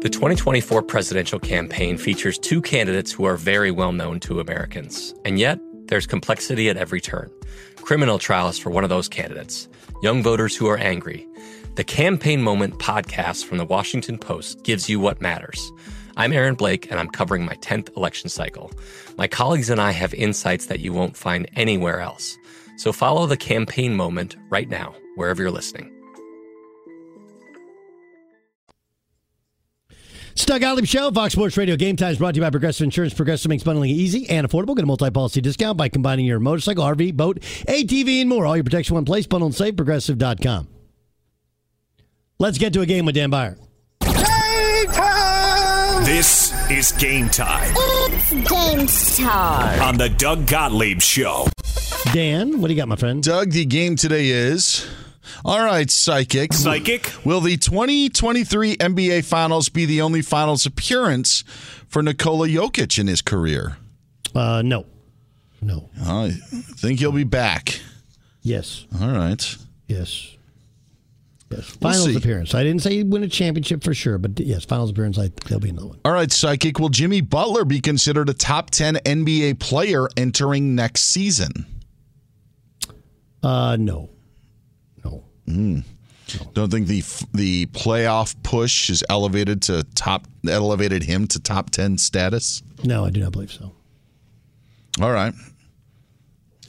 The 0.01 0.09
2024 0.09 0.81
presidential 0.85 1.39
campaign 1.39 1.99
features 1.99 2.39
two 2.39 2.63
candidates 2.63 3.13
who 3.13 3.25
are 3.25 3.37
very 3.37 3.71
well 3.71 3.93
known 3.93 4.19
to 4.21 4.41
Americans. 4.41 5.15
And 5.27 5.39
yet, 5.39 5.61
there's 5.89 6.07
complexity 6.07 6.71
at 6.71 6.79
every 6.79 7.03
turn. 7.03 7.31
Criminal 7.77 8.19
trials 8.19 8.59
for 8.59 8.71
one 8.71 8.83
of 8.83 8.89
those 8.89 9.11
candidates, 9.11 9.69
young 10.03 10.23
voters 10.23 10.57
who 10.57 10.69
are 10.69 10.79
angry. 10.79 11.29
The 11.75 11.85
Campaign 11.85 12.41
Moment 12.41 12.79
podcast 12.79 13.45
from 13.45 13.59
the 13.59 13.67
Washington 13.67 14.17
Post 14.17 14.65
gives 14.65 14.89
you 14.89 15.01
what 15.01 15.21
matters. 15.21 15.71
I'm 16.21 16.35
Aaron 16.35 16.55
Blake, 16.55 16.91
and 16.91 17.01
I'm 17.01 17.09
covering 17.09 17.47
my 17.47 17.55
10th 17.55 17.97
election 17.97 18.29
cycle. 18.29 18.71
My 19.17 19.27
colleagues 19.27 19.71
and 19.71 19.81
I 19.81 19.93
have 19.93 20.13
insights 20.13 20.67
that 20.67 20.81
you 20.81 20.93
won't 20.93 21.17
find 21.17 21.49
anywhere 21.57 22.03
else. 22.03 22.37
So 22.77 22.93
follow 22.93 23.27
the 23.27 23.39
Campaign 23.39 23.97
Moment 23.97 24.37
right 24.51 24.69
now, 24.69 24.95
wherever 25.17 25.41
you're 25.41 25.51
listening. 25.51 25.91
It's 30.33 30.45
Doug 30.45 30.61
Gottlieb 30.61 30.85
Show, 30.85 31.11
Fox 31.11 31.33
Sports 31.33 31.57
Radio. 31.57 31.75
Game 31.75 31.97
Times 31.97 32.19
brought 32.19 32.35
to 32.35 32.37
you 32.37 32.43
by 32.43 32.51
Progressive 32.51 32.85
Insurance. 32.85 33.15
Progressive 33.15 33.49
makes 33.49 33.63
bundling 33.63 33.89
easy 33.89 34.29
and 34.29 34.47
affordable. 34.47 34.77
Get 34.77 34.83
a 34.83 34.87
multi-policy 34.87 35.41
discount 35.41 35.79
by 35.79 35.89
combining 35.89 36.27
your 36.27 36.39
motorcycle, 36.39 36.85
RV, 36.85 37.17
boat, 37.17 37.41
ATV, 37.41 38.21
and 38.21 38.29
more. 38.29 38.45
All 38.45 38.59
your 38.59 38.65
protection 38.65 38.93
in 38.93 38.97
one 38.97 39.05
place. 39.07 39.27
Bundle 39.27 39.47
and 39.47 39.55
save. 39.55 39.75
Progressive.com. 39.75 40.69
Let's 42.39 42.59
get 42.59 42.75
to 42.75 42.83
a 42.83 42.87
game 42.87 43.07
with 43.07 43.15
Dan 43.15 43.31
Beyer. 43.31 43.57
This 46.05 46.53
is 46.71 46.93
game 46.93 47.29
time 47.29 47.73
It's 47.77 48.33
game 48.33 48.87
time. 49.27 49.83
on 49.83 49.97
the 49.99 50.09
Doug 50.09 50.47
Gottlieb 50.47 51.01
Show. 51.01 51.47
Dan, 52.13 52.61
what 52.61 52.69
do 52.69 52.75
you 52.75 52.81
got, 52.81 52.89
my 52.89 52.97
friend? 52.97 53.23
Doug, 53.23 53.51
the 53.53 53.65
game 53.65 53.97
today 53.97 54.29
is. 54.29 54.89
All 55.45 55.63
right, 55.65 55.89
psychic. 55.91 56.53
Psychic. 56.53 57.13
Will 57.25 57.41
the 57.41 57.57
2023 57.57 58.77
NBA 58.79 59.25
Finals 59.25 59.69
be 59.69 59.85
the 59.87 60.01
only 60.01 60.23
Finals 60.23 60.67
appearance 60.67 61.45
for 61.87 62.03
Nikola 62.03 62.49
Jokic 62.49 62.99
in 62.99 63.07
his 63.07 63.23
career? 63.23 63.77
Uh, 64.35 64.63
no. 64.63 64.87
No. 65.63 65.91
I 66.03 66.31
think 66.77 66.99
he'll 67.01 67.13
be 67.13 67.25
back. 67.25 67.81
Yes. 68.43 68.87
All 69.01 69.11
right. 69.11 69.57
Yes. 69.87 70.37
Yes. 71.51 71.77
We'll 71.81 71.93
Finals 71.93 72.17
appearance. 72.17 72.55
I 72.55 72.63
didn't 72.63 72.83
say 72.83 72.97
he'd 72.97 73.11
win 73.11 73.25
a 73.25 73.29
championship 73.29 73.83
for 73.83 73.93
sure, 73.93 74.19
but 74.19 74.39
yes, 74.39 74.65
finals 74.65 74.91
appearance. 74.91 75.19
I 75.19 75.31
there'll 75.47 75.61
be 75.61 75.71
another 75.71 75.89
one. 75.89 75.99
All 76.05 76.13
right, 76.13 76.31
psychic. 76.31 76.79
Will 76.79 76.91
Jimmy 76.91 77.21
Butler 77.21 77.65
be 77.65 77.81
considered 77.81 78.29
a 78.29 78.35
top 78.35 78.71
10 78.71 78.97
NBA 78.97 79.59
player 79.59 80.09
entering 80.17 80.77
next 80.77 81.03
season? 81.03 81.67
Uh, 83.43 83.77
no. 83.81 84.11
Mm. 85.51 85.83
Don't 86.55 86.71
think 86.71 86.87
the 86.87 87.03
the 87.35 87.67
playoff 87.67 88.41
push 88.43 88.89
is 88.89 89.03
elevated 89.09 89.63
to 89.63 89.83
top 89.95 90.27
elevated 90.49 91.03
him 91.03 91.27
to 91.29 91.41
top 91.41 91.71
10 91.71 91.99
status? 91.99 92.63
No, 92.85 93.05
I 93.05 93.11
do 93.11 93.21
not 93.21 93.33
believe 93.33 93.51
so. 93.51 93.73
All 95.01 95.11
right. 95.11 95.35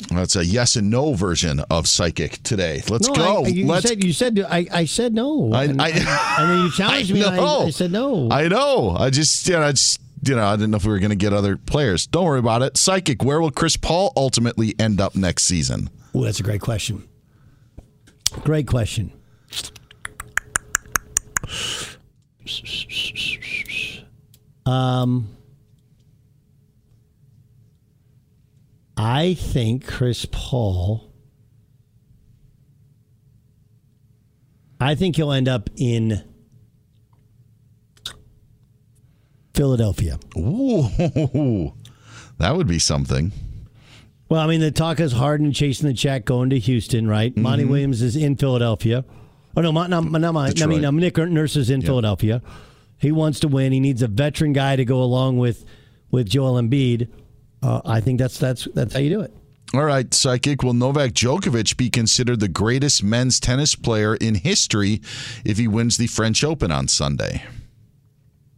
That's 0.09 0.35
a 0.35 0.45
yes 0.45 0.75
and 0.75 0.89
no 0.89 1.13
version 1.13 1.61
of 1.69 1.87
psychic 1.87 2.41
today. 2.43 2.81
Let's 2.89 3.07
No, 3.07 3.13
go. 3.15 3.45
I, 3.45 3.47
you 3.47 3.65
Let's 3.65 3.87
said 3.87 4.03
you 4.03 4.13
said 4.13 4.39
I, 4.39 4.67
I 4.71 4.85
said 4.85 5.13
no. 5.13 5.51
I- 5.53 5.65
and, 5.65 5.81
I- 5.81 5.89
and 5.89 6.49
then 6.49 6.59
you 6.65 6.71
challenged 6.75 7.13
me. 7.13 7.23
I, 7.23 7.37
I 7.39 7.69
said 7.69 7.91
no. 7.91 8.29
I 8.31 8.47
know. 8.47 8.95
I 8.97 9.09
just, 9.09 9.47
you 9.47 9.53
know, 9.53 9.61
I 9.63 9.71
just, 9.71 9.99
you 10.23 10.35
know, 10.35 10.43
I 10.45 10.55
didn't 10.55 10.71
know 10.71 10.77
if 10.77 10.85
we 10.85 10.91
were 10.91 10.99
going 10.99 11.09
to 11.11 11.15
get 11.15 11.33
other 11.33 11.57
players. 11.57 12.07
Don't 12.07 12.25
worry 12.25 12.39
about 12.39 12.61
it. 12.61 12.77
Psychic. 12.77 13.23
Where 13.23 13.39
will 13.41 13.51
Chris 13.51 13.77
Paul 13.77 14.11
ultimately 14.17 14.75
end 14.79 14.99
up 15.01 15.15
next 15.15 15.43
season? 15.43 15.89
Oh, 16.13 16.23
that's 16.23 16.39
a 16.39 16.43
great 16.43 16.61
question. 16.61 17.07
Great 18.43 18.67
question. 18.67 19.11
Um, 24.65 25.29
I 29.03 29.33
think 29.33 29.87
Chris 29.87 30.27
Paul. 30.31 31.11
I 34.79 34.93
think 34.93 35.15
he'll 35.15 35.31
end 35.31 35.47
up 35.47 35.71
in 35.75 36.23
Philadelphia. 39.55 40.19
Ooh, 40.37 40.83
that 42.37 42.55
would 42.55 42.67
be 42.67 42.77
something. 42.77 43.31
Well, 44.29 44.39
I 44.39 44.45
mean, 44.45 44.61
the 44.61 44.69
talk 44.69 44.99
is 44.99 45.13
Harden 45.13 45.51
chasing 45.51 45.87
the 45.87 45.95
check, 45.95 46.23
going 46.25 46.51
to 46.51 46.59
Houston, 46.59 47.07
right? 47.07 47.31
Mm-hmm. 47.31 47.41
Monty 47.41 47.65
Williams 47.65 48.03
is 48.03 48.15
in 48.15 48.35
Philadelphia. 48.35 49.03
Oh 49.57 49.61
no, 49.61 49.71
not, 49.71 49.89
not, 49.89 50.11
not 50.11 50.31
mine. 50.31 50.53
I 50.61 50.65
mean, 50.67 50.85
um, 50.85 50.97
Nick 50.97 51.17
Nurse 51.17 51.55
is 51.55 51.71
in 51.71 51.81
Philadelphia. 51.81 52.43
He 52.99 53.11
wants 53.11 53.39
to 53.39 53.47
win. 53.47 53.71
He 53.71 53.79
needs 53.79 54.03
a 54.03 54.07
veteran 54.07 54.53
guy 54.53 54.75
to 54.75 54.85
go 54.85 55.01
along 55.01 55.39
with 55.39 55.65
with 56.11 56.29
Joel 56.29 56.61
Embiid. 56.61 57.09
Uh, 57.61 57.81
I 57.85 58.01
think 58.01 58.19
that's 58.19 58.37
that's 58.37 58.67
that's 58.73 58.93
how 58.93 58.99
you 58.99 59.09
do 59.09 59.21
it. 59.21 59.33
All 59.73 59.83
right, 59.83 60.13
psychic. 60.13 60.63
Will 60.63 60.73
Novak 60.73 61.11
Djokovic 61.11 61.77
be 61.77 61.89
considered 61.89 62.41
the 62.41 62.49
greatest 62.49 63.03
men's 63.03 63.39
tennis 63.39 63.73
player 63.73 64.15
in 64.15 64.35
history 64.35 65.01
if 65.45 65.57
he 65.57 65.67
wins 65.67 65.95
the 65.95 66.07
French 66.07 66.43
Open 66.43 66.71
on 66.71 66.89
Sunday? 66.89 67.43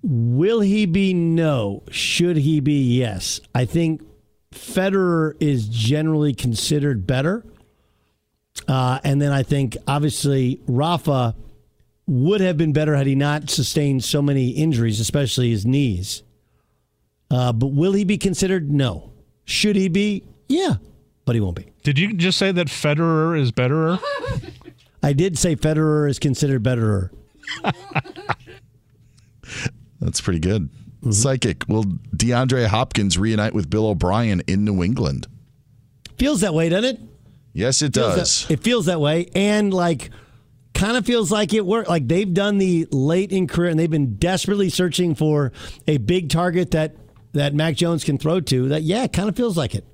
Will 0.02 0.62
he 0.62 0.86
be? 0.86 1.14
No. 1.14 1.84
Should 1.92 2.38
he 2.38 2.60
be? 2.60 2.98
Yes. 2.98 3.42
I 3.54 3.66
think 3.66 4.02
Federer 4.52 5.36
is 5.40 5.68
generally 5.68 6.34
considered 6.34 7.06
better. 7.06 7.46
Uh, 8.68 9.00
and 9.04 9.22
then 9.22 9.32
I 9.32 9.44
think, 9.44 9.78
obviously, 9.88 10.62
Rafa 10.68 11.36
would 12.08 12.42
have 12.42 12.58
been 12.58 12.74
better 12.74 12.96
had 12.96 13.08
he 13.08 13.16
not 13.16 13.50
sustained 13.50 14.04
so 14.04 14.22
many 14.22 14.50
injuries, 14.50 15.00
especially 15.00 15.52
his 15.52 15.66
knees. 15.66 16.24
Uh, 17.34 17.52
but 17.52 17.68
will 17.68 17.94
he 17.94 18.04
be 18.06 18.18
considered? 18.18 18.70
No. 18.72 19.12
Should 19.46 19.76
he 19.76 19.88
be? 19.88 20.24
Yeah, 20.48 20.76
but 21.26 21.34
he 21.34 21.42
won't 21.42 21.56
be. 21.56 21.66
Did 21.82 21.98
you 21.98 22.14
just 22.14 22.38
say 22.38 22.52
that 22.52 22.68
Federer 22.68 23.40
is 23.40 23.52
betterer? 23.52 23.98
I 25.02 25.14
did 25.14 25.38
say 25.38 25.56
Federer 25.56 26.08
is 26.10 26.20
considered 26.20 26.62
betterer. 26.62 27.12
That's 30.00 30.22
pretty 30.22 30.40
good. 30.40 30.70
Psychic. 31.10 31.66
Will 31.68 31.84
DeAndre 32.16 32.68
Hopkins 32.68 33.18
reunite 33.18 33.54
with 33.54 33.70
Bill 33.70 33.88
O'Brien 33.88 34.42
in 34.48 34.64
New 34.64 34.84
England? 34.84 35.28
Feels 36.18 36.42
that 36.42 36.54
way, 36.54 36.70
doesn't 36.70 36.96
it? 36.98 37.02
Yes, 37.54 37.82
it 37.82 37.94
Feels 37.94 38.16
does. 38.16 38.48
that- 38.48 38.54
it 38.54 38.64
feels 38.64 38.86
that 38.86 39.00
way, 39.02 39.30
and 39.36 39.74
like, 39.74 40.10
kind 40.74 40.98
of 40.98 41.06
feels 41.06 41.32
like 41.32 41.54
it 41.54 41.66
worked. 41.66 41.90
Like 41.90 42.08
they've 42.08 42.34
done 42.34 42.58
the 42.58 42.88
late 42.92 43.32
in 43.32 43.48
career, 43.48 43.70
and 43.70 43.80
they've 43.80 43.90
been 43.92 44.16
desperately 44.16 44.70
searching 44.70 45.14
for 45.16 45.52
a 45.88 45.98
big 45.98 46.30
target 46.30 46.72
that 46.72 46.96
that 47.34 47.54
Mac 47.54 47.76
Jones 47.76 48.04
can 48.04 48.18
throw 48.18 48.40
to. 48.40 48.70
That 48.70 48.84
yeah, 48.84 49.08
kind 49.08 49.30
of 49.30 49.36
feels 49.36 49.58
like 49.58 49.76
it. 49.76 49.86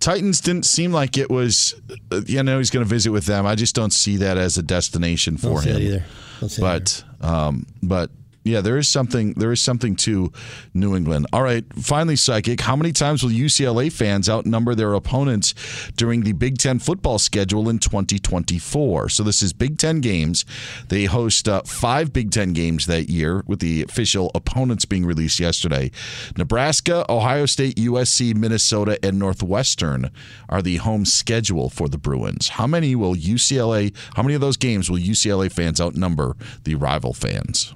Titans 0.00 0.40
didn't 0.40 0.64
seem 0.64 0.92
like 0.92 1.18
it 1.18 1.30
was. 1.30 1.74
Uh, 2.10 2.22
you 2.26 2.42
know, 2.42 2.58
he's 2.58 2.70
going 2.70 2.84
to 2.84 2.88
visit 2.88 3.10
with 3.10 3.26
them. 3.26 3.46
I 3.46 3.54
just 3.54 3.74
don't 3.74 3.92
see 3.92 4.16
that 4.16 4.38
as 4.38 4.56
a 4.56 4.62
destination 4.62 5.36
for 5.36 5.48
Don't 5.48 5.60
see 5.62 5.70
him. 5.70 5.82
either. 5.82 6.04
Don't 6.40 6.48
see 6.48 6.62
that 6.62 7.04
but, 7.20 7.28
um, 7.28 7.66
but 7.82 8.10
yeah, 8.50 8.60
there 8.60 8.76
is 8.76 8.88
something. 8.88 9.34
There 9.34 9.52
is 9.52 9.62
something 9.62 9.94
to 9.96 10.32
New 10.74 10.96
England. 10.96 11.26
All 11.32 11.42
right, 11.42 11.64
finally, 11.76 12.16
psychic. 12.16 12.60
How 12.60 12.74
many 12.74 12.92
times 12.92 13.22
will 13.22 13.30
UCLA 13.30 13.92
fans 13.92 14.28
outnumber 14.28 14.74
their 14.74 14.92
opponents 14.94 15.54
during 15.96 16.22
the 16.22 16.32
Big 16.32 16.58
Ten 16.58 16.80
football 16.80 17.18
schedule 17.18 17.68
in 17.68 17.78
2024? 17.78 19.08
So 19.10 19.22
this 19.22 19.40
is 19.40 19.52
Big 19.52 19.78
Ten 19.78 20.00
games. 20.00 20.44
They 20.88 21.04
host 21.04 21.48
uh, 21.48 21.62
five 21.62 22.12
Big 22.12 22.32
Ten 22.32 22.52
games 22.52 22.86
that 22.86 23.08
year, 23.08 23.44
with 23.46 23.60
the 23.60 23.82
official 23.82 24.32
opponents 24.34 24.84
being 24.84 25.06
released 25.06 25.38
yesterday. 25.38 25.92
Nebraska, 26.36 27.06
Ohio 27.08 27.46
State, 27.46 27.76
USC, 27.76 28.34
Minnesota, 28.34 28.98
and 29.02 29.18
Northwestern 29.18 30.10
are 30.48 30.60
the 30.60 30.76
home 30.76 31.04
schedule 31.04 31.70
for 31.70 31.88
the 31.88 31.98
Bruins. 31.98 32.48
How 32.48 32.66
many 32.66 32.96
will 32.96 33.14
UCLA? 33.14 33.94
How 34.16 34.22
many 34.22 34.34
of 34.34 34.40
those 34.40 34.56
games 34.56 34.90
will 34.90 34.98
UCLA 34.98 35.52
fans 35.52 35.80
outnumber 35.80 36.36
the 36.64 36.74
rival 36.74 37.14
fans? 37.14 37.74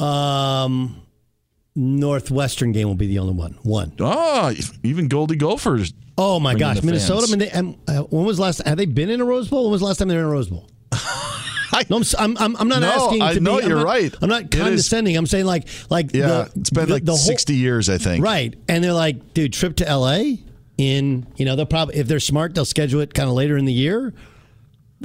Um, 0.00 1.02
Northwestern 1.74 2.72
game 2.72 2.88
will 2.88 2.94
be 2.94 3.06
the 3.06 3.18
only 3.18 3.34
one. 3.34 3.52
One. 3.62 3.92
Oh, 4.00 4.52
even 4.82 5.08
Goldie 5.08 5.36
Gophers. 5.36 5.92
Oh 6.18 6.40
my 6.40 6.54
gosh, 6.54 6.82
Minnesota. 6.82 7.26
fans. 7.26 7.42
I 7.42 7.46
and, 7.58 7.76
uh, 7.88 8.02
when 8.04 8.24
was 8.24 8.38
last? 8.40 8.62
Have 8.66 8.78
they 8.78 8.86
been 8.86 9.10
in 9.10 9.20
a 9.20 9.24
Rose 9.24 9.48
Bowl? 9.48 9.64
When 9.64 9.72
was 9.72 9.80
the 9.80 9.86
last 9.86 9.98
time 9.98 10.08
they 10.08 10.14
were 10.14 10.20
in 10.20 10.26
a 10.26 10.30
Rose 10.30 10.48
Bowl? 10.48 10.68
no, 11.90 11.96
I'm, 11.98 12.02
I'm, 12.18 12.36
I'm, 12.38 12.56
I'm 12.56 12.68
not 12.68 12.80
No, 12.80 12.88
asking. 13.06 13.20
I 13.22 13.34
to 13.34 13.40
know 13.40 13.56
be, 13.58 13.64
I'm 13.64 13.68
you're 13.68 13.78
not- 13.78 13.86
right. 13.86 14.14
I'm 14.22 14.28
not 14.30 14.42
It 14.44 14.54
is- 14.54 14.60
condescending. 14.62 15.16
I'm 15.16 15.26
saying 15.26 15.44
like, 15.44 15.68
like 15.90 16.14
Yeah, 16.14 16.26
the, 16.26 16.52
it's 16.60 16.70
been 16.70 16.86
the- 16.86 16.94
like 16.94 17.04
the 17.04 17.12
whole- 17.12 17.18
60 17.18 17.54
years, 17.54 17.90
I 17.90 17.98
think. 17.98 18.24
Right, 18.24 18.54
and 18.68 18.82
they're 18.82 18.94
like, 18.94 19.34
dude, 19.34 19.52
trip 19.52 19.76
to 19.76 19.88
L.A. 19.88 20.42
in 20.78 21.26
you 21.36 21.44
know 21.44 21.56
they'll 21.56 21.66
probably 21.66 21.96
if 21.96 22.06
they're 22.08 22.20
smart 22.20 22.54
they'll 22.54 22.64
schedule 22.64 23.00
it 23.00 23.12
kind 23.14 23.28
of 23.28 23.34
later 23.34 23.56
in 23.58 23.64
the 23.66 23.72
year. 23.72 24.14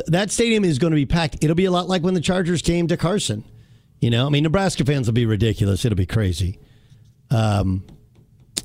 That 0.08 0.32
stadium 0.32 0.64
is 0.64 0.80
going 0.80 0.92
to 0.92 0.96
be 0.96 1.06
packed. 1.06 1.44
It'll 1.44 1.56
be 1.56 1.66
a 1.66 1.72
lot 1.72 1.90
like 1.90 2.02
when 2.04 2.14
the 2.14 2.22
Chargers 2.22 2.62
came 2.62 2.88
to 2.88 2.96
Carson. 2.96 3.44
You 4.02 4.10
know, 4.10 4.26
I 4.26 4.30
mean, 4.30 4.44
Nebraska 4.44 4.84
fans 4.84 5.08
will 5.08 5.14
be 5.14 5.26
ridiculous. 5.26 5.86
It'll 5.86 5.96
be 5.96 6.08
crazy. 6.08 6.60
Um, 7.30 7.86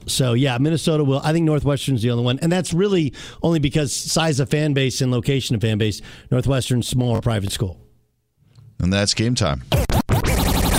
so 0.07 0.33
yeah, 0.33 0.57
Minnesota 0.59 1.05
will. 1.05 1.21
I 1.23 1.33
think 1.33 1.45
Northwestern's 1.45 2.03
the 2.03 2.11
only 2.11 2.25
one, 2.25 2.39
and 2.41 2.51
that's 2.51 2.73
really 2.73 3.13
only 3.43 3.59
because 3.59 3.95
size 3.95 4.41
of 4.41 4.49
fan 4.49 4.73
base 4.73 5.01
and 5.01 5.13
location 5.13 5.55
of 5.55 5.61
fan 5.61 5.79
base. 5.79 6.01
Northwestern's 6.31 6.89
smaller 6.89 7.21
private 7.21 7.53
school. 7.53 7.81
And 8.81 8.93
that's 8.93 9.15
game 9.15 9.35
time. 9.35 9.63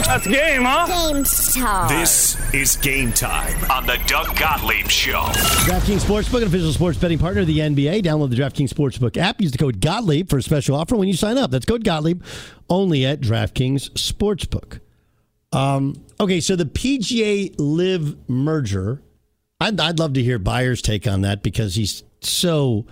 That's 0.08 0.26
game, 0.26 0.62
huh? 0.64 0.88
Game 1.12 1.26
time. 1.26 1.90
This 1.90 2.54
is 2.54 2.78
game 2.78 3.12
time 3.12 3.70
on 3.70 3.86
the 3.86 4.02
Doug 4.08 4.38
Gottlieb 4.38 4.88
Show. 4.88 5.20
DraftKings 5.68 6.00
Sportsbook, 6.00 6.38
an 6.38 6.48
official 6.48 6.72
sports 6.72 6.98
betting 6.98 7.20
partner 7.20 7.42
of 7.42 7.48
the 7.48 7.60
NBA. 7.60 8.04
Download 8.04 8.30
the 8.30 8.38
DraftKings 8.38 8.70
Sportsbook 8.70 9.18
app. 9.18 9.42
Use 9.42 9.52
the 9.52 9.58
code 9.58 9.82
Gottlieb 9.82 10.30
for 10.30 10.38
a 10.38 10.42
special 10.42 10.78
offer 10.78 10.96
when 10.96 11.10
you 11.10 11.14
sign 11.14 11.38
up. 11.38 11.52
That's 11.52 11.66
code 11.66 11.84
Gottlieb 11.84 12.24
only 12.70 13.06
at 13.06 13.20
DraftKings 13.20 13.90
Sportsbook. 13.92 14.80
Um, 15.52 16.02
okay, 16.22 16.40
so 16.40 16.56
the 16.56 16.64
PGA 16.64 17.54
LIV 17.58 18.30
merger. 18.30 19.02
I'd, 19.60 19.78
I'd 19.78 20.00
love 20.00 20.14
to 20.14 20.24
hear 20.24 20.40
Beyer's 20.40 20.82
take 20.82 21.06
on 21.06 21.20
that 21.24 21.44
because 21.44 21.76
he's 21.76 22.04
so 22.22 22.86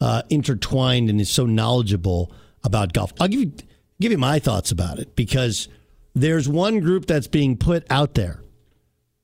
uh, 0.00 0.22
intertwined 0.30 1.10
and 1.10 1.20
is 1.20 1.28
so 1.28 1.44
knowledgeable 1.44 2.32
about 2.62 2.92
golf. 2.92 3.12
I'll 3.18 3.26
give 3.26 3.40
you 3.40 3.52
give 4.00 4.12
you 4.12 4.18
my 4.18 4.38
thoughts 4.38 4.70
about 4.70 5.00
it 5.00 5.16
because 5.16 5.66
there's 6.14 6.48
one 6.48 6.80
group 6.80 7.06
that's 7.06 7.26
being 7.26 7.56
put 7.56 7.86
out 7.90 8.14
there, 8.14 8.42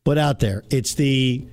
put 0.05 0.19
out 0.19 0.41
there. 0.41 0.65
It's 0.71 0.95
the 0.95 1.47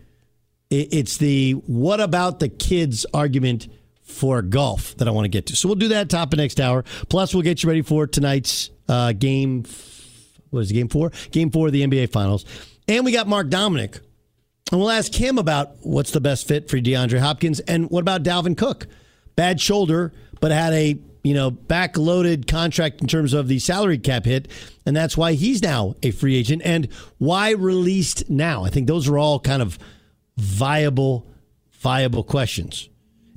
it's 0.70 1.18
the 1.18 1.54
what 1.54 2.02
about 2.02 2.40
the 2.40 2.50
kids 2.50 3.06
argument 3.14 3.68
for 4.02 4.42
golf 4.42 4.96
that 4.98 5.08
I 5.08 5.12
want 5.12 5.26
to 5.26 5.30
get 5.30 5.48
to. 5.48 5.56
So 5.56 5.68
we'll 5.68 5.76
do 5.76 5.90
that 5.90 6.10
top 6.10 6.32
of 6.32 6.38
next 6.38 6.60
hour. 6.60 6.84
Plus, 7.10 7.34
we'll 7.34 7.44
get 7.44 7.64
you 7.64 7.70
ready 7.70 7.82
for 7.82 8.08
tonight's 8.08 8.70
uh, 8.88 9.12
game. 9.14 9.66
What 10.52 10.62
is 10.62 10.72
it, 10.72 10.76
game 10.76 10.90
four? 10.90 11.12
Game 11.32 11.52
four 11.52 11.68
of 11.68 11.74
the 11.74 11.86
NBA 11.86 12.12
Finals. 12.12 12.46
And 12.88 13.04
we 13.04 13.12
got 13.12 13.28
Mark 13.28 13.48
Dominik. 13.48 14.00
And 14.72 14.80
we'll 14.80 14.92
ask 14.92 15.14
him 15.14 15.38
about 15.38 15.76
what's 15.82 16.12
the 16.12 16.22
best 16.22 16.48
fit 16.48 16.70
for 16.70 16.78
DeAndre 16.78 17.20
Hopkins 17.20 17.60
and 17.62 17.90
what 17.90 18.02
about 18.02 18.24
Dalvin 18.24 18.58
Cook? 18.58 18.88
Bad 19.36 19.62
shoulder, 19.62 20.12
but 20.40 20.52
had 20.52 20.74
a 20.74 20.98
you 21.26 21.34
know 21.34 21.50
backloaded 21.50 22.48
contract 22.48 23.02
in 23.02 23.08
terms 23.08 23.34
of 23.34 23.48
the 23.48 23.58
salary 23.58 23.98
cap 23.98 24.26
hit, 24.26 24.48
and 24.86 24.96
that's 24.96 25.18
why 25.18 25.34
he's 25.34 25.62
now 25.64 25.96
a 26.04 26.12
free 26.12 26.36
agent. 26.36 26.62
And 26.64 26.88
why 27.18 27.52
released 27.52 28.30
now? 28.30 28.64
I 28.64 28.70
think 28.70 28.88
those 28.88 29.08
are 29.10 29.18
all 29.18 29.40
kind 29.40 29.62
of 29.62 29.80
viable, 30.38 31.28
viable 31.72 32.24
questions. 32.24 32.90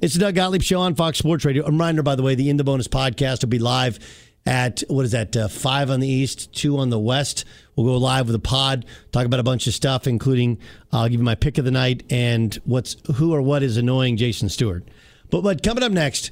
It's 0.03 0.14
the 0.14 0.20
Doug 0.20 0.34
Gottlieb 0.34 0.62
Show 0.62 0.80
on 0.80 0.95
Fox 0.95 1.18
Sports 1.18 1.47
Radio. 1.47 1.64
A 1.64 1.70
reminder, 1.70 2.03
by 2.03 2.14
the 2.14 2.22
way, 2.22 2.34
the 2.34 2.51
In 2.51 2.59
the 2.59 2.62
Bonus 2.62 2.89
podcast 2.89 3.41
will 3.41 3.49
be 3.49 3.59
live 3.59 3.99
at, 4.47 4.82
what 4.89 5.05
is 5.05 5.12
that, 5.12 5.36
uh, 5.36 5.49
5 5.49 5.91
on 5.91 6.01
the 6.01 6.09
East, 6.09 6.55
2 6.55 6.78
on 6.78 6.91
the 6.91 6.99
West. 6.99 7.45
We'll 7.74 7.86
go 7.86 7.97
live 7.97 8.26
with 8.26 8.36
a 8.36 8.41
pod, 8.41 8.84
talk 9.12 9.26
about 9.26 9.41
a 9.41 9.45
bunch 9.45 9.66
of 9.66 9.74
stuff, 9.74 10.07
including 10.07 10.59
I'll 10.93 11.09
give 11.09 11.18
you 11.18 11.24
my 11.24 11.34
pick 11.34 11.59
of 11.59 11.64
the 11.64 11.70
night 11.70 12.05
and 12.11 12.55
what's 12.64 12.97
who 13.16 13.34
or 13.34 13.43
what 13.43 13.62
is 13.62 13.76
annoying 13.76 14.16
Jason 14.18 14.49
Stewart. 14.49 14.86
But, 15.30 15.43
but 15.43 15.62
coming 15.62 15.82
up 15.82 15.93
next, 15.93 16.30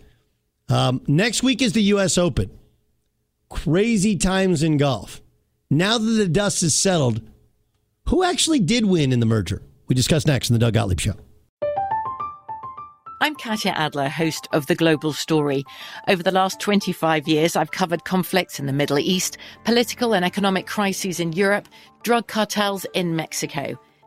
um, 0.68 1.02
next 1.06 1.42
week 1.42 1.62
is 1.62 1.72
the 1.72 1.82
U.S. 1.82 2.18
Open. 2.18 2.50
Crazy 3.48 4.16
times 4.16 4.62
in 4.62 4.76
golf. 4.76 5.22
Now 5.70 5.98
that 5.98 6.10
the 6.10 6.28
dust 6.28 6.62
is 6.62 6.74
settled, 6.74 7.20
who 8.08 8.22
actually 8.22 8.60
did 8.60 8.84
win 8.84 9.12
in 9.12 9.20
the 9.20 9.26
merger? 9.26 9.62
We 9.88 9.94
discuss 9.94 10.26
next 10.26 10.50
in 10.50 10.54
the 10.54 10.60
Doug 10.60 10.74
Gottlieb 10.74 11.00
Show. 11.00 11.14
I'm 13.18 13.34
Katya 13.34 13.72
Adler, 13.72 14.10
host 14.10 14.46
of 14.52 14.66
The 14.66 14.74
Global 14.74 15.12
Story. 15.12 15.64
Over 16.06 16.22
the 16.22 16.30
last 16.30 16.60
25 16.60 17.26
years, 17.26 17.56
I've 17.56 17.70
covered 17.70 18.04
conflicts 18.04 18.60
in 18.60 18.66
the 18.66 18.72
Middle 18.74 18.98
East, 18.98 19.38
political 19.64 20.14
and 20.14 20.24
economic 20.24 20.66
crises 20.66 21.18
in 21.18 21.32
Europe, 21.32 21.66
drug 22.02 22.26
cartels 22.26 22.84
in 22.92 23.16
Mexico. 23.16 23.78